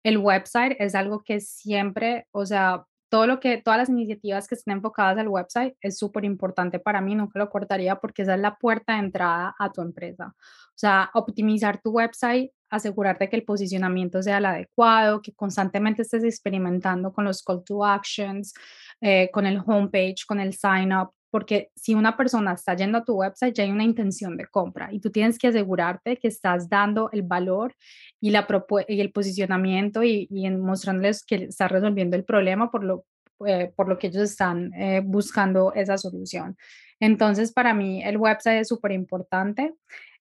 el 0.03 0.17
website 0.17 0.77
es 0.79 0.95
algo 0.95 1.23
que 1.23 1.41
siempre, 1.41 2.27
o 2.31 2.45
sea, 2.45 2.85
todo 3.11 3.27
lo 3.27 3.41
que, 3.41 3.57
todas 3.61 3.77
las 3.77 3.89
iniciativas 3.89 4.47
que 4.47 4.55
estén 4.55 4.75
enfocadas 4.75 5.17
al 5.17 5.27
website 5.27 5.75
es 5.81 5.97
súper 5.97 6.23
importante 6.23 6.79
para 6.79 7.01
mí, 7.01 7.13
nunca 7.13 7.39
lo 7.39 7.49
cortaría 7.49 7.97
porque 7.97 8.21
esa 8.21 8.35
es 8.35 8.39
la 8.39 8.55
puerta 8.55 8.93
de 8.93 8.99
entrada 8.99 9.53
a 9.59 9.69
tu 9.69 9.81
empresa. 9.81 10.33
O 10.33 10.77
sea, 10.77 11.11
optimizar 11.13 11.81
tu 11.81 11.91
website, 11.91 12.51
asegurarte 12.69 13.27
que 13.27 13.35
el 13.35 13.43
posicionamiento 13.43 14.23
sea 14.23 14.37
el 14.37 14.45
adecuado, 14.45 15.21
que 15.21 15.33
constantemente 15.33 16.03
estés 16.03 16.23
experimentando 16.23 17.11
con 17.11 17.25
los 17.25 17.43
call 17.43 17.65
to 17.65 17.83
actions, 17.83 18.53
eh, 19.01 19.29
con 19.33 19.45
el 19.45 19.61
homepage, 19.65 20.25
con 20.25 20.39
el 20.39 20.53
sign 20.53 20.93
up, 20.93 21.11
porque 21.31 21.71
si 21.75 21.95
una 21.95 22.15
persona 22.17 22.53
está 22.53 22.75
yendo 22.75 22.99
a 22.99 23.05
tu 23.05 23.15
website 23.15 23.55
ya 23.55 23.63
hay 23.63 23.71
una 23.71 23.83
intención 23.83 24.37
de 24.37 24.45
compra 24.45 24.89
y 24.91 24.99
tú 24.99 25.09
tienes 25.09 25.39
que 25.39 25.47
asegurarte 25.47 26.17
que 26.17 26.27
estás 26.27 26.69
dando 26.69 27.09
el 27.11 27.23
valor 27.23 27.73
y, 28.19 28.29
la 28.29 28.45
y 28.87 29.01
el 29.01 29.11
posicionamiento 29.11 30.03
y, 30.03 30.27
y 30.29 30.49
mostrándoles 30.51 31.23
que 31.25 31.35
estás 31.45 31.71
resolviendo 31.71 32.15
el 32.15 32.25
problema 32.25 32.69
por 32.69 32.83
lo, 32.83 33.05
eh, 33.47 33.71
por 33.75 33.87
lo 33.87 33.97
que 33.97 34.07
ellos 34.07 34.23
están 34.23 34.73
eh, 34.73 35.01
buscando 35.03 35.73
esa 35.73 35.97
solución. 35.97 36.57
Entonces, 36.99 37.51
para 37.51 37.73
mí 37.73 38.03
el 38.03 38.17
website 38.17 38.61
es 38.61 38.67
súper 38.67 38.91
importante. 38.91 39.73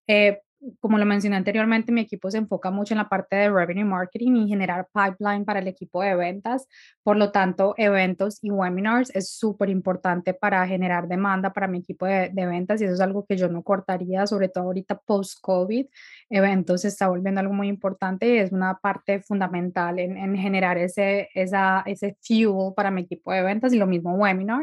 Eh, 0.07 0.41
como 0.79 0.99
lo 0.99 1.07
mencioné 1.07 1.37
anteriormente, 1.37 1.93
mi 1.93 2.03
equipo 2.03 2.31
se 2.31 2.39
enfoca 2.39 2.71
mucho 2.71 2.95
en 2.95 2.99
la 2.99 3.09
parte 3.09 3.37
de 3.37 3.51
revenue 3.51 3.85
marketing 3.85 4.37
y 4.37 4.49
generar 4.49 4.89
pipeline 4.93 5.45
para 5.45 5.61
el 5.61 5.69
equipo 5.69 6.03
de 6.03 6.15
ventas. 6.15 6.69
Por 7.03 7.17
lo 7.17 7.33
tanto, 7.33 7.75
eventos 7.79 8.39
y 8.43 8.51
webinars 8.51 9.11
es 9.15 9.31
súper 9.33 9.71
importante 9.71 10.35
para 10.35 10.67
generar 10.67 11.09
demanda 11.09 11.53
para 11.53 11.67
mi 11.67 11.79
equipo 11.79 12.07
de, 12.07 12.31
ventas 12.35 12.81
y 12.81 12.85
eso 12.85 12.95
es 12.95 13.01
algo 13.01 13.25
que 13.27 13.37
yo 13.37 13.49
no 13.49 13.63
cortaría, 13.63 14.27
sobre 14.27 14.49
todo 14.49 14.65
ahorita 14.65 14.99
post-COVID. 14.99 15.87
Eventos 16.29 16.83
se 16.83 16.89
está 16.89 17.09
volviendo 17.09 17.41
algo 17.41 17.55
muy 17.55 17.69
importante 17.69 18.35
y 18.35 18.39
es 18.39 18.53
una 18.53 18.79
parte 18.79 19.21
fundamental 19.21 19.99
en, 19.99 20.17
en 20.17 20.37
generar 20.37 20.79
ese, 20.79 21.29
esa, 21.35 21.83
ese 21.87 22.17
fuel 22.21 22.75
para 22.75 22.91
mi 22.91 23.03
equipo 23.03 23.33
de 23.33 23.43
ventas 23.43 23.73
y 23.73 23.79
lo 23.79 23.87
mismo 23.87 24.15
webinar. 24.15 24.63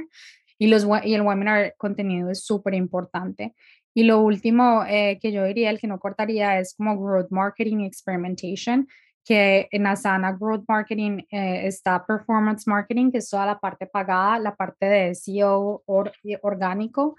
Y, 0.59 0.67
los, 0.67 0.87
y 1.03 1.13
el 1.13 1.21
webinar 1.21 1.75
contenido 1.77 2.31
es 2.31 2.43
súper 2.43 2.73
importante. 2.73 3.53
Y 3.97 4.03
lo 4.03 4.21
último 4.21 4.83
eh, 4.87 5.17
que 5.19 5.31
yo 5.31 5.43
diría, 5.43 5.71
el 5.71 5.79
que 5.79 5.87
no 5.87 5.97
cortaría, 5.97 6.59
es 6.59 6.75
como 6.75 6.95
growth 6.99 7.31
marketing 7.31 7.79
experimentation, 7.79 8.87
que 9.25 9.67
en 9.71 9.87
Asana 9.87 10.37
Growth 10.39 10.65
Marketing 10.67 11.23
eh, 11.31 11.65
está 11.65 12.05
Performance 12.05 12.67
Marketing, 12.67 13.09
que 13.09 13.17
es 13.17 13.27
toda 13.27 13.47
la 13.47 13.59
parte 13.59 13.87
pagada, 13.87 14.37
la 14.37 14.55
parte 14.55 14.85
de 14.85 15.15
SEO 15.15 15.81
orgánico 16.43 17.15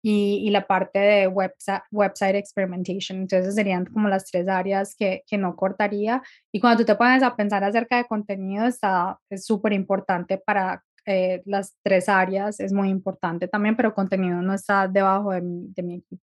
y, 0.00 0.40
y, 0.46 0.48
la 0.48 0.66
parte 0.66 0.98
de 1.00 1.28
website, 1.28 1.82
website 1.90 2.36
Experimentation. 2.36 3.18
Entonces 3.18 3.54
serían 3.54 3.84
como 3.84 4.08
las 4.08 4.24
tres 4.24 4.48
áreas 4.48 4.94
que, 4.96 5.24
que 5.26 5.36
no 5.36 5.54
cortaría. 5.54 6.22
Y 6.50 6.60
cuando 6.60 6.78
tú 6.78 6.86
te 6.86 6.94
pones 6.94 7.22
a 7.22 7.36
pensar 7.36 7.62
acerca 7.62 7.98
de 7.98 8.06
contenido, 8.06 8.64
está, 8.64 9.18
es 9.28 9.44
súper 9.44 9.74
importante 9.74 10.38
para 10.38 10.82
eh, 11.04 11.42
las 11.46 11.76
tres 11.82 12.08
áreas 12.08 12.60
es 12.60 12.72
muy 12.72 12.88
importante 12.88 13.48
también, 13.48 13.76
pero 13.76 13.94
contenido 13.94 14.40
no 14.42 14.54
está 14.54 14.88
debajo 14.88 15.32
de 15.32 15.40
mi, 15.40 15.68
de 15.68 15.82
mi 15.82 15.94
equipo. 15.96 16.22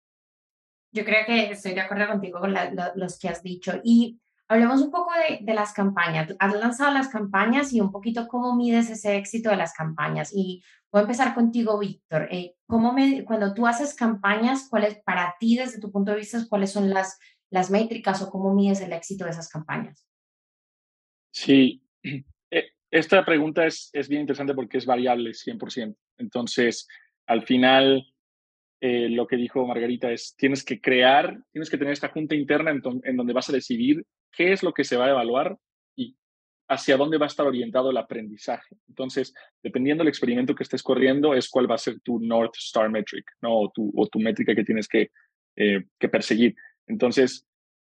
Yo 0.92 1.04
creo 1.04 1.26
que 1.26 1.50
estoy 1.52 1.74
de 1.74 1.80
acuerdo 1.80 2.08
contigo 2.08 2.40
con 2.40 2.54
los 2.94 3.18
que 3.18 3.28
has 3.28 3.42
dicho. 3.42 3.80
Y 3.84 4.18
hablemos 4.48 4.80
un 4.80 4.90
poco 4.90 5.10
de, 5.28 5.44
de, 5.44 5.54
las 5.54 5.72
campañas. 5.72 6.34
Has 6.38 6.54
lanzado 6.54 6.92
las 6.92 7.08
campañas 7.08 7.72
y 7.72 7.80
un 7.80 7.92
poquito 7.92 8.28
cómo 8.28 8.56
mides 8.56 8.88
ese 8.88 9.16
éxito 9.16 9.50
de 9.50 9.56
las 9.56 9.74
campañas. 9.74 10.32
Y 10.32 10.62
voy 10.90 11.00
a 11.00 11.02
empezar 11.02 11.34
contigo, 11.34 11.78
Víctor. 11.78 12.28
Eh, 12.30 12.54
¿cómo 12.66 12.92
me, 12.92 13.24
cuando 13.24 13.52
tú 13.52 13.66
haces 13.66 13.94
campañas, 13.94 14.68
cuáles 14.70 15.02
para 15.02 15.34
ti, 15.38 15.56
desde 15.56 15.80
tu 15.80 15.92
punto 15.92 16.12
de 16.12 16.18
vista, 16.18 16.38
cuáles 16.48 16.72
son 16.72 16.88
las, 16.90 17.18
las 17.50 17.70
métricas 17.70 18.22
o 18.22 18.30
cómo 18.30 18.54
mides 18.54 18.80
el 18.80 18.92
éxito 18.92 19.24
de 19.24 19.32
esas 19.32 19.48
campañas? 19.48 20.06
Sí, 21.32 21.82
esta 22.90 23.24
pregunta 23.24 23.66
es, 23.66 23.90
es 23.92 24.08
bien 24.08 24.22
interesante 24.22 24.54
porque 24.54 24.78
es 24.78 24.86
variable 24.86 25.30
100%. 25.30 25.96
Entonces, 26.18 26.86
al 27.26 27.42
final, 27.44 28.06
eh, 28.80 29.08
lo 29.08 29.26
que 29.26 29.36
dijo 29.36 29.66
Margarita 29.66 30.10
es, 30.12 30.34
tienes 30.36 30.64
que 30.64 30.80
crear, 30.80 31.38
tienes 31.52 31.70
que 31.70 31.78
tener 31.78 31.92
esta 31.92 32.08
junta 32.08 32.34
interna 32.34 32.70
en, 32.70 33.16
donde 33.16 33.32
vas 33.32 33.48
a 33.48 33.52
decidir 33.52 34.04
qué 34.32 34.52
es 34.52 34.62
lo 34.62 34.72
que 34.72 34.84
se 34.84 34.96
va 34.96 35.06
a 35.06 35.10
evaluar 35.10 35.56
y 35.96 36.16
hacia 36.68 36.96
dónde 36.96 37.18
va 37.18 37.26
a 37.26 37.28
estar 37.28 37.46
orientado 37.46 37.90
el 37.90 37.96
aprendizaje. 37.96 38.76
Entonces, 38.88 39.34
dependiendo 39.62 40.02
del 40.02 40.08
experimento 40.08 40.54
que 40.54 40.62
estés 40.62 40.82
corriendo, 40.82 41.34
es 41.34 41.48
cuál 41.48 41.70
va 41.70 41.76
a 41.76 41.78
ser 41.78 42.00
tu 42.00 42.20
North 42.20 42.54
Star 42.56 42.90
Metric, 42.90 43.24
¿no? 43.40 43.60
O 43.60 43.70
tu, 43.70 43.92
o 43.96 44.06
tu 44.06 44.18
métrica 44.20 44.54
que 44.54 44.64
tienes 44.64 44.88
que, 44.88 45.10
eh, 45.56 45.84
que 45.98 46.08
perseguir. 46.08 46.54
Entonces, 46.86 47.46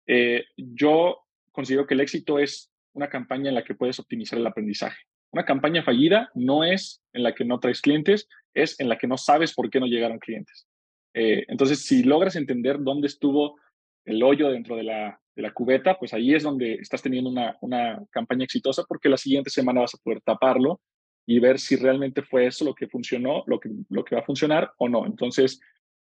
eh, 0.07 0.45
yo 0.55 1.23
considero 1.51 1.87
que 1.87 1.95
el 1.95 2.01
éxito 2.01 2.37
es 2.37 2.71
una 2.95 3.09
campaña 3.09 3.49
en 3.49 3.55
la 3.55 3.63
que 3.63 3.75
puedes 3.75 3.99
optimizar 3.99 4.39
el 4.39 4.47
aprendizaje. 4.47 4.97
Una 5.31 5.45
campaña 5.45 5.83
fallida 5.83 6.31
no 6.33 6.63
es 6.63 7.03
en 7.13 7.23
la 7.23 7.35
que 7.35 7.45
no 7.45 7.59
traes 7.59 7.81
clientes, 7.81 8.27
es 8.53 8.79
en 8.79 8.87
la 8.87 8.97
que 8.97 9.07
no 9.07 9.17
sabes 9.17 9.53
por 9.53 9.69
qué 9.69 9.79
no 9.79 9.85
llegaron 9.85 10.17
clientes. 10.17 10.65
Eh, 11.13 11.45
entonces, 11.49 11.85
si 11.85 12.03
logras 12.03 12.35
entender 12.35 12.77
dónde 12.79 13.07
estuvo 13.07 13.59
el 14.05 14.23
hoyo 14.23 14.49
dentro 14.49 14.75
de 14.77 14.83
la, 14.83 15.19
cubeta, 15.53 15.99
pues 15.99 16.13
ahí 16.13 16.33
es 16.33 16.43
donde 16.43 16.75
estás 16.75 17.01
teniendo 17.01 17.29
una, 17.29 18.01
campaña 18.11 18.45
exitosa 18.45 18.83
porque 18.87 19.09
la 19.09 19.17
siguiente 19.17 19.49
semana 19.49 19.81
vas 19.81 19.93
a 19.93 19.97
poder 20.01 20.21
taparlo 20.21 20.79
y 21.25 21.39
ver 21.39 21.59
si 21.59 21.75
realmente 21.75 22.21
fue 22.21 22.45
eso 22.45 22.63
lo 22.63 22.73
que 22.73 22.87
funcionó, 22.87 23.43
lo 23.45 23.59
que, 23.59 23.69
lo 23.89 24.05
que 24.05 24.15
va 24.15 24.21
a 24.21 24.25
funcionar 24.25 24.71
o 24.77 24.87
no. 24.87 25.05
Entonces, 25.05 25.59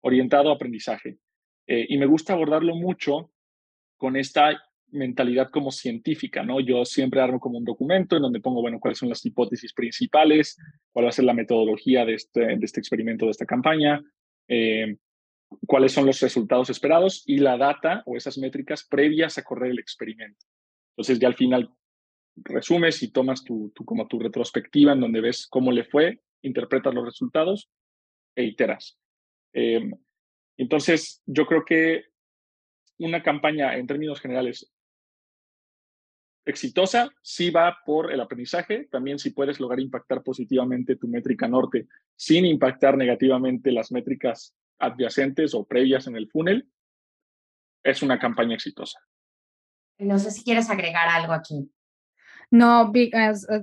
orientado 0.01 0.51
a 0.51 0.55
aprendizaje. 0.55 1.17
Eh, 1.65 1.87
y 1.89 1.97
me 1.97 2.05
gusta 2.05 2.33
abordarlo 2.33 2.75
mucho 2.75 3.31
con 3.97 4.15
esta 4.15 4.61
mentalidad 4.91 5.49
como 5.49 5.71
científica, 5.71 6.43
¿no? 6.43 6.59
Yo 6.59 6.85
siempre 6.85 7.21
armo 7.21 7.39
como 7.39 7.57
un 7.57 7.65
documento 7.65 8.15
en 8.15 8.21
donde 8.21 8.39
pongo, 8.39 8.61
bueno, 8.61 8.79
cuáles 8.79 8.99
son 8.99 9.09
las 9.09 9.25
hipótesis 9.25 9.73
principales, 9.73 10.57
cuál 10.91 11.05
va 11.05 11.09
a 11.09 11.13
ser 11.13 11.25
la 11.25 11.33
metodología 11.33 12.05
de 12.05 12.13
este, 12.13 12.41
de 12.41 12.59
este 12.61 12.79
experimento, 12.79 13.25
de 13.25 13.31
esta 13.31 13.45
campaña, 13.45 14.01
eh, 14.47 14.97
cuáles 15.67 15.91
son 15.91 16.05
los 16.05 16.19
resultados 16.19 16.69
esperados 16.69 17.23
y 17.25 17.37
la 17.37 17.57
data 17.57 18.03
o 18.05 18.15
esas 18.15 18.37
métricas 18.37 18.85
previas 18.87 19.37
a 19.37 19.43
correr 19.43 19.71
el 19.71 19.79
experimento. 19.79 20.45
Entonces 20.91 21.19
ya 21.19 21.27
al 21.27 21.35
final 21.35 21.71
resumes 22.35 23.01
y 23.03 23.11
tomas 23.11 23.43
tu, 23.43 23.71
como 23.85 24.07
tu 24.07 24.19
retrospectiva 24.19 24.93
en 24.93 25.01
donde 25.01 25.21
ves 25.21 25.47
cómo 25.47 25.71
le 25.71 25.85
fue, 25.85 26.21
interpretas 26.41 26.93
los 26.93 27.05
resultados 27.05 27.69
e 28.35 28.43
iteras. 28.43 28.97
Eh, 29.53 29.89
entonces, 30.57 31.21
yo 31.25 31.45
creo 31.45 31.65
que 31.65 32.05
una 32.97 33.21
campaña 33.23 33.75
en 33.75 33.87
términos 33.87 34.21
generales 34.21 34.71
exitosa 36.45 37.09
sí 37.21 37.49
va 37.49 37.77
por 37.85 38.11
el 38.11 38.21
aprendizaje, 38.21 38.87
también 38.91 39.19
si 39.19 39.31
puedes 39.31 39.59
lograr 39.59 39.79
impactar 39.79 40.21
positivamente 40.21 40.95
tu 40.95 41.07
métrica 41.07 41.47
norte 41.47 41.87
sin 42.15 42.45
impactar 42.45 42.97
negativamente 42.97 43.71
las 43.71 43.91
métricas 43.91 44.55
adyacentes 44.77 45.53
o 45.53 45.65
previas 45.65 46.07
en 46.07 46.15
el 46.15 46.29
funnel, 46.29 46.69
es 47.83 48.01
una 48.01 48.19
campaña 48.19 48.55
exitosa. 48.55 48.99
No 49.97 50.19
sé 50.19 50.31
si 50.31 50.43
quieres 50.43 50.69
agregar 50.69 51.07
algo 51.07 51.33
aquí. 51.33 51.69
No, 52.51 52.91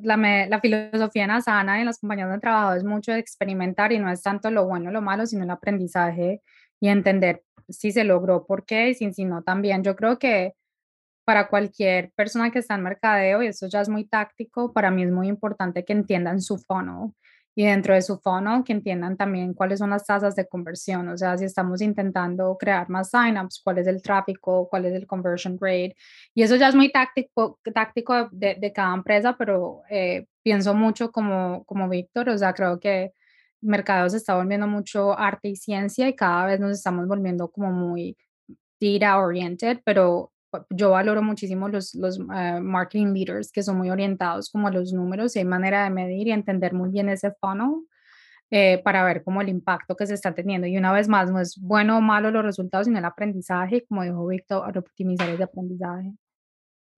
la, 0.03 0.47
la 0.49 0.61
filosofía 0.61 1.25
en 1.25 1.31
Asana 1.31 1.79
y 1.79 1.81
en 1.81 1.87
las 1.87 2.01
compañías 2.01 2.31
de 2.31 2.41
trabajo 2.41 2.75
es 2.75 2.85
mucho 2.85 3.13
de 3.13 3.19
experimentar 3.19 3.93
y 3.93 3.99
no 3.99 4.11
es 4.11 4.23
tanto 4.23 4.51
lo 4.51 4.67
bueno 4.67 4.91
o 4.91 4.93
lo 4.93 5.03
malo, 5.03 5.25
sino 5.27 5.45
el 5.45 5.51
aprendizaje 5.51 6.43
y 6.81 6.89
entender 6.89 7.45
si 7.69 7.93
se 7.93 8.05
logró, 8.05 8.45
por 8.45 8.67
qué 8.67 8.91
y 8.91 8.95
si, 8.95 9.13
si 9.13 9.25
no 9.25 9.43
también. 9.43 9.85
Yo 9.85 9.95
creo 9.95 10.19
que 10.19 10.55
para 11.25 11.49
cualquier 11.49 12.13
persona 12.17 12.51
que 12.51 12.59
está 12.61 12.75
en 12.75 12.83
mercadeo, 12.83 13.43
y 13.43 13.47
eso 13.49 13.67
ya 13.69 13.81
es 13.81 13.89
muy 13.89 14.05
táctico, 14.05 14.73
para 14.73 14.91
mí 14.91 15.05
es 15.05 15.11
muy 15.11 15.29
importante 15.29 15.85
que 15.85 15.93
entiendan 15.93 16.41
su 16.41 16.59
funnel 16.59 17.13
y 17.55 17.67
dentro 17.67 17.95
de 17.95 18.01
su 18.01 18.19
funnel 18.19 18.65
que 18.65 18.73
entiendan 18.73 19.17
también 19.17 19.53
cuáles 19.53 19.79
son 19.79 19.91
las 19.91 20.07
tasas 20.07 20.35
de 20.35 20.49
conversión, 20.49 21.09
o 21.09 21.19
sea, 21.19 21.37
si 21.37 21.45
estamos 21.45 21.83
intentando 21.83 22.57
crear 22.59 22.89
más 22.89 23.11
signups, 23.11 23.61
cuál 23.63 23.79
es 23.79 23.87
el 23.87 24.01
tráfico, 24.03 24.69
cuál 24.71 24.87
es 24.87 24.95
el 24.95 25.07
conversion 25.07 25.59
rate, 25.61 25.95
y 26.35 26.43
eso 26.43 26.57
ya 26.57 26.69
es 26.69 26.75
muy 26.75 26.91
táctico, 26.91 27.61
táctico 27.75 28.29
de, 28.33 28.57
de 28.57 28.73
cada 28.73 28.95
empresa, 28.95 29.37
pero 29.37 29.83
eh, 29.91 30.27
pienso 30.43 30.75
mucho 30.75 31.13
como, 31.13 31.65
como 31.65 31.89
Víctor, 31.89 32.31
o 32.31 32.39
sea, 32.39 32.55
creo 32.55 32.81
que 32.81 33.13
mercado 33.61 34.09
se 34.11 34.17
está 34.17 34.35
volviendo 34.35 34.67
mucho 34.67 35.17
arte 35.19 35.49
y 35.49 35.57
ciencia 35.57 36.09
y 36.09 36.17
cada 36.17 36.47
vez 36.47 36.61
nos 36.61 36.73
estamos 36.73 37.07
volviendo 37.07 37.51
como 37.51 37.71
muy 37.71 38.17
data 38.81 39.19
oriented, 39.19 39.81
pero 39.85 40.33
yo 40.71 40.91
valoro 40.91 41.23
muchísimo 41.23 41.69
los, 41.69 41.95
los 41.95 42.19
eh, 42.19 42.61
marketing 42.61 43.13
leaders 43.15 43.51
que 43.51 43.63
son 43.63 43.79
muy 43.79 43.91
orientados 43.91 44.51
como 44.51 44.69
a 44.69 44.71
los 44.71 44.93
números 44.93 45.35
y 45.35 45.41
hay 45.41 45.45
manera 45.45 45.85
de 45.85 45.91
medir 45.91 46.29
y 46.29 46.33
entender 46.33 46.75
muy 46.75 46.91
bien 46.91 47.09
ese 47.09 47.33
funnel 47.41 47.87
eh, 48.51 48.83
para 48.85 49.03
ver 49.03 49.25
cómo 49.25 49.41
el 49.41 49.49
impacto 49.49 49.97
que 49.97 50.07
se 50.07 50.13
está 50.13 50.35
teniendo. 50.35 50.67
Y 50.67 50.77
una 50.77 50.93
vez 50.93 51.09
más, 51.09 51.31
no 51.31 51.41
es 51.41 51.59
bueno 51.59 51.97
o 51.97 52.01
malo 52.03 52.31
los 52.31 52.45
resultados, 52.45 52.87
sino 52.87 52.99
el 52.99 53.05
aprendizaje, 53.07 53.87
como 53.87 54.03
dijo 54.03 54.27
Víctor, 54.27 54.77
optimizar 54.77 55.31
ese 55.31 55.45
aprendizaje. 55.45 56.13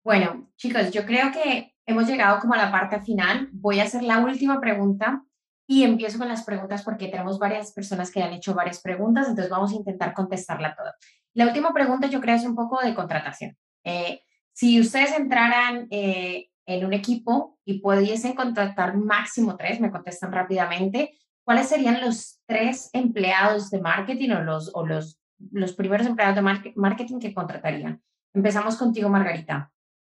Bueno, 0.02 0.50
chicos, 0.56 0.90
yo 0.90 1.06
creo 1.06 1.30
que 1.30 1.74
hemos 1.86 2.08
llegado 2.08 2.40
como 2.40 2.54
a 2.54 2.56
la 2.56 2.72
parte 2.72 3.00
final. 3.00 3.48
Voy 3.52 3.78
a 3.78 3.84
hacer 3.84 4.02
la 4.02 4.18
última 4.18 4.60
pregunta 4.60 5.22
y 5.66 5.84
empiezo 5.84 6.18
con 6.18 6.28
las 6.28 6.44
preguntas 6.44 6.82
porque 6.82 7.08
tenemos 7.08 7.38
varias 7.38 7.72
personas 7.72 8.10
que 8.10 8.22
han 8.22 8.32
hecho 8.32 8.54
varias 8.54 8.82
preguntas, 8.82 9.28
entonces 9.28 9.50
vamos 9.50 9.72
a 9.72 9.76
intentar 9.76 10.12
contestarla 10.12 10.74
toda. 10.74 10.94
La 11.34 11.46
última 11.46 11.72
pregunta 11.72 12.06
yo 12.06 12.20
creo 12.20 12.36
es 12.36 12.44
un 12.44 12.54
poco 12.54 12.80
de 12.80 12.94
contratación. 12.94 13.56
Eh, 13.84 14.22
si 14.52 14.80
ustedes 14.80 15.12
entraran 15.12 15.88
eh, 15.90 16.48
en 16.64 16.86
un 16.86 16.92
equipo 16.92 17.58
y 17.64 17.80
pudiesen 17.80 18.34
contratar 18.34 18.96
máximo 18.96 19.56
tres, 19.56 19.80
me 19.80 19.90
contestan 19.90 20.32
rápidamente, 20.32 21.18
¿cuáles 21.44 21.68
serían 21.68 22.00
los 22.00 22.40
tres 22.46 22.88
empleados 22.92 23.70
de 23.70 23.80
marketing 23.80 24.30
o 24.30 24.42
los, 24.42 24.70
o 24.74 24.86
los, 24.86 25.20
los 25.50 25.74
primeros 25.74 26.06
empleados 26.06 26.36
de 26.36 26.72
marketing 26.76 27.18
que 27.18 27.34
contratarían? 27.34 28.00
Empezamos 28.32 28.76
contigo, 28.76 29.08
Margarita. 29.08 29.73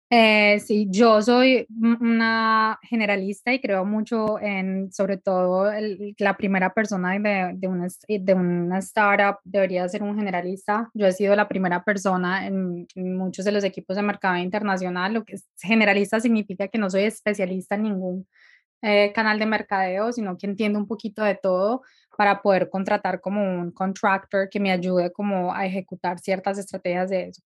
Eh, 0.08 0.60
sí, 0.60 0.86
yo 0.88 1.20
soy 1.20 1.66
una 2.00 2.78
generalista 2.82 3.52
y 3.52 3.60
creo 3.60 3.84
mucho 3.84 4.38
en, 4.40 4.92
sobre 4.92 5.16
todo, 5.16 5.68
la 6.18 6.36
primera 6.36 6.72
persona 6.72 7.18
de, 7.18 7.54
de, 7.56 7.66
una, 7.66 7.88
de 8.08 8.34
una 8.34 8.78
startup 8.78 9.38
debería 9.42 9.88
ser 9.88 10.04
un 10.04 10.16
generalista. 10.16 10.88
Yo 10.94 11.06
he 11.06 11.12
sido 11.12 11.34
la 11.34 11.48
primera 11.48 11.82
persona 11.82 12.46
en, 12.46 12.86
muchos 12.94 13.44
de 13.44 13.52
los 13.52 13.64
equipos 13.64 13.96
de 13.96 14.02
mercado 14.02 14.36
internacional. 14.36 15.12
Lo 15.12 15.24
que 15.24 15.34
es 15.34 15.48
generalista 15.60 16.20
significa 16.20 16.68
que 16.68 16.78
no 16.78 16.88
soy 16.88 17.02
especialista 17.02 17.74
en 17.74 17.82
ningún 17.82 18.28
eh, 18.82 19.12
canal 19.12 19.38
de 19.40 19.46
mercadeo, 19.46 20.12
sino 20.12 20.38
que 20.38 20.46
entiendo 20.46 20.78
un 20.78 20.86
poquito 20.86 21.24
de 21.24 21.34
todo 21.34 21.82
para 22.16 22.42
poder 22.42 22.70
contratar 22.70 23.20
como 23.20 23.42
un 23.42 23.72
contractor 23.72 24.48
que 24.50 24.60
me 24.60 24.70
ayude 24.70 25.12
como 25.12 25.52
a 25.52 25.66
ejecutar 25.66 26.20
ciertas 26.20 26.58
estrategias 26.58 27.10
de 27.10 27.28
eso 27.28 27.42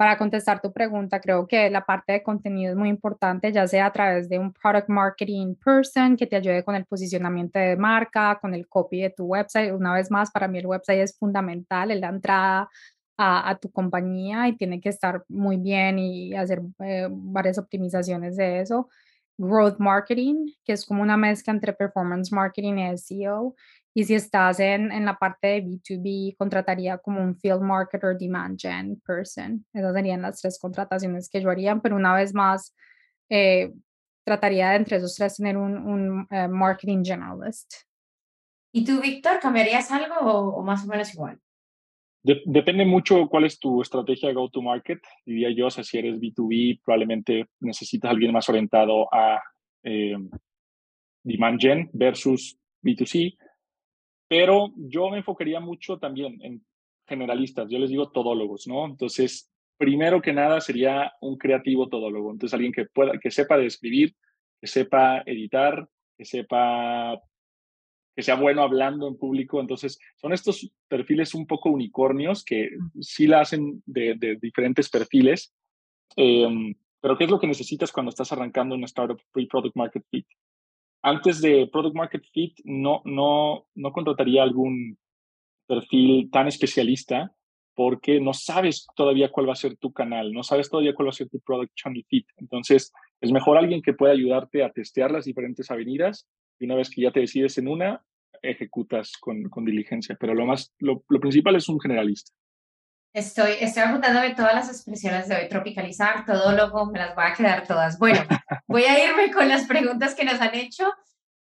para 0.00 0.16
contestar 0.16 0.62
tu 0.62 0.72
pregunta, 0.72 1.20
creo 1.20 1.46
que 1.46 1.68
la 1.68 1.84
parte 1.84 2.14
de 2.14 2.22
contenido 2.22 2.70
es 2.70 2.76
muy 2.78 2.88
importante, 2.88 3.52
ya 3.52 3.68
sea 3.68 3.84
a 3.84 3.92
través 3.92 4.30
de 4.30 4.38
un 4.38 4.50
product 4.50 4.88
marketing 4.88 5.56
person 5.62 6.16
que 6.16 6.26
te 6.26 6.36
ayude 6.36 6.64
con 6.64 6.74
el 6.74 6.86
posicionamiento 6.86 7.58
de 7.58 7.76
marca, 7.76 8.38
con 8.40 8.54
el 8.54 8.66
copy 8.66 9.02
de 9.02 9.10
tu 9.10 9.26
website. 9.26 9.74
Una 9.74 9.92
vez 9.92 10.10
más, 10.10 10.30
para 10.30 10.48
mí 10.48 10.58
el 10.58 10.66
website 10.66 11.00
es 11.00 11.18
fundamental, 11.18 11.90
es 11.90 12.00
la 12.00 12.08
entrada 12.08 12.70
a, 13.18 13.58
tu 13.60 13.70
compañía 13.70 14.48
y 14.48 14.56
tiene 14.56 14.80
que 14.80 14.88
estar 14.88 15.22
muy 15.28 15.58
bien 15.58 15.98
y 15.98 16.34
hacer 16.34 16.62
eh, 16.78 17.06
varias 17.10 17.58
optimizaciones 17.58 18.36
de 18.36 18.62
eso. 18.62 18.88
Growth 19.36 19.80
marketing, 19.80 20.46
que 20.64 20.72
es 20.72 20.86
como 20.86 21.02
una 21.02 21.18
mezcla 21.18 21.52
entre 21.52 21.74
performance 21.74 22.32
marketing 22.32 22.78
y 22.78 22.96
SEO. 22.96 23.54
Y 23.92 24.04
si 24.04 24.14
estás 24.14 24.60
en, 24.60 24.92
en, 24.92 25.04
la 25.04 25.16
parte 25.16 25.48
de 25.48 25.64
B2B, 25.64 26.36
contrataría 26.36 26.98
como 26.98 27.20
un 27.20 27.34
field 27.34 27.60
marketer, 27.60 28.16
demand 28.16 28.58
gen 28.60 29.00
person. 29.04 29.66
Esas 29.72 29.94
serían 29.94 30.22
las 30.22 30.40
tres 30.40 30.58
contrataciones 30.60 31.28
que 31.28 31.40
yo 31.40 31.50
haría, 31.50 31.76
pero 31.76 31.96
una 31.96 32.14
vez 32.14 32.32
más, 32.32 32.74
eh, 33.28 33.72
trataría 34.24 34.70
de 34.70 34.76
entre 34.76 34.98
esos 34.98 35.16
tres 35.16 35.36
tener 35.36 35.56
un, 35.56 35.76
un 35.76 36.26
eh, 36.30 36.46
marketing 36.46 37.02
generalist. 37.04 37.74
¿Y 38.72 38.84
tú, 38.84 39.00
Víctor, 39.00 39.40
cambiarías 39.40 39.90
algo 39.90 40.14
o, 40.20 40.62
más 40.62 40.84
o 40.84 40.86
menos 40.86 41.12
igual? 41.12 41.38
depende 42.22 42.84
mucho 42.84 43.26
cuál 43.30 43.46
es 43.46 43.58
tu 43.58 43.80
estrategia 43.80 44.28
de 44.28 44.34
go-to-market. 44.34 45.00
Diría 45.24 45.50
yo, 45.56 45.68
o 45.68 45.70
si 45.70 45.98
eres 45.98 46.20
B2B, 46.20 46.80
probablemente 46.84 47.46
necesitas 47.60 48.10
a 48.10 48.12
alguien 48.12 48.30
más 48.30 48.46
orientado 48.46 49.08
a 49.12 49.42
eh, 49.82 50.18
demand 51.22 51.58
gen 51.58 51.88
versus 51.94 52.58
B2C 52.82 53.38
pero 54.30 54.72
yo 54.76 55.10
me 55.10 55.16
enfocaría 55.18 55.58
mucho 55.58 55.98
también 55.98 56.38
en 56.42 56.64
generalistas, 57.04 57.68
yo 57.68 57.80
les 57.80 57.90
digo 57.90 58.12
todólogos, 58.12 58.68
¿no? 58.68 58.86
Entonces, 58.86 59.50
primero 59.76 60.22
que 60.22 60.32
nada 60.32 60.60
sería 60.60 61.12
un 61.20 61.36
creativo 61.36 61.88
todólogo, 61.88 62.30
entonces 62.30 62.54
alguien 62.54 62.72
que 62.72 62.84
pueda, 62.84 63.18
que 63.18 63.32
sepa 63.32 63.58
describir, 63.58 64.14
que 64.60 64.68
sepa 64.68 65.24
editar, 65.26 65.88
que 66.16 66.24
sepa, 66.24 67.20
que 68.14 68.22
sea 68.22 68.36
bueno 68.36 68.62
hablando 68.62 69.08
en 69.08 69.16
público, 69.16 69.60
entonces 69.60 69.98
son 70.14 70.32
estos 70.32 70.70
perfiles 70.86 71.34
un 71.34 71.48
poco 71.48 71.68
unicornios 71.68 72.44
que 72.44 72.70
sí 73.00 73.26
la 73.26 73.40
hacen 73.40 73.82
de, 73.84 74.38
diferentes 74.40 74.88
perfiles, 74.90 75.52
em, 76.14 76.72
pero 77.00 77.18
¿qué 77.18 77.24
es 77.24 77.30
lo 77.30 77.40
que 77.40 77.48
necesitas 77.48 77.90
cuando 77.90 78.10
estás 78.10 78.30
arrancando 78.30 78.76
una 78.76 78.86
startup 78.86 79.20
pre-product 79.32 79.74
market 79.74 80.04
fit? 80.08 80.26
Antes 81.02 81.40
de 81.40 81.68
Product 81.72 81.94
Market 81.94 82.22
Fit 82.32 82.58
no, 82.64 83.02
no, 83.04 83.66
no 83.74 83.92
contrataría 83.92 84.42
algún 84.42 84.98
perfil 85.66 86.30
tan 86.30 86.48
especialista 86.48 87.32
porque 87.74 88.20
no 88.20 88.34
sabes 88.34 88.86
todavía 88.94 89.30
cuál 89.30 89.48
va 89.48 89.52
a 89.52 89.56
ser 89.56 89.76
tu 89.76 89.92
canal, 89.92 90.32
no 90.32 90.42
sabes 90.42 90.68
todavía 90.68 90.94
cuál 90.94 91.06
va 91.06 91.10
a 91.10 91.14
ser 91.14 91.30
tu 91.30 91.40
Product 91.40 91.72
Channel 91.74 92.04
Fit. 92.08 92.26
Entonces, 92.36 92.92
es 93.20 93.32
mejor 93.32 93.56
alguien 93.56 93.80
que 93.80 93.94
pueda 93.94 94.12
ayudarte 94.12 94.62
a 94.62 94.70
testear 94.70 95.10
las 95.10 95.24
diferentes 95.24 95.70
avenidas 95.70 96.28
y 96.58 96.66
una 96.66 96.74
vez 96.74 96.90
que 96.90 97.02
ya 97.02 97.10
te 97.10 97.20
decides 97.20 97.56
en 97.58 97.68
una, 97.68 98.04
ejecutas 98.42 99.12
con, 99.18 99.44
con 99.44 99.64
diligencia. 99.64 100.16
Pero 100.20 100.34
lo, 100.34 100.44
más, 100.44 100.74
lo, 100.78 101.04
lo 101.08 101.20
principal 101.20 101.56
es 101.56 101.68
un 101.68 101.80
generalista. 101.80 102.32
Estoy, 103.12 103.54
estoy 103.60 103.82
apuntándome 103.82 104.36
todas 104.36 104.54
las 104.54 104.68
expresiones 104.68 105.26
de 105.26 105.34
hoy, 105.34 105.48
tropicalizar, 105.48 106.24
todo 106.24 106.52
loco, 106.52 106.86
me 106.86 106.98
las 107.00 107.14
voy 107.16 107.24
a 107.24 107.34
quedar 107.34 107.66
todas. 107.66 107.98
Bueno, 107.98 108.20
voy 108.68 108.84
a 108.84 109.04
irme 109.04 109.32
con 109.32 109.48
las 109.48 109.66
preguntas 109.66 110.14
que 110.14 110.24
nos 110.24 110.40
han 110.40 110.54
hecho 110.54 110.92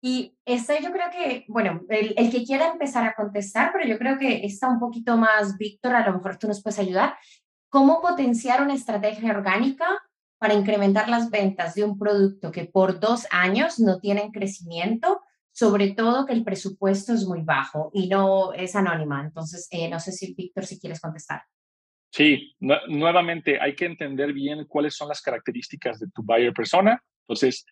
y 0.01 0.37
esta 0.45 0.79
yo 0.79 0.91
creo 0.93 1.09
que, 1.11 1.43
bueno, 1.49 1.81
el, 1.89 2.13
el, 2.15 2.31
que 2.31 2.45
quiera 2.45 2.67
empezar 2.67 3.05
a 3.05 3.15
contestar, 3.15 3.71
pero 3.73 3.85
yo 3.85 3.97
creo 3.97 4.17
que 4.17 4.45
está 4.45 4.69
un 4.69 4.79
poquito 4.79 5.17
más, 5.17 5.57
Víctor, 5.57 5.95
a 5.95 6.07
lo 6.07 6.13
mejor 6.13 6.37
tú 6.37 6.47
nos 6.47 6.63
puedes 6.63 6.79
ayudar. 6.79 7.17
¿Cómo 7.69 8.01
potenciar 8.01 8.61
una 8.61 8.73
estrategia 8.73 9.31
orgánica 9.31 9.87
para 10.37 10.53
incrementar 10.53 11.09
las 11.09 11.29
ventas 11.29 11.75
de 11.75 11.83
un 11.83 11.99
producto 11.99 12.49
que 12.49 12.63
por 12.65 13.01
dos 13.01 13.27
años 13.29 13.77
no 13.79 13.99
tienen 13.99 14.31
crecimiento 14.31 15.21
sobre 15.57 15.93
todo 15.93 16.27
que 16.27 16.33
el 16.33 16.43
presupuesto 16.43 17.13
es 17.13 17.25
muy 17.25 17.41
bajo 17.41 17.89
y 17.91 18.07
no 18.07 18.53
es 18.53 18.75
anónima. 18.75 19.23
Entonces, 19.23 19.67
eh, 19.71 19.89
no 19.89 19.99
sé 19.99 20.11
si, 20.11 20.35
Víctor, 20.35 20.67
si 20.67 20.79
quieres 20.79 21.01
contestar. 21.01 21.41
Sí, 22.09 22.55
nuevamente 22.59 23.59
hay 23.59 23.75
que 23.75 23.85
entender 23.85 24.33
bien 24.33 24.65
cuáles 24.65 24.95
son 24.95 25.09
las 25.09 25.21
características 25.21 25.99
de 25.99 26.07
tu 26.09 26.23
buyer 26.23 26.53
persona. 26.53 27.03
Entonces, 27.27 27.65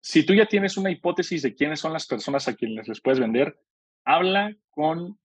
si 0.00 0.24
tú 0.24 0.34
ya 0.34 0.46
tienes 0.46 0.76
una 0.76 0.90
hipótesis 0.90 1.42
de 1.42 1.54
quiénes 1.54 1.80
son 1.80 1.92
las 1.92 2.06
personas 2.06 2.48
a 2.48 2.54
quienes 2.54 2.88
les 2.88 3.00
puedes 3.00 3.20
vender, 3.20 3.58
habla 4.04 4.56
con 4.70 5.18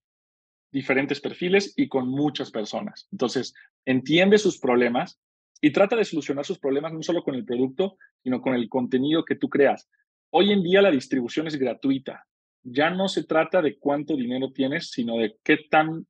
diferentes 0.71 1.21
perfiles 1.21 1.73
y 1.77 1.87
con 1.87 2.07
muchas 2.09 2.51
personas. 2.51 3.07
Entonces, 3.11 3.53
entiende 3.85 4.37
sus 4.37 4.59
problemas 4.59 5.19
y 5.61 5.71
trata 5.71 5.95
de 5.95 6.05
solucionar 6.05 6.45
sus 6.45 6.59
problemas 6.59 6.93
no 6.93 7.01
solo 7.01 7.23
con 7.23 7.35
el 7.35 7.45
producto, 7.45 7.97
sino 8.23 8.41
con 8.41 8.53
el 8.53 8.69
contenido 8.69 9.25
que 9.25 9.35
tú 9.35 9.49
creas. 9.49 9.89
Hoy 10.29 10.51
en 10.51 10.61
día 10.61 10.81
la 10.81 10.91
distribución 10.91 11.47
es 11.47 11.55
gratuita. 11.55 12.27
Ya 12.63 12.89
no 12.89 13.07
se 13.07 13.23
trata 13.23 13.61
de 13.61 13.77
cuánto 13.79 14.15
dinero 14.15 14.51
tienes, 14.51 14.91
sino 14.91 15.17
de 15.17 15.37
qué 15.43 15.57
tan 15.69 16.05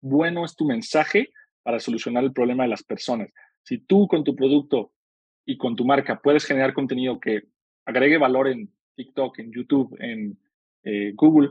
bueno 0.00 0.44
es 0.44 0.54
tu 0.54 0.66
mensaje 0.66 1.32
para 1.62 1.80
solucionar 1.80 2.24
el 2.24 2.32
problema 2.32 2.64
de 2.64 2.70
las 2.70 2.82
personas. 2.82 3.30
Si 3.62 3.78
tú 3.78 4.08
con 4.08 4.24
tu 4.24 4.34
producto 4.34 4.92
y 5.44 5.56
con 5.56 5.76
tu 5.76 5.84
marca 5.84 6.20
puedes 6.20 6.44
generar 6.44 6.72
contenido 6.72 7.20
que 7.20 7.42
agregue 7.84 8.18
valor 8.18 8.48
en 8.48 8.72
TikTok, 8.96 9.38
en 9.38 9.52
YouTube, 9.52 9.96
en 10.00 10.38
eh, 10.84 11.12
Google, 11.14 11.50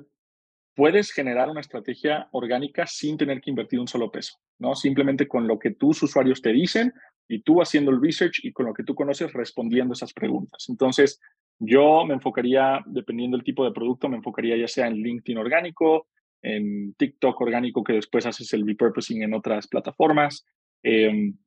puedes 0.76 1.12
generar 1.12 1.50
una 1.50 1.62
estrategia 1.62 2.28
orgánica 2.32 2.88
sin 2.88 3.18
tener 3.18 3.42
que 3.42 3.50
invertir 3.50 3.80
un 3.80 3.88
solo 3.88 4.12
peso, 4.12 4.38
¿no? 4.60 4.76
Simplemente 4.76 5.28
con 5.28 5.48
lo 5.48 5.60
que 5.60 5.72
tus 5.72 6.02
usuarios 6.04 6.42
te 6.42 6.52
dicen 6.52 6.94
y 7.28 7.42
tú 7.42 7.62
haciendo 7.62 7.92
el 7.92 8.02
research 8.02 8.44
y 8.44 8.52
con 8.52 8.66
lo 8.66 8.74
que 8.74 8.84
tú 8.84 8.96
conoces 8.96 9.32
respondiendo 9.34 9.94
esas 9.94 10.14
preguntas. 10.14 10.66
Entonces, 10.70 11.20
yo 11.60 12.06
me 12.06 12.14
enfocaría, 12.16 12.82
dependiendo 12.88 13.38
del 13.38 13.44
tipo 13.44 13.64
de 13.64 13.72
producto, 13.72 14.10
me 14.10 14.18
enfocaría 14.18 14.58
ya 14.58 14.68
sea 14.68 14.88
en 14.88 14.96
LinkedIn 14.96 15.38
orgánico, 15.38 16.08
en 16.42 16.94
TikTok 16.96 17.40
orgánico, 17.40 17.84
que 17.84 17.94
después 17.94 18.26
haces 18.26 18.52
el 18.54 18.66
repurposing 18.66 19.24
en 19.24 19.34
otras 19.34 19.68
plataformas. 19.68 20.46
Em, 20.84 21.38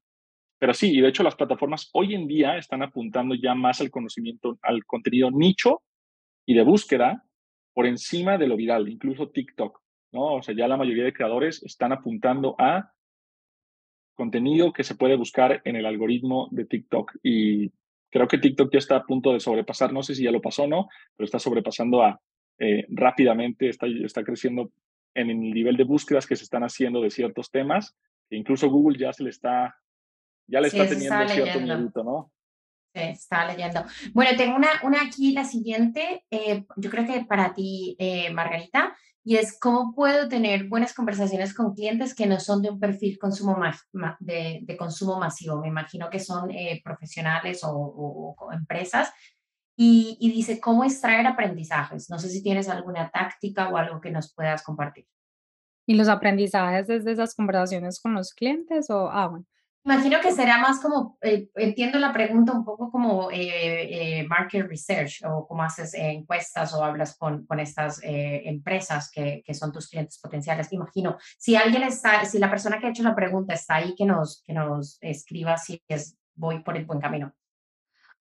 pero 0.59 0.73
sí, 0.73 0.97
y 0.97 1.01
de 1.01 1.09
hecho 1.09 1.23
las 1.23 1.37
plataformas 1.37 1.91
hoy 1.93 2.15
en 2.15 2.27
día 2.27 2.57
están 2.57 2.83
apuntando 2.83 3.35
ya 3.35 3.55
más 3.55 3.81
al 3.81 3.91
conocimiento, 3.91 4.59
al 4.63 4.85
contenido 4.85 5.31
nicho 5.31 5.83
y 6.47 6.55
de 6.55 6.63
búsqueda 6.63 7.25
por 7.73 7.87
encima 7.87 8.39
de 8.39 8.47
lo 8.47 8.57
viral, 8.57 8.89
incluso 8.89 9.31
TikTok, 9.31 9.81
¿no? 10.13 10.35
O 10.35 10.43
sea, 10.43 10.55
ya 10.55 10.69
la 10.69 10.77
mayoría 10.77 11.05
de 11.05 11.13
creadores 11.13 11.63
están 11.65 11.93
apuntando 11.93 12.55
a 12.59 12.93
contenido 14.15 14.73
que 14.73 14.85
se 14.85 14.95
puede 14.95 15.17
buscar 15.17 15.61
en 15.65 15.75
el 15.77 15.87
algoritmo 15.87 16.49
de 16.53 16.67
TikTok 16.67 17.17
y 17.23 17.73
creo 18.11 18.29
que 18.29 18.39
TikTok 18.39 18.73
ya 18.73 18.79
está 18.79 18.97
a 18.97 19.05
punto 19.05 19.33
de 19.33 19.41
sobrepasar, 19.41 19.93
no 19.93 20.05
sé 20.05 20.15
si 20.15 20.23
ya 20.23 20.31
lo 20.31 20.41
pasó 20.41 20.63
o 20.63 20.69
no, 20.69 20.89
pero 21.17 21.25
está 21.25 21.41
sobrepasando 21.41 22.03
a 22.03 22.21
eh, 22.59 22.87
rápidamente, 22.89 23.69
está, 23.69 23.87
está 23.89 24.23
creciendo 24.23 24.71
en 25.15 25.31
el 25.31 25.39
nivel 25.39 25.77
de 25.77 25.85
búsquedas 25.85 26.27
que 26.27 26.37
se 26.37 26.45
están 26.45 26.63
haciendo 26.63 27.01
de 27.01 27.11
ciertos 27.11 27.51
temas, 27.51 27.97
que 28.29 28.37
incluso 28.37 28.69
Google 28.69 28.99
ya 28.99 29.13
se 29.13 29.23
le 29.23 29.31
está, 29.31 29.75
ya 30.47 30.61
le 30.61 30.69
está 30.69 30.87
teniendo 30.87 31.29
cierto 31.29 31.61
miedo, 31.61 32.05
¿no? 32.05 32.31
estaba 32.95 33.53
leyendo. 33.53 33.85
Bueno, 34.13 34.37
tengo 34.37 34.57
una, 34.57 34.69
una 34.83 35.03
aquí, 35.03 35.33
la 35.33 35.45
siguiente, 35.45 36.25
eh, 36.31 36.65
yo 36.77 36.91
creo 36.91 37.05
que 37.05 37.25
para 37.25 37.53
ti, 37.53 37.97
eh, 37.99 38.33
Margarita, 38.33 38.97
y 39.25 39.37
es 39.37 39.59
cómo 39.59 39.95
puedo 39.95 40.29
tener 40.29 40.69
buenas 40.69 40.93
conversaciones 40.93 41.55
con 41.55 41.75
clientes 41.75 42.15
que 42.15 42.27
no 42.27 42.39
son 42.39 42.61
de 42.61 42.71
un 42.71 42.79
perfil 42.79 43.19
consumo 43.19 43.57
de, 44.21 44.61
de, 44.63 44.77
consumo 44.77 45.19
masivo. 45.19 45.61
Me 45.61 45.69
imagino 45.69 46.11
que 46.11 46.21
son 46.21 46.51
eh, 46.51 46.83
profesionales 46.85 47.65
o, 47.65 47.71
o, 47.71 48.53
empresas. 48.53 49.11
Y, 49.77 50.17
y, 50.21 50.31
dice, 50.31 50.61
¿cómo 50.61 50.85
extraer 50.85 51.27
aprendizajes? 51.27 52.09
No 52.09 52.19
sé 52.19 52.29
si 52.29 52.43
tienes 52.43 52.69
alguna 52.69 53.11
táctica 53.11 53.69
o 53.69 53.77
algo 53.77 54.01
que 54.01 54.11
nos 54.11 54.33
puedas 54.33 54.63
compartir. 54.63 55.07
¿Y 55.87 55.95
los 55.95 56.09
aprendizajes 56.09 56.87
desde 56.87 57.13
esas 57.13 57.35
conversaciones 57.35 58.01
con 58.01 58.15
los 58.15 58.33
clientes? 58.33 58.89
O, 58.91 59.11
ah, 59.11 59.29
bueno. 59.29 59.47
Imagino 59.87 60.19
que 60.23 60.33
será 60.33 60.57
más 60.57 60.81
como, 60.81 61.19
eh, 61.21 61.51
entiendo 61.57 61.99
la 61.99 62.11
pregunta 62.11 62.53
un 62.53 62.65
poco 62.65 62.91
como 62.91 63.31
eh, 63.31 64.21
eh, 64.21 64.27
market 64.27 64.67
research 64.67 65.23
o 65.27 65.47
cómo 65.47 65.63
haces 65.63 65.93
encuestas 65.93 66.73
o 66.73 66.83
hablas 66.83 67.19
con, 67.19 67.45
con 67.45 67.61
estas 67.61 68.01
empresas 68.03 69.11
que, 69.11 69.43
que, 69.45 69.53
son 69.53 69.73
tus 69.73 69.91
clientes 69.91 70.19
potenciales. 70.19 70.73
Imagino, 70.73 71.19
si 71.37 71.55
alguien 71.55 71.83
está, 71.83 72.25
si 72.25 72.39
la 72.39 72.49
persona 72.49 72.79
que 72.79 72.87
ha 72.87 72.91
hecho 72.91 73.03
la 73.03 73.15
pregunta 73.15 73.53
está 73.53 73.75
ahí, 73.75 73.95
que 73.95 74.07
nos, 74.07 74.43
que 74.47 74.55
nos 74.55 74.97
escriba 75.03 75.59
si 75.59 75.83
es, 75.87 76.17
voy 76.35 76.63
por 76.63 76.79
el 76.79 76.87
buen 76.87 77.01
camino. 77.01 77.35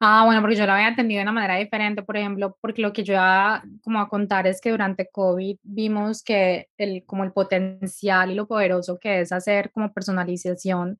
Ah, 0.05 0.23
bueno, 0.25 0.41
porque 0.41 0.57
yo 0.57 0.65
lo 0.65 0.73
había 0.73 0.89
entendido 0.89 1.19
de 1.19 1.23
una 1.23 1.31
manera 1.31 1.55
diferente, 1.55 2.03
por 2.03 2.17
ejemplo, 2.17 2.57
porque 2.59 2.81
lo 2.81 2.91
que 2.91 3.05
yo 3.05 3.13
iba 3.13 3.63
como 3.81 4.01
a 4.01 4.09
contar 4.09 4.45
es 4.47 4.59
que 4.59 4.71
durante 4.71 5.09
COVID 5.09 5.59
vimos 5.63 6.23
que 6.23 6.67
el, 6.77 7.05
como 7.05 7.23
el 7.23 7.31
potencial 7.31 8.29
y 8.29 8.35
lo 8.35 8.45
poderoso 8.45 8.99
que 8.99 9.21
es 9.21 9.31
hacer 9.31 9.71
como 9.71 9.93
personalización 9.93 10.99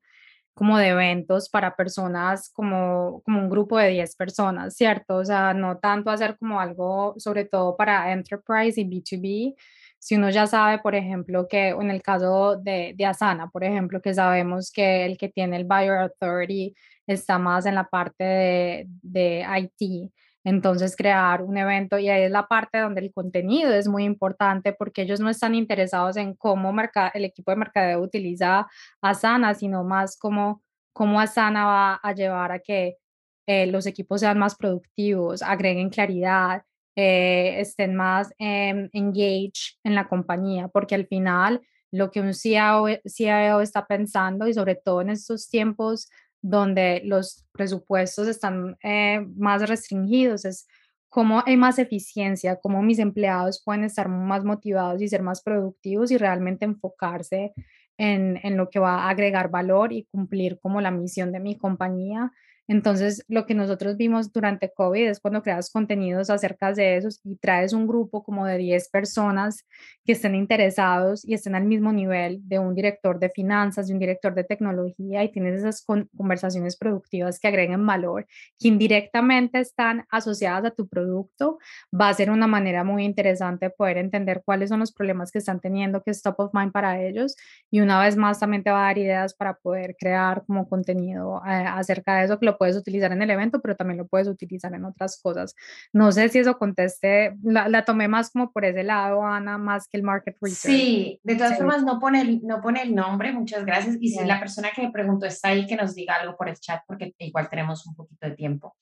como 0.54 0.78
de 0.78 0.88
eventos 0.88 1.50
para 1.50 1.76
personas 1.76 2.50
como, 2.50 3.20
como 3.24 3.40
un 3.40 3.50
grupo 3.50 3.76
de 3.78 3.90
10 3.90 4.16
personas, 4.16 4.74
¿cierto? 4.76 5.16
O 5.16 5.24
sea, 5.24 5.52
no 5.52 5.78
tanto 5.78 6.10
hacer 6.10 6.38
como 6.38 6.58
algo, 6.60 7.14
sobre 7.18 7.44
todo 7.44 7.76
para 7.76 8.10
enterprise 8.12 8.80
y 8.80 8.84
B2B, 8.84 9.54
si 9.98 10.16
uno 10.16 10.30
ya 10.30 10.46
sabe, 10.46 10.78
por 10.80 10.94
ejemplo, 10.94 11.46
que 11.48 11.70
en 11.70 11.90
el 11.90 12.02
caso 12.02 12.56
de, 12.56 12.94
de 12.96 13.06
Asana, 13.06 13.50
por 13.50 13.64
ejemplo, 13.64 14.00
que 14.00 14.14
sabemos 14.14 14.70
que 14.70 15.04
el 15.06 15.18
que 15.18 15.28
tiene 15.28 15.56
el 15.56 15.64
Buyer 15.64 15.98
Authority 15.98 16.74
está 17.06 17.38
más 17.38 17.66
en 17.66 17.74
la 17.74 17.84
parte 17.84 18.24
de, 18.24 18.86
de 19.02 19.46
IT, 19.58 20.12
entonces, 20.44 20.94
crear 20.94 21.42
un 21.42 21.56
evento 21.56 21.98
y 21.98 22.10
ahí 22.10 22.24
es 22.24 22.30
la 22.30 22.46
parte 22.46 22.78
donde 22.78 23.00
el 23.00 23.12
contenido 23.12 23.72
es 23.72 23.88
muy 23.88 24.04
importante 24.04 24.74
porque 24.74 25.02
ellos 25.02 25.18
no 25.18 25.30
están 25.30 25.54
interesados 25.54 26.18
en 26.18 26.34
cómo 26.34 26.70
el 27.14 27.24
equipo 27.24 27.50
de 27.50 27.56
mercadeo 27.56 28.00
utiliza 28.00 28.66
Asana, 29.00 29.54
sino 29.54 29.84
más 29.84 30.18
como 30.18 30.62
cómo 30.92 31.18
Asana 31.18 31.64
va 31.64 31.94
a 31.94 32.12
llevar 32.12 32.52
a 32.52 32.58
que 32.58 32.98
eh, 33.46 33.66
los 33.66 33.86
equipos 33.86 34.20
sean 34.20 34.38
más 34.38 34.54
productivos, 34.54 35.42
agreguen 35.42 35.88
claridad, 35.88 36.62
eh, 36.94 37.60
estén 37.60 37.94
más 37.94 38.30
eh, 38.38 38.90
engaged 38.92 39.78
en 39.82 39.94
la 39.94 40.08
compañía, 40.08 40.68
porque 40.68 40.94
al 40.94 41.06
final 41.06 41.62
lo 41.90 42.10
que 42.10 42.20
un 42.20 42.34
CIO, 42.34 42.86
CIO 43.06 43.60
está 43.60 43.86
pensando 43.86 44.46
y 44.46 44.52
sobre 44.52 44.74
todo 44.74 45.00
en 45.00 45.10
estos 45.10 45.48
tiempos 45.48 46.10
donde 46.44 47.00
los 47.06 47.46
presupuestos 47.52 48.28
están 48.28 48.76
eh, 48.82 49.26
más 49.34 49.66
restringidos, 49.66 50.44
es 50.44 50.68
cómo 51.08 51.42
hay 51.46 51.56
más 51.56 51.78
eficiencia, 51.78 52.60
cómo 52.60 52.82
mis 52.82 52.98
empleados 52.98 53.62
pueden 53.64 53.82
estar 53.82 54.10
más 54.10 54.44
motivados 54.44 55.00
y 55.00 55.08
ser 55.08 55.22
más 55.22 55.42
productivos 55.42 56.10
y 56.10 56.18
realmente 56.18 56.66
enfocarse 56.66 57.54
en, 57.96 58.38
en 58.42 58.58
lo 58.58 58.68
que 58.68 58.78
va 58.78 59.04
a 59.04 59.08
agregar 59.08 59.50
valor 59.50 59.94
y 59.94 60.04
cumplir 60.04 60.58
como 60.60 60.82
la 60.82 60.90
misión 60.90 61.32
de 61.32 61.40
mi 61.40 61.56
compañía 61.56 62.30
entonces, 62.66 63.24
lo 63.28 63.44
que 63.44 63.54
nosotros 63.54 63.96
vimos 63.98 64.32
durante 64.32 64.72
COVID 64.72 65.08
es 65.08 65.20
cuando 65.20 65.42
creas 65.42 65.70
contenidos 65.70 66.30
acerca 66.30 66.72
de 66.72 66.96
eso 66.96 67.08
y 67.22 67.36
traes 67.36 67.74
un 67.74 67.86
grupo 67.86 68.22
como 68.24 68.46
de 68.46 68.56
10 68.56 68.88
personas 68.88 69.66
que 70.04 70.12
estén 70.12 70.34
interesados 70.34 71.26
y 71.26 71.34
estén 71.34 71.54
al 71.54 71.64
mismo 71.64 71.92
nivel 71.92 72.40
de 72.48 72.58
un 72.58 72.74
director 72.74 73.18
de 73.18 73.28
finanzas, 73.28 73.88
de 73.88 73.92
un 73.92 73.98
director 73.98 74.34
de 74.34 74.44
tecnología 74.44 75.22
y 75.24 75.30
tienes 75.30 75.60
esas 75.60 75.84
conversaciones 76.16 76.76
productivas 76.76 77.38
que 77.38 77.48
agreguen 77.48 77.86
valor, 77.86 78.26
que 78.58 78.68
indirectamente 78.68 79.60
están 79.60 80.06
asociadas 80.10 80.64
a 80.64 80.74
tu 80.74 80.88
producto, 80.88 81.58
va 81.92 82.08
a 82.08 82.14
ser 82.14 82.30
una 82.30 82.46
manera 82.46 82.82
muy 82.82 83.04
interesante 83.04 83.66
de 83.66 83.70
poder 83.70 83.98
entender 83.98 84.42
cuáles 84.44 84.70
son 84.70 84.80
los 84.80 84.92
problemas 84.92 85.30
que 85.30 85.38
están 85.38 85.60
teniendo, 85.60 86.02
que 86.02 86.12
es 86.12 86.22
top 86.22 86.40
of 86.40 86.54
mind 86.54 86.72
para 86.72 87.02
ellos 87.02 87.36
y 87.70 87.80
una 87.80 88.00
vez 88.00 88.16
más 88.16 88.40
también 88.40 88.62
te 88.62 88.70
va 88.70 88.84
a 88.84 88.86
dar 88.86 88.98
ideas 88.98 89.34
para 89.34 89.54
poder 89.54 89.96
crear 89.98 90.44
como 90.46 90.68
contenido 90.68 91.42
eh, 91.46 91.64
acerca 91.66 92.16
de 92.16 92.24
eso 92.24 92.38
puedes 92.56 92.76
utilizar 92.76 93.12
en 93.12 93.22
el 93.22 93.30
evento, 93.30 93.60
pero 93.60 93.76
también 93.76 93.98
lo 93.98 94.06
puedes 94.06 94.28
utilizar 94.28 94.72
en 94.74 94.84
otras 94.84 95.20
cosas. 95.20 95.54
No 95.92 96.12
sé 96.12 96.28
si 96.28 96.38
eso 96.38 96.58
conteste, 96.58 97.36
la, 97.42 97.84
tomé 97.84 98.08
más 98.08 98.30
como 98.30 98.52
por 98.52 98.64
ese 98.64 98.82
lado, 98.82 99.22
Ana, 99.22 99.58
más 99.58 99.88
que 99.88 99.96
el 99.96 100.02
market 100.02 100.36
research. 100.40 100.74
Sí, 100.74 101.20
de 101.22 101.36
todas 101.36 101.56
formas 101.56 101.82
no 101.82 101.98
pone, 101.98 102.20
el, 102.20 102.42
no 102.42 102.60
pone 102.60 102.82
el 102.82 102.94
nombre, 102.94 103.32
muchas 103.32 103.64
gracias. 103.64 103.96
Y 104.00 104.10
si 104.10 104.24
la 104.24 104.38
persona 104.38 104.70
que 104.74 104.82
me 104.82 104.90
preguntó 104.90 105.26
está 105.26 105.48
ahí, 105.48 105.66
que 105.66 105.76
nos 105.76 105.94
diga 105.94 106.14
algo 106.14 106.36
por 106.36 106.48
el 106.48 106.56
chat, 106.56 106.82
porque 106.86 107.14
igual 107.18 107.48
tenemos 107.48 107.86
un 107.86 107.94
poquito 107.94 108.28
de 108.28 108.34
tiempo. 108.34 108.76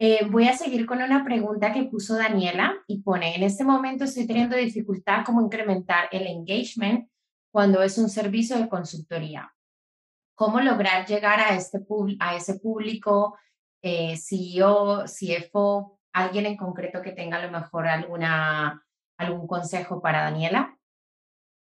Eh, 0.00 0.26
voy 0.30 0.46
a 0.46 0.56
seguir 0.56 0.86
con 0.86 1.02
una 1.02 1.24
pregunta 1.24 1.72
que 1.72 1.84
puso 1.84 2.16
Daniela 2.16 2.76
y 2.86 3.02
pone, 3.02 3.34
en 3.34 3.42
este 3.42 3.64
momento 3.64 4.04
estoy 4.04 4.28
teniendo 4.28 4.56
dificultad 4.56 5.24
como 5.24 5.42
incrementar 5.42 6.08
el 6.12 6.26
engagement 6.28 7.08
cuando 7.50 7.82
es 7.82 7.98
un 7.98 8.08
servicio 8.08 8.56
de 8.58 8.68
consultoría 8.68 9.52
cómo 10.38 10.60
lograr 10.60 11.04
llegar 11.04 11.40
a, 11.40 11.56
este, 11.56 11.80
a 12.20 12.36
ese 12.36 12.60
público, 12.60 13.36
eh, 13.82 14.16
CEO, 14.16 15.02
CFO, 15.04 15.98
alguien 16.12 16.46
en 16.46 16.56
concreto 16.56 17.02
que 17.02 17.10
tenga 17.10 17.38
a 17.38 17.44
lo 17.44 17.50
mejor 17.50 17.88
alguna, 17.88 18.86
algún 19.18 19.48
consejo 19.48 20.00
para 20.00 20.22
Daniela. 20.22 20.78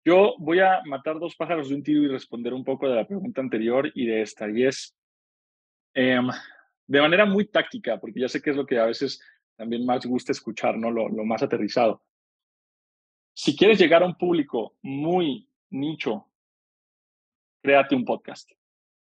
Yo 0.06 0.36
voy 0.38 0.60
a 0.60 0.82
matar 0.86 1.18
dos 1.18 1.36
pájaros 1.36 1.70
de 1.70 1.76
un 1.76 1.84
tiro 1.84 2.04
y 2.04 2.10
responder 2.10 2.54
un 2.54 2.64
poco 2.64 2.88
de 2.88 2.96
la 2.96 3.08
pregunta 3.08 3.42
anterior 3.42 3.92
y 3.96 4.06
de 4.06 4.22
esta, 4.22 4.48
y 4.48 4.64
es 4.64 4.96
em, 5.96 6.28
de 6.86 7.02
manera 7.02 7.26
muy 7.26 7.48
táctica, 7.48 8.00
porque 8.00 8.20
ya 8.20 8.30
sé 8.30 8.40
que 8.40 8.52
es 8.52 8.56
lo 8.56 8.68
que 8.68 8.78
a 8.78 8.86
veces 8.86 9.20
también 9.58 9.84
más 9.84 10.06
gusta 10.06 10.32
escuchar, 10.32 10.78
¿no? 10.78 10.92
Lo, 10.92 11.10
lo 11.10 11.26
más 11.26 11.42
aterrizado. 11.42 12.04
Si 13.34 13.58
quieres 13.58 13.80
llegar 13.80 14.04
a 14.04 14.06
un 14.06 14.16
público 14.16 14.78
muy 14.84 15.50
nicho, 15.72 16.30
créate 17.64 17.96
un 17.96 18.06
podcast. 18.06 18.59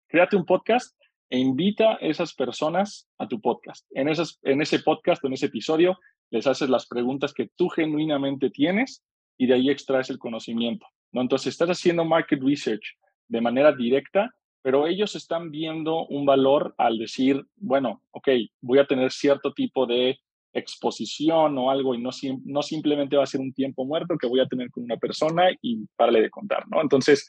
Créate 0.09 0.37
un 0.37 0.45
podcast 0.45 0.97
e 1.29 1.37
invita 1.37 1.93
a 1.93 1.95
esas 1.95 2.33
personas 2.33 3.09
a 3.17 3.27
tu 3.27 3.41
podcast. 3.41 3.85
En, 3.91 4.07
esas, 4.07 4.39
en 4.43 4.61
ese 4.61 4.79
podcast, 4.79 5.23
en 5.25 5.33
ese 5.33 5.47
episodio, 5.47 5.97
les 6.29 6.47
haces 6.47 6.69
las 6.69 6.87
preguntas 6.87 7.33
que 7.33 7.49
tú 7.57 7.67
genuinamente 7.67 8.49
tienes 8.49 9.03
y 9.37 9.47
de 9.47 9.55
ahí 9.55 9.69
extraes 9.69 10.09
el 10.09 10.17
conocimiento. 10.17 10.87
¿no? 11.11 11.21
Entonces, 11.21 11.47
estás 11.47 11.69
haciendo 11.69 12.05
market 12.05 12.41
research 12.41 12.97
de 13.27 13.41
manera 13.41 13.73
directa, 13.73 14.33
pero 14.61 14.87
ellos 14.87 15.13
están 15.15 15.51
viendo 15.51 16.07
un 16.07 16.25
valor 16.25 16.73
al 16.77 16.97
decir, 16.97 17.45
bueno, 17.57 18.01
ok, 18.11 18.29
voy 18.61 18.79
a 18.79 18.87
tener 18.87 19.11
cierto 19.11 19.53
tipo 19.53 19.85
de 19.85 20.17
exposición 20.53 21.57
o 21.57 21.69
algo 21.69 21.93
y 21.93 22.01
no, 22.01 22.11
no 22.45 22.61
simplemente 22.61 23.17
va 23.17 23.23
a 23.23 23.27
ser 23.27 23.41
un 23.41 23.53
tiempo 23.53 23.83
muerto 23.83 24.17
que 24.17 24.27
voy 24.27 24.39
a 24.39 24.47
tener 24.47 24.71
con 24.71 24.83
una 24.83 24.97
persona 24.97 25.49
y 25.61 25.85
párale 25.97 26.21
de 26.21 26.29
contar, 26.29 26.65
¿no? 26.69 26.81
Entonces, 26.81 27.27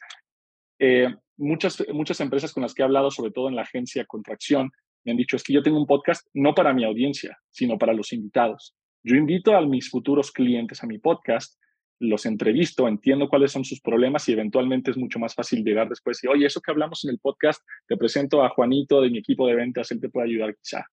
eh, 0.78 1.12
muchas, 1.38 1.82
muchas 1.92 2.20
empresas 2.20 2.52
con 2.52 2.62
las 2.62 2.74
que 2.74 2.82
he 2.82 2.84
hablado, 2.84 3.10
sobre 3.10 3.30
todo 3.30 3.48
en 3.48 3.56
la 3.56 3.62
agencia 3.62 4.04
Contracción, 4.04 4.70
me 5.04 5.12
han 5.12 5.16
dicho, 5.16 5.36
es 5.36 5.42
que 5.42 5.52
yo 5.52 5.62
tengo 5.62 5.78
un 5.78 5.86
podcast 5.86 6.26
no 6.34 6.54
para 6.54 6.74
mi 6.74 6.84
audiencia, 6.84 7.38
sino 7.50 7.78
para 7.78 7.94
los 7.94 8.12
invitados. 8.12 8.74
Yo 9.02 9.16
invito 9.16 9.56
a 9.56 9.62
mis 9.62 9.88
futuros 9.88 10.32
clientes 10.32 10.82
a 10.82 10.86
mi 10.86 10.98
podcast, 10.98 11.58
los 12.00 12.26
entrevisto, 12.26 12.86
entiendo 12.86 13.28
cuáles 13.28 13.52
son 13.52 13.64
sus 13.64 13.80
problemas 13.80 14.28
y 14.28 14.32
eventualmente 14.32 14.90
es 14.90 14.96
mucho 14.96 15.18
más 15.18 15.34
fácil 15.34 15.64
llegar 15.64 15.88
después 15.88 16.22
y, 16.22 16.28
oye, 16.28 16.46
eso 16.46 16.60
que 16.60 16.70
hablamos 16.70 17.04
en 17.04 17.10
el 17.10 17.18
podcast, 17.18 17.62
te 17.86 17.96
presento 17.96 18.44
a 18.44 18.50
Juanito 18.50 19.00
de 19.00 19.10
mi 19.10 19.18
equipo 19.18 19.46
de 19.46 19.54
ventas, 19.54 19.90
él 19.90 20.00
te 20.00 20.08
puede 20.08 20.28
ayudar 20.28 20.54
quizá, 20.56 20.84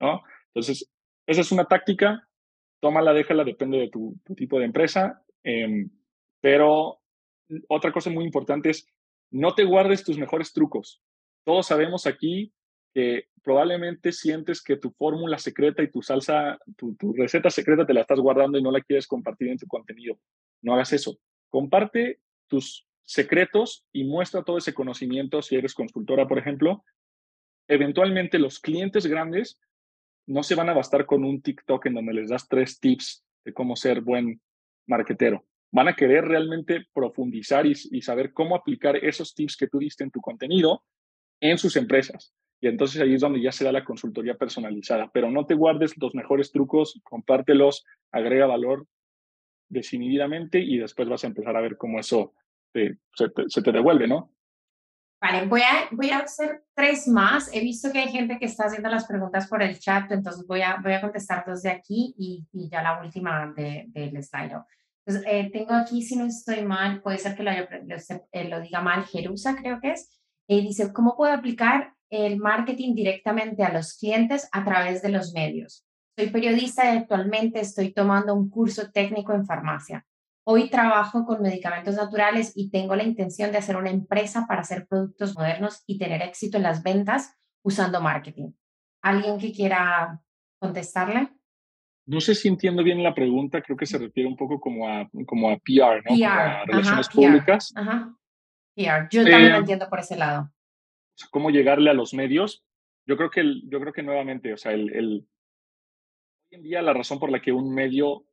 ¿no? 0.00 0.22
Entonces, 0.48 0.90
esa 1.26 1.40
es 1.42 1.52
una 1.52 1.66
táctica, 1.66 2.26
tómala, 2.80 3.12
déjala, 3.12 3.44
depende 3.44 3.78
de 3.78 3.88
tu, 3.88 4.18
tipo 4.36 4.58
de 4.58 4.64
empresa, 4.64 5.22
em, 5.44 5.90
pero 6.40 7.00
otra 7.68 7.92
cosa 7.92 8.10
muy 8.10 8.24
importante 8.24 8.70
es 8.70 8.86
no 9.30 9.54
te 9.54 9.64
guardes 9.64 10.04
tus 10.04 10.18
mejores 10.18 10.52
trucos. 10.52 11.02
Todos 11.44 11.66
sabemos 11.66 12.06
aquí 12.06 12.52
que 12.94 13.24
probablemente 13.42 14.12
sientes 14.12 14.62
que 14.62 14.76
tu 14.76 14.90
fórmula 14.90 15.38
secreta 15.38 15.82
y 15.82 15.90
tu 15.90 16.02
salsa, 16.02 16.58
tu, 16.76 16.96
receta 17.14 17.50
secreta 17.50 17.86
te 17.86 17.94
la 17.94 18.02
estás 18.02 18.20
guardando 18.20 18.58
y 18.58 18.62
no 18.62 18.70
la 18.70 18.80
quieres 18.80 19.06
compartir 19.06 19.48
en 19.48 19.58
tu 19.58 19.66
contenido. 19.66 20.18
No 20.62 20.74
hagas 20.74 20.92
eso. 20.92 21.18
Comparte 21.48 22.20
tus 22.48 22.86
secretos 23.02 23.86
y 23.92 24.04
muestra 24.04 24.42
todo 24.42 24.58
ese 24.58 24.74
conocimiento 24.74 25.42
si 25.42 25.56
eres 25.56 25.74
consultora, 25.74 26.26
por 26.26 26.38
ejemplo. 26.38 26.84
Eventualmente 27.68 28.38
los 28.38 28.60
clientes 28.60 29.06
grandes 29.06 29.58
no 30.26 30.42
se 30.42 30.54
van 30.54 30.68
a 30.68 30.74
bastar 30.74 31.06
con 31.06 31.24
un 31.24 31.40
TikTok 31.40 31.86
en 31.86 31.94
donde 31.94 32.14
les 32.14 32.28
das 32.28 32.48
tres 32.48 32.80
tips 32.80 33.24
de 33.44 33.54
cómo 33.54 33.76
ser 33.76 34.02
buen 34.02 34.40
marketero 34.86 35.47
van 35.70 35.88
a 35.88 35.94
querer 35.94 36.24
realmente 36.24 36.86
profundizar 36.92 37.66
y, 37.66 37.74
saber 38.02 38.32
cómo 38.32 38.56
aplicar 38.56 38.96
esos 38.96 39.34
tips 39.34 39.56
que 39.56 39.68
tú 39.68 39.78
diste 39.78 40.04
en 40.04 40.10
tu 40.10 40.20
contenido 40.20 40.82
en 41.40 41.58
sus 41.58 41.76
empresas. 41.76 42.32
Y 42.60 42.66
entonces 42.66 43.00
ahí 43.00 43.14
es 43.14 43.20
donde 43.20 43.40
ya 43.40 43.52
se 43.52 43.64
da 43.64 43.70
la 43.70 43.84
consultoría 43.84 44.36
personalizada. 44.36 45.10
Pero 45.12 45.30
no 45.30 45.46
te 45.46 45.54
guardes 45.54 45.96
los 45.98 46.14
mejores 46.14 46.50
trucos, 46.50 47.00
compártelos, 47.04 47.84
agrega 48.10 48.46
valor 48.46 48.86
decididamente 49.68 50.58
y 50.58 50.78
después 50.78 51.08
vas 51.08 51.24
a 51.24 51.28
empezar 51.28 51.56
a 51.56 51.60
ver 51.60 51.76
cómo 51.76 52.00
eso 52.00 52.34
se, 52.72 53.62
te, 53.62 53.72
devuelve, 53.72 54.08
¿no? 54.08 54.32
Vale, 55.20 55.46
voy 55.46 55.60
a, 55.60 55.88
voy 55.90 56.10
a 56.10 56.18
hacer 56.18 56.62
tres 56.74 57.06
más. 57.08 57.52
He 57.52 57.60
visto 57.60 57.92
que 57.92 57.98
hay 57.98 58.08
gente 58.08 58.38
que 58.38 58.46
está 58.46 58.64
haciendo 58.64 58.88
las 58.88 59.06
preguntas 59.06 59.48
por 59.48 59.62
el 59.62 59.78
chat, 59.78 60.10
entonces 60.10 60.46
voy 60.46 60.62
a, 60.62 60.76
voy 60.82 60.92
a 60.92 61.00
contestar 61.00 61.44
dos 61.46 61.62
de 61.62 61.70
aquí 61.70 62.14
y, 62.16 62.46
y 62.52 62.68
ya 62.68 62.82
la 62.82 63.02
última 63.02 63.52
del 63.54 63.92
de, 63.92 64.22
slide. 64.22 64.62
Pues, 65.08 65.22
eh, 65.24 65.48
tengo 65.50 65.72
aquí, 65.72 66.02
si 66.02 66.16
no 66.16 66.26
estoy 66.26 66.60
mal, 66.60 67.00
puede 67.00 67.16
ser 67.16 67.34
que 67.34 67.42
lo, 67.42 67.50
eh, 67.50 68.60
diga 68.62 68.82
mal, 68.82 69.06
Jerusa 69.06 69.56
creo 69.56 69.80
que 69.80 69.92
es, 69.92 70.20
y 70.46 70.60
dice, 70.60 70.92
¿cómo 70.92 71.16
puedo 71.16 71.32
aplicar 71.32 71.94
el 72.10 72.36
marketing 72.36 72.94
directamente 72.94 73.64
a 73.64 73.72
los 73.72 73.96
clientes 73.96 74.50
a 74.52 74.66
través 74.66 75.00
de 75.00 75.08
los 75.08 75.32
medios? 75.32 75.86
Soy 76.14 76.28
periodista 76.28 76.84
y 76.84 76.98
actualmente 76.98 77.58
estoy 77.58 77.94
tomando 77.94 78.34
un 78.34 78.50
curso 78.50 78.90
técnico 78.90 79.32
en 79.32 79.46
farmacia. 79.46 80.04
Hoy 80.44 80.68
trabajo 80.68 81.24
con 81.24 81.40
medicamentos 81.40 81.94
naturales 81.94 82.52
y 82.54 82.68
tengo 82.68 82.94
la 82.94 83.04
intención 83.04 83.50
de 83.50 83.56
hacer 83.56 83.78
una 83.78 83.88
empresa 83.88 84.44
para 84.46 84.60
hacer 84.60 84.86
productos 84.86 85.34
modernos 85.34 85.84
y 85.86 85.96
tener 85.96 86.20
éxito 86.20 86.58
en 86.58 86.64
las 86.64 86.82
ventas 86.82 87.32
usando 87.64 88.02
marketing. 88.02 88.50
¿Alguien 89.00 89.38
que 89.38 89.52
quiera 89.52 90.20
contestarle? 90.58 91.30
No 92.08 92.22
sé 92.22 92.34
si 92.34 92.48
entiendo 92.48 92.82
bien 92.82 93.02
la 93.02 93.14
pregunta, 93.14 93.60
creo 93.60 93.76
que 93.76 93.84
se 93.84 93.98
refiere 93.98 94.26
un 94.26 94.36
poco 94.36 94.58
como 94.58 94.88
a, 94.88 95.08
como 95.26 95.50
a 95.50 95.58
PR, 95.58 96.02
¿no? 96.08 96.26
a 96.26 96.64
relaciones 96.64 97.08
públicas. 97.08 97.70
Ajá. 97.76 98.16
PR, 98.74 99.08
yo 99.10 99.24
también 99.24 99.50
lo 99.50 99.56
eh, 99.56 99.60
entiendo 99.60 99.88
por 99.90 99.98
ese 100.00 100.16
lado. 100.16 100.50
¿Cómo 101.30 101.50
llegarle 101.50 101.90
a 101.90 101.94
los 101.94 102.14
medios? 102.14 102.64
Yo 103.06 103.18
creo 103.18 103.28
que, 103.28 103.44
yo 103.64 103.78
creo 103.78 103.92
que 103.92 104.02
nuevamente, 104.02 104.54
o 104.54 104.56
sea, 104.56 104.72
el, 104.72 104.90
el, 104.94 105.28
hoy 106.50 106.56
en 106.56 106.62
día 106.62 106.80
la 106.80 106.94
razón 106.94 107.18
por 107.18 107.30
la 107.30 107.42
que 107.42 107.52
un 107.52 107.74
medio 107.74 108.24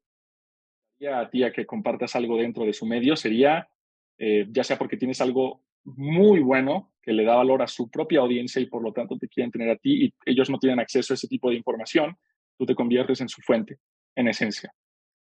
a 1.13 1.29
ti 1.29 1.43
a 1.43 1.51
que 1.51 1.65
compartas 1.65 2.15
algo 2.15 2.37
dentro 2.37 2.63
de 2.63 2.73
su 2.73 2.85
medio 2.85 3.17
sería, 3.17 3.67
eh, 4.17 4.47
ya 4.49 4.63
sea 4.63 4.77
porque 4.77 4.97
tienes 4.97 5.19
algo 5.19 5.65
muy 5.83 6.39
bueno 6.39 6.93
que 7.01 7.11
le 7.11 7.25
da 7.25 7.35
valor 7.35 7.61
a 7.61 7.67
su 7.67 7.89
propia 7.89 8.21
audiencia 8.21 8.61
y 8.61 8.65
por 8.67 8.81
lo 8.81 8.93
tanto 8.93 9.17
te 9.17 9.27
quieren 9.27 9.51
tener 9.51 9.69
a 9.69 9.75
ti 9.75 10.05
y 10.05 10.13
ellos 10.25 10.49
no 10.49 10.57
tienen 10.57 10.79
acceso 10.79 11.13
a 11.13 11.15
ese 11.15 11.27
tipo 11.27 11.49
de 11.49 11.57
información, 11.57 12.17
tú 12.57 12.65
te 12.65 12.75
conviertes 12.75 13.21
en 13.21 13.29
su 13.29 13.41
fuente, 13.41 13.79
en 14.15 14.27
esencia. 14.27 14.73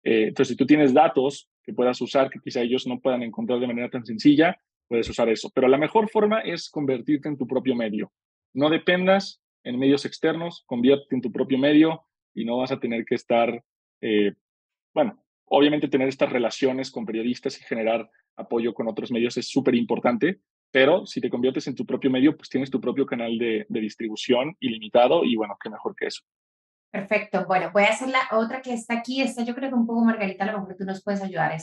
Eh, 0.03 0.27
entonces, 0.27 0.49
si 0.49 0.55
tú 0.55 0.65
tienes 0.65 0.93
datos 0.93 1.49
que 1.63 1.73
puedas 1.73 1.99
usar, 2.01 2.29
que 2.29 2.39
quizá 2.39 2.61
ellos 2.61 2.87
no 2.87 2.99
puedan 2.99 3.23
encontrar 3.23 3.59
de 3.59 3.67
manera 3.67 3.89
tan 3.89 4.05
sencilla, 4.05 4.59
puedes 4.87 5.09
usar 5.09 5.29
eso. 5.29 5.51
Pero 5.53 5.67
la 5.67 5.77
mejor 5.77 6.09
forma 6.09 6.41
es 6.41 6.69
convertirte 6.69 7.29
en 7.29 7.37
tu 7.37 7.47
propio 7.47 7.75
medio. 7.75 8.11
No 8.53 8.69
dependas 8.69 9.41
en 9.63 9.77
medios 9.77 10.05
externos, 10.05 10.63
convierte 10.65 11.15
en 11.15 11.21
tu 11.21 11.31
propio 11.31 11.57
medio 11.57 12.03
y 12.33 12.45
no 12.45 12.57
vas 12.57 12.71
a 12.71 12.79
tener 12.79 13.05
que 13.05 13.15
estar, 13.15 13.63
eh, 14.01 14.33
bueno, 14.93 15.23
obviamente 15.45 15.87
tener 15.87 16.07
estas 16.07 16.31
relaciones 16.31 16.91
con 16.91 17.05
periodistas 17.05 17.59
y 17.59 17.63
generar 17.63 18.09
apoyo 18.35 18.73
con 18.73 18.87
otros 18.87 19.11
medios 19.11 19.37
es 19.37 19.49
súper 19.49 19.75
importante, 19.75 20.39
pero 20.71 21.05
si 21.05 21.19
te 21.19 21.29
conviertes 21.29 21.67
en 21.67 21.75
tu 21.75 21.85
propio 21.85 22.09
medio, 22.09 22.37
pues 22.37 22.49
tienes 22.49 22.69
tu 22.69 22.79
propio 22.79 23.05
canal 23.05 23.37
de, 23.37 23.65
de 23.67 23.79
distribución 23.79 24.55
ilimitado 24.59 25.25
y 25.25 25.35
bueno, 25.35 25.57
qué 25.61 25.69
mejor 25.69 25.95
que 25.95 26.07
eso. 26.07 26.23
Perfecto. 26.91 27.45
Bueno, 27.45 27.69
voy 27.71 27.83
a 27.83 27.89
hacer 27.89 28.09
la 28.09 28.21
otra 28.31 28.61
que 28.61 28.73
está 28.73 28.95
aquí. 28.95 29.21
Esta 29.21 29.43
yo 29.43 29.53
creo 29.55 29.69
que 29.69 29.75
un 29.75 29.85
poco, 29.85 30.03
Margarita, 30.03 30.43
a 30.43 30.51
lo 30.51 30.59
mejor 30.59 30.75
tú 30.75 30.85
nos 30.85 31.03
puedes 31.03 31.21
ayudar. 31.21 31.55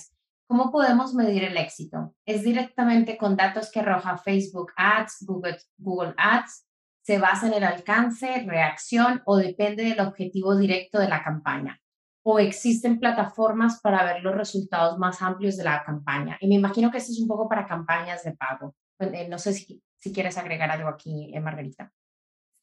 ¿cómo 0.47 0.71
podemos 0.71 1.15
medir 1.15 1.45
el 1.45 1.57
éxito? 1.57 2.15
¿Es 2.25 2.43
directamente 2.43 3.17
con 3.17 3.37
datos 3.37 3.71
que 3.71 3.81
arroja 3.81 4.17
Facebook 4.19 4.73
Ads, 4.77 5.25
Google, 5.27 5.59
Google 5.77 6.15
Ads? 6.17 6.67
¿Se 7.03 7.19
basa 7.19 7.47
en 7.47 7.55
el 7.55 7.65
alcance, 7.65 8.45
reacción 8.47 9.23
o 9.27 9.37
depende 9.37 9.85
del 9.85 10.01
objetivo 10.01 10.57
directo 10.57 10.99
de 10.99 11.09
la 11.09 11.23
campaña? 11.23 11.81
¿O 12.25 12.41
existen 12.41 12.99
plataformas 12.99 13.81
para 13.81 14.05
ver 14.05 14.23
los 14.23 14.35
resultados 14.35 14.99
más 14.99 15.23
amplios 15.23 15.57
de 15.57 15.65
la 15.65 15.85
campaña? 15.85 16.37
Y 16.41 16.49
me 16.49 16.57
imagino 16.57 16.91
que 16.91 16.99
esto 16.99 17.13
es 17.13 17.21
un 17.21 17.29
poco 17.29 17.49
para 17.49 17.67
campañas 17.67 18.25
de 18.25 18.33
pago. 18.33 18.75
Eh, 18.99 19.29
no 19.29 19.39
sé 19.39 19.53
si, 19.53 19.81
si 19.97 20.13
quieres 20.13 20.37
agregar 20.37 20.71
algo 20.71 20.89
aquí, 20.89 21.33
eh, 21.33 21.41
Margarita. 21.41 21.93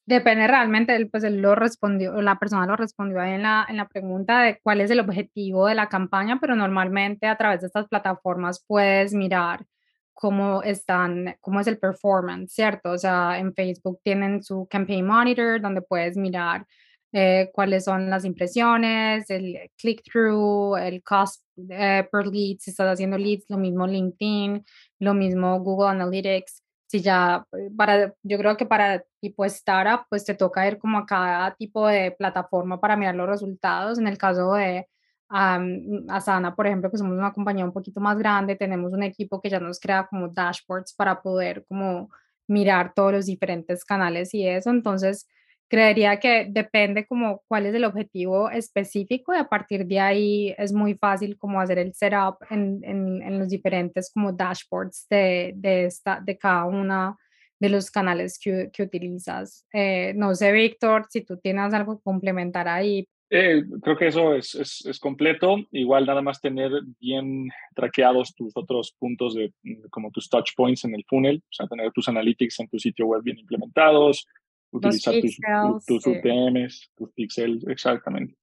Depende 0.06 0.46
realmente, 0.46 1.06
pues 1.06 1.24
él 1.24 1.40
lo 1.40 1.54
respondió, 1.54 2.20
la 2.20 2.38
persona 2.38 2.66
lo 2.66 2.76
respondió 2.76 3.20
ahí 3.20 3.32
en 3.32 3.42
la, 3.42 3.64
en 3.66 3.78
la 3.78 3.88
pregunta 3.88 4.42
de 4.42 4.58
cuál 4.62 4.82
es 4.82 4.90
el 4.90 5.00
objetivo 5.00 5.66
de 5.66 5.74
la 5.74 5.88
campaña, 5.88 6.38
pero 6.40 6.54
normalmente 6.54 7.26
a 7.26 7.36
través 7.38 7.62
de 7.62 7.68
estas 7.68 7.88
plataformas 7.88 8.62
puedes 8.66 9.14
mirar 9.14 9.64
cómo 10.12 10.62
están, 10.62 11.36
cómo 11.40 11.60
es 11.60 11.66
el 11.68 11.78
performance, 11.78 12.52
¿cierto? 12.52 12.90
O 12.90 12.98
sea, 12.98 13.38
en 13.38 13.54
Facebook 13.54 14.00
tienen 14.02 14.42
su 14.42 14.66
Campaign 14.70 15.06
Monitor, 15.06 15.60
donde 15.60 15.80
puedes 15.80 16.18
mirar 16.18 16.66
eh, 17.12 17.50
cuáles 17.54 17.84
son 17.84 18.10
las 18.10 18.24
impresiones, 18.24 19.30
el 19.30 19.70
click-through, 19.78 20.76
el 20.76 21.02
cost 21.02 21.44
eh, 21.70 22.06
per 22.10 22.26
lead, 22.26 22.58
si 22.58 22.70
estás 22.70 22.92
haciendo 22.92 23.16
leads, 23.16 23.44
lo 23.48 23.56
mismo 23.56 23.86
LinkedIn, 23.86 24.64
lo 24.98 25.14
mismo 25.14 25.60
Google 25.60 25.90
Analytics 25.90 26.63
si 26.94 27.02
ya 27.02 27.44
eh, 27.58 27.70
para, 27.76 28.14
yo 28.22 28.38
creo 28.38 28.56
que 28.56 28.66
para 28.66 29.02
tipo 29.20 29.44
startup, 29.46 30.06
pues 30.08 30.24
te 30.24 30.34
toca 30.34 30.66
ir 30.68 30.78
como 30.78 30.98
a 30.98 31.06
cada 31.06 31.52
tipo 31.56 31.88
de 31.88 32.12
plataforma 32.12 32.80
para 32.80 32.96
mirar 32.96 33.16
los 33.16 33.28
resultados. 33.28 33.98
En 33.98 34.06
el 34.06 34.16
caso 34.16 34.52
de 34.52 34.86
Asana, 35.28 36.54
por 36.54 36.68
ejemplo, 36.68 36.92
que 36.92 36.98
somos 36.98 37.18
una 37.18 37.32
compañía 37.32 37.64
un 37.64 37.72
poquito 37.72 38.00
más 38.00 38.16
grande, 38.16 38.54
tenemos 38.54 38.92
un 38.92 39.02
equipo 39.02 39.40
que 39.40 39.50
ya 39.50 39.58
nos 39.58 39.80
crea 39.80 40.06
como 40.06 40.28
dashboards 40.28 40.94
para 40.94 41.20
poder 41.20 41.64
como 41.66 42.10
mirar 42.46 42.92
todos 42.94 43.12
los 43.12 43.26
diferentes 43.26 43.84
canales 43.84 44.32
y 44.32 44.46
eso. 44.46 44.70
Entonces, 44.70 45.26
creería 45.68 46.20
que 46.20 46.46
depende 46.50 47.06
como 47.06 47.42
cuál 47.48 47.66
es 47.66 47.74
el 47.74 47.84
objetivo 47.84 48.50
específico 48.50 49.34
y 49.34 49.38
a 49.38 49.48
partir 49.48 49.86
de 49.86 50.00
ahí 50.00 50.54
es 50.58 50.72
muy 50.72 50.94
fácil 50.94 51.36
como 51.38 51.60
hacer 51.60 51.78
el 51.78 51.94
setup 51.94 52.36
en, 52.50 52.80
en, 52.84 53.22
en 53.22 53.38
los 53.38 53.48
diferentes 53.48 54.10
como 54.12 54.32
dashboards 54.32 55.06
de, 55.08 55.52
de, 55.56 55.86
esta, 55.86 56.20
de 56.20 56.36
cada 56.36 56.66
una 56.66 57.16
de 57.58 57.68
los 57.68 57.90
canales 57.90 58.38
que, 58.38 58.70
que 58.72 58.82
utilizas. 58.82 59.66
Eh, 59.72 60.12
no 60.16 60.34
sé, 60.34 60.52
Víctor, 60.52 61.06
si 61.08 61.22
tú 61.22 61.38
tienes 61.38 61.72
algo 61.72 61.96
que 61.96 62.02
complementar 62.02 62.68
ahí. 62.68 63.08
Eh, 63.30 63.64
creo 63.82 63.96
que 63.96 64.08
eso 64.08 64.34
es, 64.34 64.54
es, 64.54 65.00
completo. 65.00 65.56
Igual 65.72 66.06
nada 66.06 66.20
más 66.20 66.40
tener 66.40 66.70
bien 67.00 67.48
traqueados 67.74 68.34
tus 68.34 68.52
otros 68.54 68.94
puntos 68.98 69.34
de 69.34 69.52
como 69.90 70.10
tus 70.10 70.28
touch 70.28 70.50
points 70.54 70.84
en 70.84 70.94
el 70.94 71.04
funnel, 71.08 71.42
o 71.42 71.52
sea, 71.52 71.66
tener 71.66 71.90
tus 71.92 72.08
analytics 72.08 72.60
en 72.60 72.68
tu 72.68 72.78
sitio 72.78 73.06
web 73.06 73.22
bien 73.22 73.38
implementados, 73.38 74.26
utilizar 74.74 75.14
tus, 75.20 75.86
tus, 75.86 76.06
UTMs, 76.06 76.90
tus 76.96 77.12
pixels, 77.12 77.66
exactamente. 77.66 78.36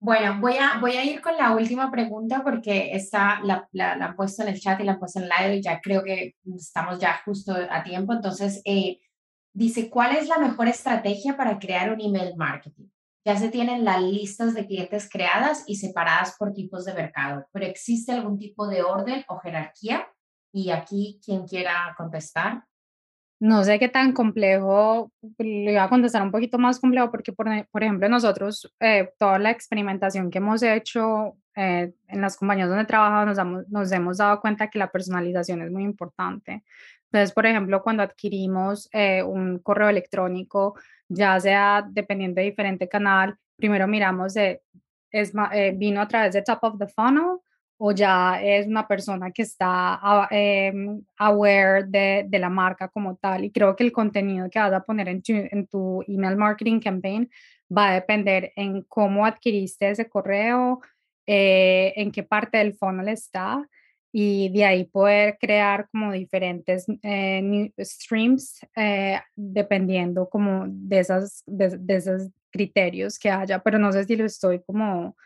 Bueno, 0.00 0.40
voy 0.40 0.54
a, 0.54 0.80
voy 0.80 0.96
a 0.96 1.04
ir 1.04 1.20
con 1.20 1.36
la 1.36 1.54
última 1.54 1.88
pregunta 1.90 2.42
porque 2.42 2.90
esta 2.92 3.40
la, 3.44 3.68
la, 3.70 3.92
han 3.92 4.16
puesto 4.16 4.42
en 4.42 4.48
el 4.48 4.60
chat 4.60 4.80
y 4.80 4.84
la 4.84 4.92
han 4.92 4.98
puesto 4.98 5.20
en 5.20 5.28
live 5.28 5.56
y 5.56 5.62
ya 5.62 5.80
creo 5.80 6.02
que 6.02 6.34
estamos 6.56 6.98
ya 6.98 7.22
justo 7.24 7.54
a 7.54 7.84
tiempo. 7.84 8.12
Entonces, 8.12 8.60
eh, 8.64 8.98
dice, 9.54 9.88
¿cuál 9.88 10.16
es 10.16 10.28
la 10.28 10.38
mejor 10.38 10.66
estrategia 10.66 11.36
para 11.36 11.58
crear 11.60 11.92
un 11.92 12.00
email 12.00 12.34
marketing? 12.36 12.88
Ya 13.24 13.36
se 13.36 13.48
tienen 13.50 13.84
las 13.84 14.02
listas 14.02 14.54
de 14.54 14.66
clientes 14.66 15.08
creadas 15.08 15.62
y 15.68 15.76
separadas 15.76 16.34
por 16.36 16.52
tipos 16.52 16.84
de 16.84 16.94
mercado, 16.94 17.46
pero 17.52 17.66
¿existe 17.66 18.10
algún 18.10 18.38
tipo 18.40 18.66
de 18.66 18.82
orden 18.82 19.24
o 19.28 19.38
jerarquía? 19.38 20.08
Y 20.52 20.70
aquí, 20.70 21.20
quien 21.24 21.46
quiera 21.46 21.94
contestar. 21.96 22.64
No 23.42 23.64
sé 23.64 23.80
qué 23.80 23.88
tan 23.88 24.12
complejo, 24.12 25.10
le 25.38 25.72
voy 25.72 25.76
a 25.76 25.88
contestar 25.88 26.22
un 26.22 26.30
poquito 26.30 26.58
más 26.58 26.78
complejo 26.78 27.10
porque, 27.10 27.32
por, 27.32 27.48
e, 27.48 27.66
por 27.72 27.82
ejemplo, 27.82 28.08
nosotros, 28.08 28.72
eh, 28.78 29.10
toda 29.18 29.40
la 29.40 29.50
experimentación 29.50 30.30
que 30.30 30.38
hemos 30.38 30.62
hecho 30.62 31.36
eh, 31.56 31.92
en 32.06 32.20
las 32.20 32.36
compañías 32.36 32.68
donde 32.68 32.84
trabajamos, 32.84 33.66
nos, 33.68 33.90
hemos 33.90 34.18
dado 34.18 34.40
cuenta 34.40 34.70
que 34.70 34.78
la 34.78 34.92
personalización 34.92 35.60
es 35.62 35.72
muy 35.72 35.82
importante. 35.82 36.62
Entonces, 37.06 37.32
por 37.32 37.44
ejemplo, 37.44 37.82
cuando 37.82 38.04
adquirimos 38.04 38.88
eh, 38.92 39.24
un 39.24 39.58
correo 39.58 39.88
electrónico, 39.88 40.76
ya 41.08 41.40
sea 41.40 41.84
dependiendo 41.90 42.40
de 42.40 42.46
diferente 42.46 42.88
canal, 42.88 43.34
primero 43.56 43.88
miramos 43.88 44.34
de, 44.34 44.62
es, 45.10 45.32
vino 45.74 46.00
a 46.00 46.06
través 46.06 46.32
de 46.34 46.42
top 46.42 46.60
of 46.62 46.78
the 46.78 46.86
funnel 46.86 47.40
o 47.84 47.90
ya 47.90 48.40
es 48.40 48.68
una 48.68 48.86
persona 48.86 49.32
que 49.32 49.42
está 49.42 49.98
em, 50.30 51.02
aware 51.18 51.82
de, 51.84 52.24
de, 52.28 52.38
la 52.38 52.48
marca 52.48 52.86
como 52.86 53.16
tal. 53.16 53.44
Y 53.44 53.50
creo 53.50 53.74
que 53.74 53.82
el 53.82 53.90
contenido 53.90 54.48
que 54.48 54.60
vas 54.60 54.72
a 54.72 54.84
poner 54.84 55.08
en 55.08 55.20
tu, 55.20 55.32
en 55.32 55.66
tu 55.66 56.00
email 56.06 56.36
marketing 56.36 56.78
campaign 56.78 57.28
va 57.76 57.90
a 57.90 57.94
depender 57.94 58.52
en 58.54 58.82
cómo 58.82 59.26
adquiriste 59.26 59.90
ese 59.90 60.08
correo, 60.08 60.80
eh, 61.26 61.92
en 61.96 62.12
qué 62.12 62.22
parte 62.22 62.58
del 62.58 62.74
funnel 62.74 63.08
está 63.08 63.68
y 64.12 64.48
de 64.50 64.64
ahí 64.64 64.84
poder 64.84 65.36
crear 65.40 65.88
como 65.90 66.12
diferentes 66.12 66.86
eh, 67.02 67.72
streams 67.80 68.60
eh, 68.76 69.18
dependiendo 69.34 70.28
como 70.28 70.66
de, 70.68 71.00
esas, 71.00 71.42
de, 71.46 71.78
de, 71.78 71.96
esos 71.96 72.28
criterios 72.52 73.18
que 73.18 73.28
haya, 73.28 73.58
pero 73.58 73.80
no 73.80 73.90
sé 73.90 74.04
si 74.04 74.14
lo 74.14 74.24
estoy 74.24 74.62
como 74.62 75.16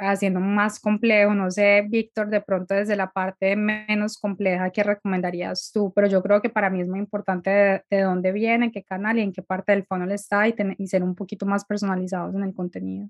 haciendo 0.00 0.40
más 0.40 0.80
complejo. 0.80 1.34
No 1.34 1.50
sé, 1.50 1.84
Víctor, 1.88 2.28
de 2.28 2.40
pronto 2.40 2.74
desde 2.74 2.96
la 2.96 3.10
parte 3.10 3.56
menos 3.56 4.18
compleja 4.18 4.70
que 4.70 4.82
recomendarías 4.82 5.70
tú, 5.72 5.92
pero 5.94 6.06
yo 6.08 6.22
creo 6.22 6.40
que 6.40 6.50
para 6.50 6.70
mí 6.70 6.80
es 6.80 6.88
muy 6.88 6.98
importante 6.98 7.84
de, 7.88 8.00
dónde 8.00 8.32
viene, 8.32 8.72
qué 8.72 8.82
canal 8.82 9.18
y 9.18 9.22
en 9.22 9.32
qué 9.32 9.42
parte 9.42 9.72
del 9.72 9.84
funnel 9.84 10.12
está 10.12 10.48
y, 10.48 10.54
y 10.78 10.86
ser 10.86 11.02
un 11.02 11.14
poquito 11.14 11.46
más 11.46 11.64
personalizados 11.64 12.34
en 12.34 12.42
el 12.42 12.54
contenido. 12.54 13.08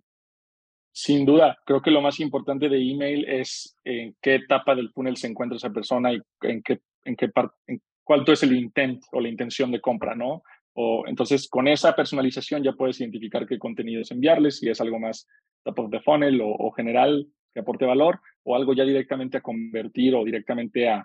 Sin 0.92 1.24
duda, 1.24 1.56
creo 1.64 1.80
que 1.80 1.90
lo 1.90 2.02
más 2.02 2.18
importante 2.18 2.68
de 2.68 2.78
email 2.78 3.24
es 3.28 3.76
en 3.84 4.16
qué 4.20 4.34
etapa 4.34 4.74
del 4.74 4.90
funnel 4.90 5.16
se 5.16 5.28
encuentra 5.28 5.56
esa 5.56 5.70
persona 5.70 6.12
y 6.12 6.20
en 6.42 6.62
qué, 6.62 6.80
en 7.04 7.14
qué 7.14 7.28
parte, 7.28 7.56
en 7.68 7.80
cuál 8.02 8.24
es 8.26 8.42
el 8.42 8.56
intent 8.56 9.04
o 9.12 9.20
la 9.20 9.28
intención 9.28 9.70
de 9.70 9.80
compra, 9.80 10.16
¿no? 10.16 10.42
O, 10.74 11.04
entonces, 11.06 11.48
con 11.48 11.68
esa 11.68 11.94
personalización 11.94 12.62
ya 12.62 12.72
puedes 12.72 13.00
identificar 13.00 13.46
qué 13.46 13.58
contenidos 13.58 14.10
enviarles, 14.10 14.58
si 14.58 14.68
es 14.68 14.80
algo 14.80 14.98
más 14.98 15.26
top 15.64 15.78
of 15.80 15.90
the 15.90 16.00
funnel 16.00 16.40
o, 16.42 16.70
general 16.72 17.26
que 17.52 17.60
aporte 17.60 17.84
valor, 17.84 18.20
o 18.44 18.54
algo 18.54 18.74
ya 18.74 18.84
directamente 18.84 19.38
a 19.38 19.40
convertir 19.40 20.14
o 20.14 20.24
directamente 20.24 20.88
a 20.88 21.04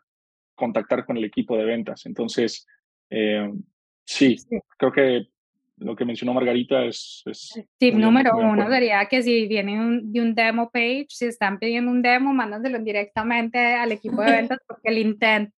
contactar 0.53 1.05
con 1.05 1.18
el 1.18 1.26
equipo 1.26 1.57
de 1.57 1.66
ventas. 1.66 2.05
Entonces, 2.05 2.68
eh, 3.09 3.51
sí, 4.05 4.38
creo 4.78 4.91
que 4.91 5.28
lo 5.78 5.95
que 5.95 6.05
mencionó 6.05 6.34
Margarita 6.34 6.86
es... 6.86 7.24
es 7.26 7.59
Tip 7.78 7.95
número 7.95 8.38
uno 8.38 8.70
sería 8.70 9.05
que 9.07 9.22
si 9.22 9.47
viene 9.47 10.01
de 10.03 10.22
un 10.22 10.34
demo 10.34 10.70
page, 10.70 11.07
si 11.09 11.26
están 11.26 11.59
pidiendo 11.59 11.91
un 11.91 12.01
demo, 12.01 12.34
mándaselo 12.34 12.80
directamente 12.80 13.59
al 13.59 13.91
equipo 13.91 14.22
de 14.22 14.32
ventas 14.32 14.59
porque 14.68 14.89
el 14.89 14.99
intent 14.99 15.53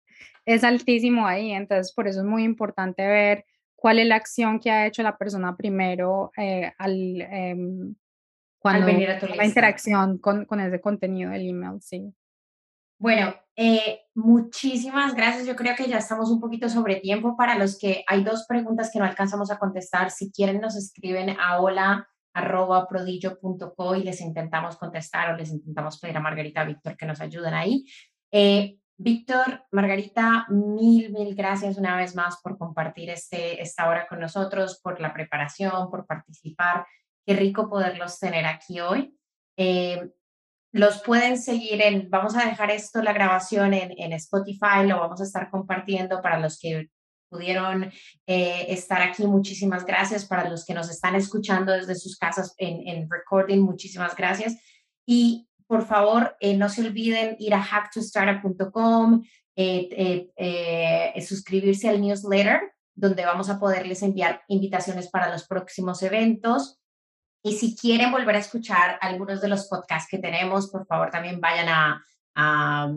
es 0.47 0.65
altísimo 0.65 1.27
ahí. 1.27 1.53
Entonces, 1.53 1.93
por 1.93 2.09
eso 2.09 2.21
es 2.21 2.27
muy 2.27 2.45
importante 2.45 3.07
ver 3.07 3.45
cuál 3.77 3.99
es 3.99 4.07
la 4.07 4.17
acción 4.17 4.59
que 4.59 4.71
ha 4.71 4.87
hecho 4.87 5.03
la 5.03 5.17
persona 5.17 5.57
primero 5.57 6.33
eh, 6.37 6.73
al, 6.79 7.21
em, 7.21 7.95
cuando 8.59 8.87
venir 8.87 9.11
a 9.11 9.19
tu 9.19 9.27
la 9.27 9.45
interacción 9.45 10.19
con, 10.19 10.45
con, 10.47 10.59
ese 10.61 10.81
contenido 10.81 11.31
del 11.31 11.49
email, 11.49 11.81
sí. 11.81 12.13
Bueno, 12.99 13.35
eh, 13.55 14.01
muchísimas 14.15 15.15
gracias. 15.15 15.47
Yo 15.47 15.55
creo 15.55 15.77
que 15.77 15.87
ya 15.87 15.99
estamos 15.99 16.31
un 16.31 16.41
poquito 16.41 16.69
sobre 16.69 16.97
tiempo. 16.97 17.37
Para 17.37 17.59
los 17.59 17.79
que 17.79 18.03
hay 18.07 18.25
dos 18.25 18.47
preguntas 18.49 18.91
que 18.91 18.99
no 18.99 19.05
alcanzamos 19.05 19.51
a 19.51 19.59
contestar, 19.59 20.11
si 20.11 20.33
quieren 20.33 20.61
nos 20.61 20.77
escriben 20.77 21.37
a 21.39 21.61
hola 21.61 22.09
arroba 22.33 22.87
prodigio.co 22.87 23.95
y 23.97 24.03
les 24.03 24.21
intentamos 24.21 24.77
contestar 24.77 25.33
o 25.33 25.37
les 25.37 25.51
intentamos 25.51 25.99
pedir 25.99 26.17
a 26.17 26.21
Margarita 26.21 26.65
Víctor 26.65 26.97
que 26.97 27.07
nos 27.07 27.21
ayuden 27.21 27.55
ahí. 27.55 27.85
Eh, 28.31 28.79
Víctor, 28.99 29.65
Margarita, 29.73 30.47
mil, 30.49 31.13
mil 31.13 31.35
gracias 31.35 31.77
una 31.77 31.97
vez 31.97 32.15
más 32.15 32.41
por 32.43 32.57
compartir 32.57 33.11
este, 33.11 33.61
esta 33.61 33.89
hora 33.89 34.07
con 34.09 34.21
nosotros, 34.21 34.81
por 34.83 35.01
la 35.01 35.13
preparación, 35.13 35.91
por 35.91 36.07
participar. 36.07 36.87
Qué 37.27 37.35
rico 37.35 37.69
poderlos 37.69 38.19
tener 38.19 38.47
aquí 38.47 38.81
hoy. 38.81 39.15
Eh, 39.59 40.11
los 40.73 41.03
pueden 41.03 41.39
seguir 41.39 41.83
en, 41.83 42.11
vamos 42.11 42.37
a 42.37 42.47
dejar 42.47 42.71
esto, 42.71 43.03
la 43.03 43.13
grabación 43.13 43.75
en, 43.75 43.93
en, 43.97 44.13
Spotify, 44.15 44.87
lo 44.87 45.01
vamos 45.01 45.21
a 45.21 45.25
estar 45.25 45.51
compartiendo 45.51 46.21
para 46.21 46.39
los 46.39 46.59
que 46.59 46.91
pudieron 47.31 47.91
eh, 48.27 48.67
estar 48.69 49.03
aquí. 49.03 49.27
Muchísimas 49.27 49.85
gracias. 49.85 50.25
Para 50.25 50.49
los 50.49 50.65
que 50.65 50.75
nos 50.75 50.91
están 50.91 51.15
escuchando 51.15 51.73
desde 51.73 51.95
sus 51.95 52.19
casas 52.19 52.55
en, 52.59 52.87
en 52.87 53.11
recording, 53.11 53.61
muchísimas 53.61 54.15
gracias. 54.17 54.57
Y 55.07 55.46
por 55.67 55.87
favor, 55.87 56.37
eh, 56.41 56.57
no 56.57 56.69
se 56.69 56.87
olviden 56.87 57.37
ir 57.39 57.55
a 57.55 57.63
hacktostartup.com, 57.63 59.23
suscribirse 61.21 61.89
al 61.89 62.01
newsletter, 62.01 62.73
donde 62.95 63.25
vamos 63.25 63.51
a 63.51 63.59
poderles 63.61 64.03
enviar 64.03 64.43
invitaciones 64.49 65.09
para 65.09 65.31
los 65.31 65.47
próximos 65.47 66.03
eventos. 66.03 66.79
Y 67.47 67.53
si 67.53 67.77
quieren 67.77 68.11
volver 68.11 68.35
a 68.35 68.41
escuchar 68.41 68.99
algunos 69.01 69.41
de 69.41 69.47
los 69.47 69.69
podcasts 69.69 70.09
que 70.11 70.19
tenemos, 70.19 70.69
por 70.69 70.85
favor 70.85 71.11
también 71.11 71.41
vayan 71.41 71.69
a, 71.69 72.03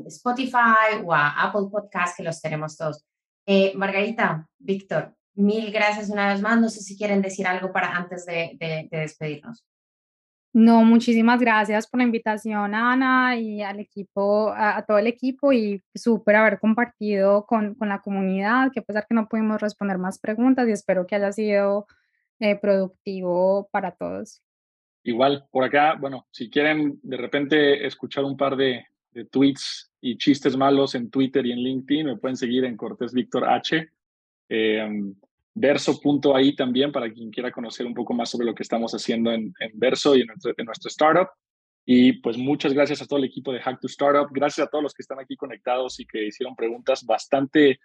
Spotify 0.08 1.02
o 1.06 1.14
a 1.14 1.44
Apple 1.44 1.70
Podcasts, 1.72 2.18
que 2.18 2.24
los 2.24 2.42
tenemos 2.42 2.76
todos. 2.76 3.06
Eh, 3.46 3.72
Margarita, 3.74 4.50
Víctor, 4.58 5.16
mil 5.36 5.72
gracias 5.72 6.10
una 6.10 6.34
vez 6.34 6.42
más. 6.42 6.60
No 6.60 6.68
sé 6.68 6.82
si 6.82 6.98
quieren 6.98 7.22
decir 7.22 7.48
algo 7.48 7.72
para 7.72 7.96
antes 7.96 8.26
de, 8.26 8.58
despedirnos. 8.92 9.64
No, 10.52 10.84
muchísimas 10.84 11.40
gracias 11.40 11.88
por 11.88 12.00
la 12.00 12.06
invitación, 12.06 12.74
Ana, 12.74 13.38
y 13.38 13.62
al 13.62 13.80
equipo, 13.80 14.52
a, 14.56 14.84
todo 14.84 14.98
el 14.98 15.06
equipo, 15.06 15.54
y 15.54 15.84
súper 15.94 16.38
haber 16.38 16.60
compartido 16.60 17.46
con, 17.46 17.76
con, 17.76 17.90
la 17.90 18.02
comunidad, 18.02 18.72
que 18.74 18.80
a 18.80 18.84
pesar 18.84 19.06
que 19.08 19.14
no 19.14 19.28
pudimos 19.28 19.62
responder 19.62 20.00
más 20.00 20.18
preguntas, 20.20 20.68
y 20.68 20.72
espero 20.72 21.06
que 21.06 21.16
haya 21.16 21.32
sido 21.32 21.86
eh, 22.40 22.56
productivo 22.56 23.70
para 23.72 23.92
todos. 23.92 24.42
Igual, 25.04 25.46
por 25.52 25.64
acá, 25.66 25.96
bueno, 26.00 26.26
si 26.32 26.50
quieren 26.50 27.00
de 27.04 27.18
repente 27.18 27.86
escuchar 27.86 28.24
un 28.24 28.38
par 28.38 28.56
de, 28.56 28.86
tweets 29.32 29.92
y 30.00 30.18
chistes 30.18 30.56
malos 30.56 30.96
en 30.96 31.10
Twitter 31.10 31.46
y 31.46 31.52
en 31.52 31.60
LinkedIn, 31.60 32.06
me 32.06 32.18
pueden 32.18 32.38
seguir 32.38 32.64
en 32.64 32.78
Cortés 32.78 33.14
Víctor 33.14 33.44
H. 33.50 33.90
Eh, 34.48 35.14
Verso.ai 35.56 36.56
también 36.56 36.92
para 36.92 37.12
quien 37.12 37.32
quiera 37.32 37.52
conocer 37.52 37.86
un 37.86 37.94
poco 37.94 38.14
más 38.14 38.30
sobre 38.30 38.46
lo 38.46 38.56
que 38.56 38.64
estamos 38.64 38.94
haciendo 38.94 39.32
en, 39.32 39.54
Verso 39.74 40.16
y 40.16 40.22
en 40.22 40.28
nuestro, 40.28 40.54
en 40.56 40.66
nuestro 40.66 40.90
startup. 40.90 41.30
Y 41.86 42.14
pues 42.22 42.38
muchas 42.38 42.74
gracias 42.74 43.02
a 43.02 43.08
todo 43.08 43.20
el 43.20 43.26
equipo 43.26 43.52
de 43.52 43.62
Hack 43.62 43.80
to 43.80 43.88
Startup. 43.88 44.28
Gracias 44.32 44.68
a 44.68 44.70
todos 44.70 44.84
los 44.84 44.94
que 44.94 45.02
están 45.02 45.20
aquí 45.20 45.36
conectados 45.36 46.00
y 46.00 46.06
que 46.06 46.28
hicieron 46.28 46.56
preguntas 46.56 47.04
bastante 47.04 47.80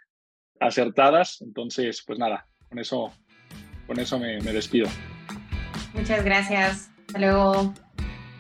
acertadas. 0.61 1.41
Entonces, 1.41 2.03
pues 2.07 2.19
nada, 2.19 2.47
con 2.69 2.79
eso 2.79 3.13
con 3.87 4.01
eso 4.01 4.19
me, 4.19 4.41
despido. 4.41 4.89
Muchas 5.93 6.25
gracias. 6.25 6.91
Hasta 7.07 7.19
luego. 7.19 7.75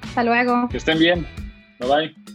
Hasta 0.02 0.24
luego. 0.24 0.68
Que 0.68 0.78
estén 0.78 0.98
bien. 0.98 1.26
Bye 1.78 1.88
bye. 1.88 2.33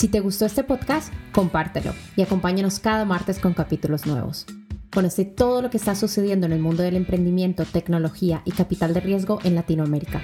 Si 0.00 0.08
te 0.08 0.20
gustó 0.20 0.46
este 0.46 0.64
podcast, 0.64 1.12
compártelo 1.30 1.92
y 2.16 2.22
acompáñanos 2.22 2.80
cada 2.80 3.04
martes 3.04 3.38
con 3.38 3.52
capítulos 3.52 4.06
nuevos. 4.06 4.46
Conoce 4.90 5.26
todo 5.26 5.60
lo 5.60 5.68
que 5.68 5.76
está 5.76 5.94
sucediendo 5.94 6.46
en 6.46 6.52
el 6.52 6.58
mundo 6.58 6.82
del 6.82 6.96
emprendimiento, 6.96 7.66
tecnología 7.66 8.40
y 8.46 8.52
capital 8.52 8.94
de 8.94 9.00
riesgo 9.00 9.40
en 9.44 9.56
Latinoamérica. 9.56 10.22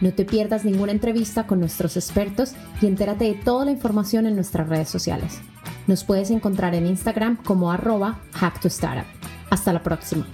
No 0.00 0.12
te 0.12 0.24
pierdas 0.24 0.64
ninguna 0.64 0.90
entrevista 0.90 1.46
con 1.46 1.60
nuestros 1.60 1.96
expertos 1.96 2.54
y 2.82 2.86
entérate 2.86 3.26
de 3.26 3.34
toda 3.34 3.64
la 3.64 3.70
información 3.70 4.26
en 4.26 4.34
nuestras 4.34 4.68
redes 4.68 4.88
sociales. 4.88 5.38
Nos 5.86 6.02
puedes 6.02 6.32
encontrar 6.32 6.74
en 6.74 6.88
Instagram 6.88 7.36
como 7.36 7.70
arroba 7.70 8.18
hacktostartup. 8.32 9.06
Hasta 9.50 9.72
la 9.72 9.84
próxima. 9.84 10.26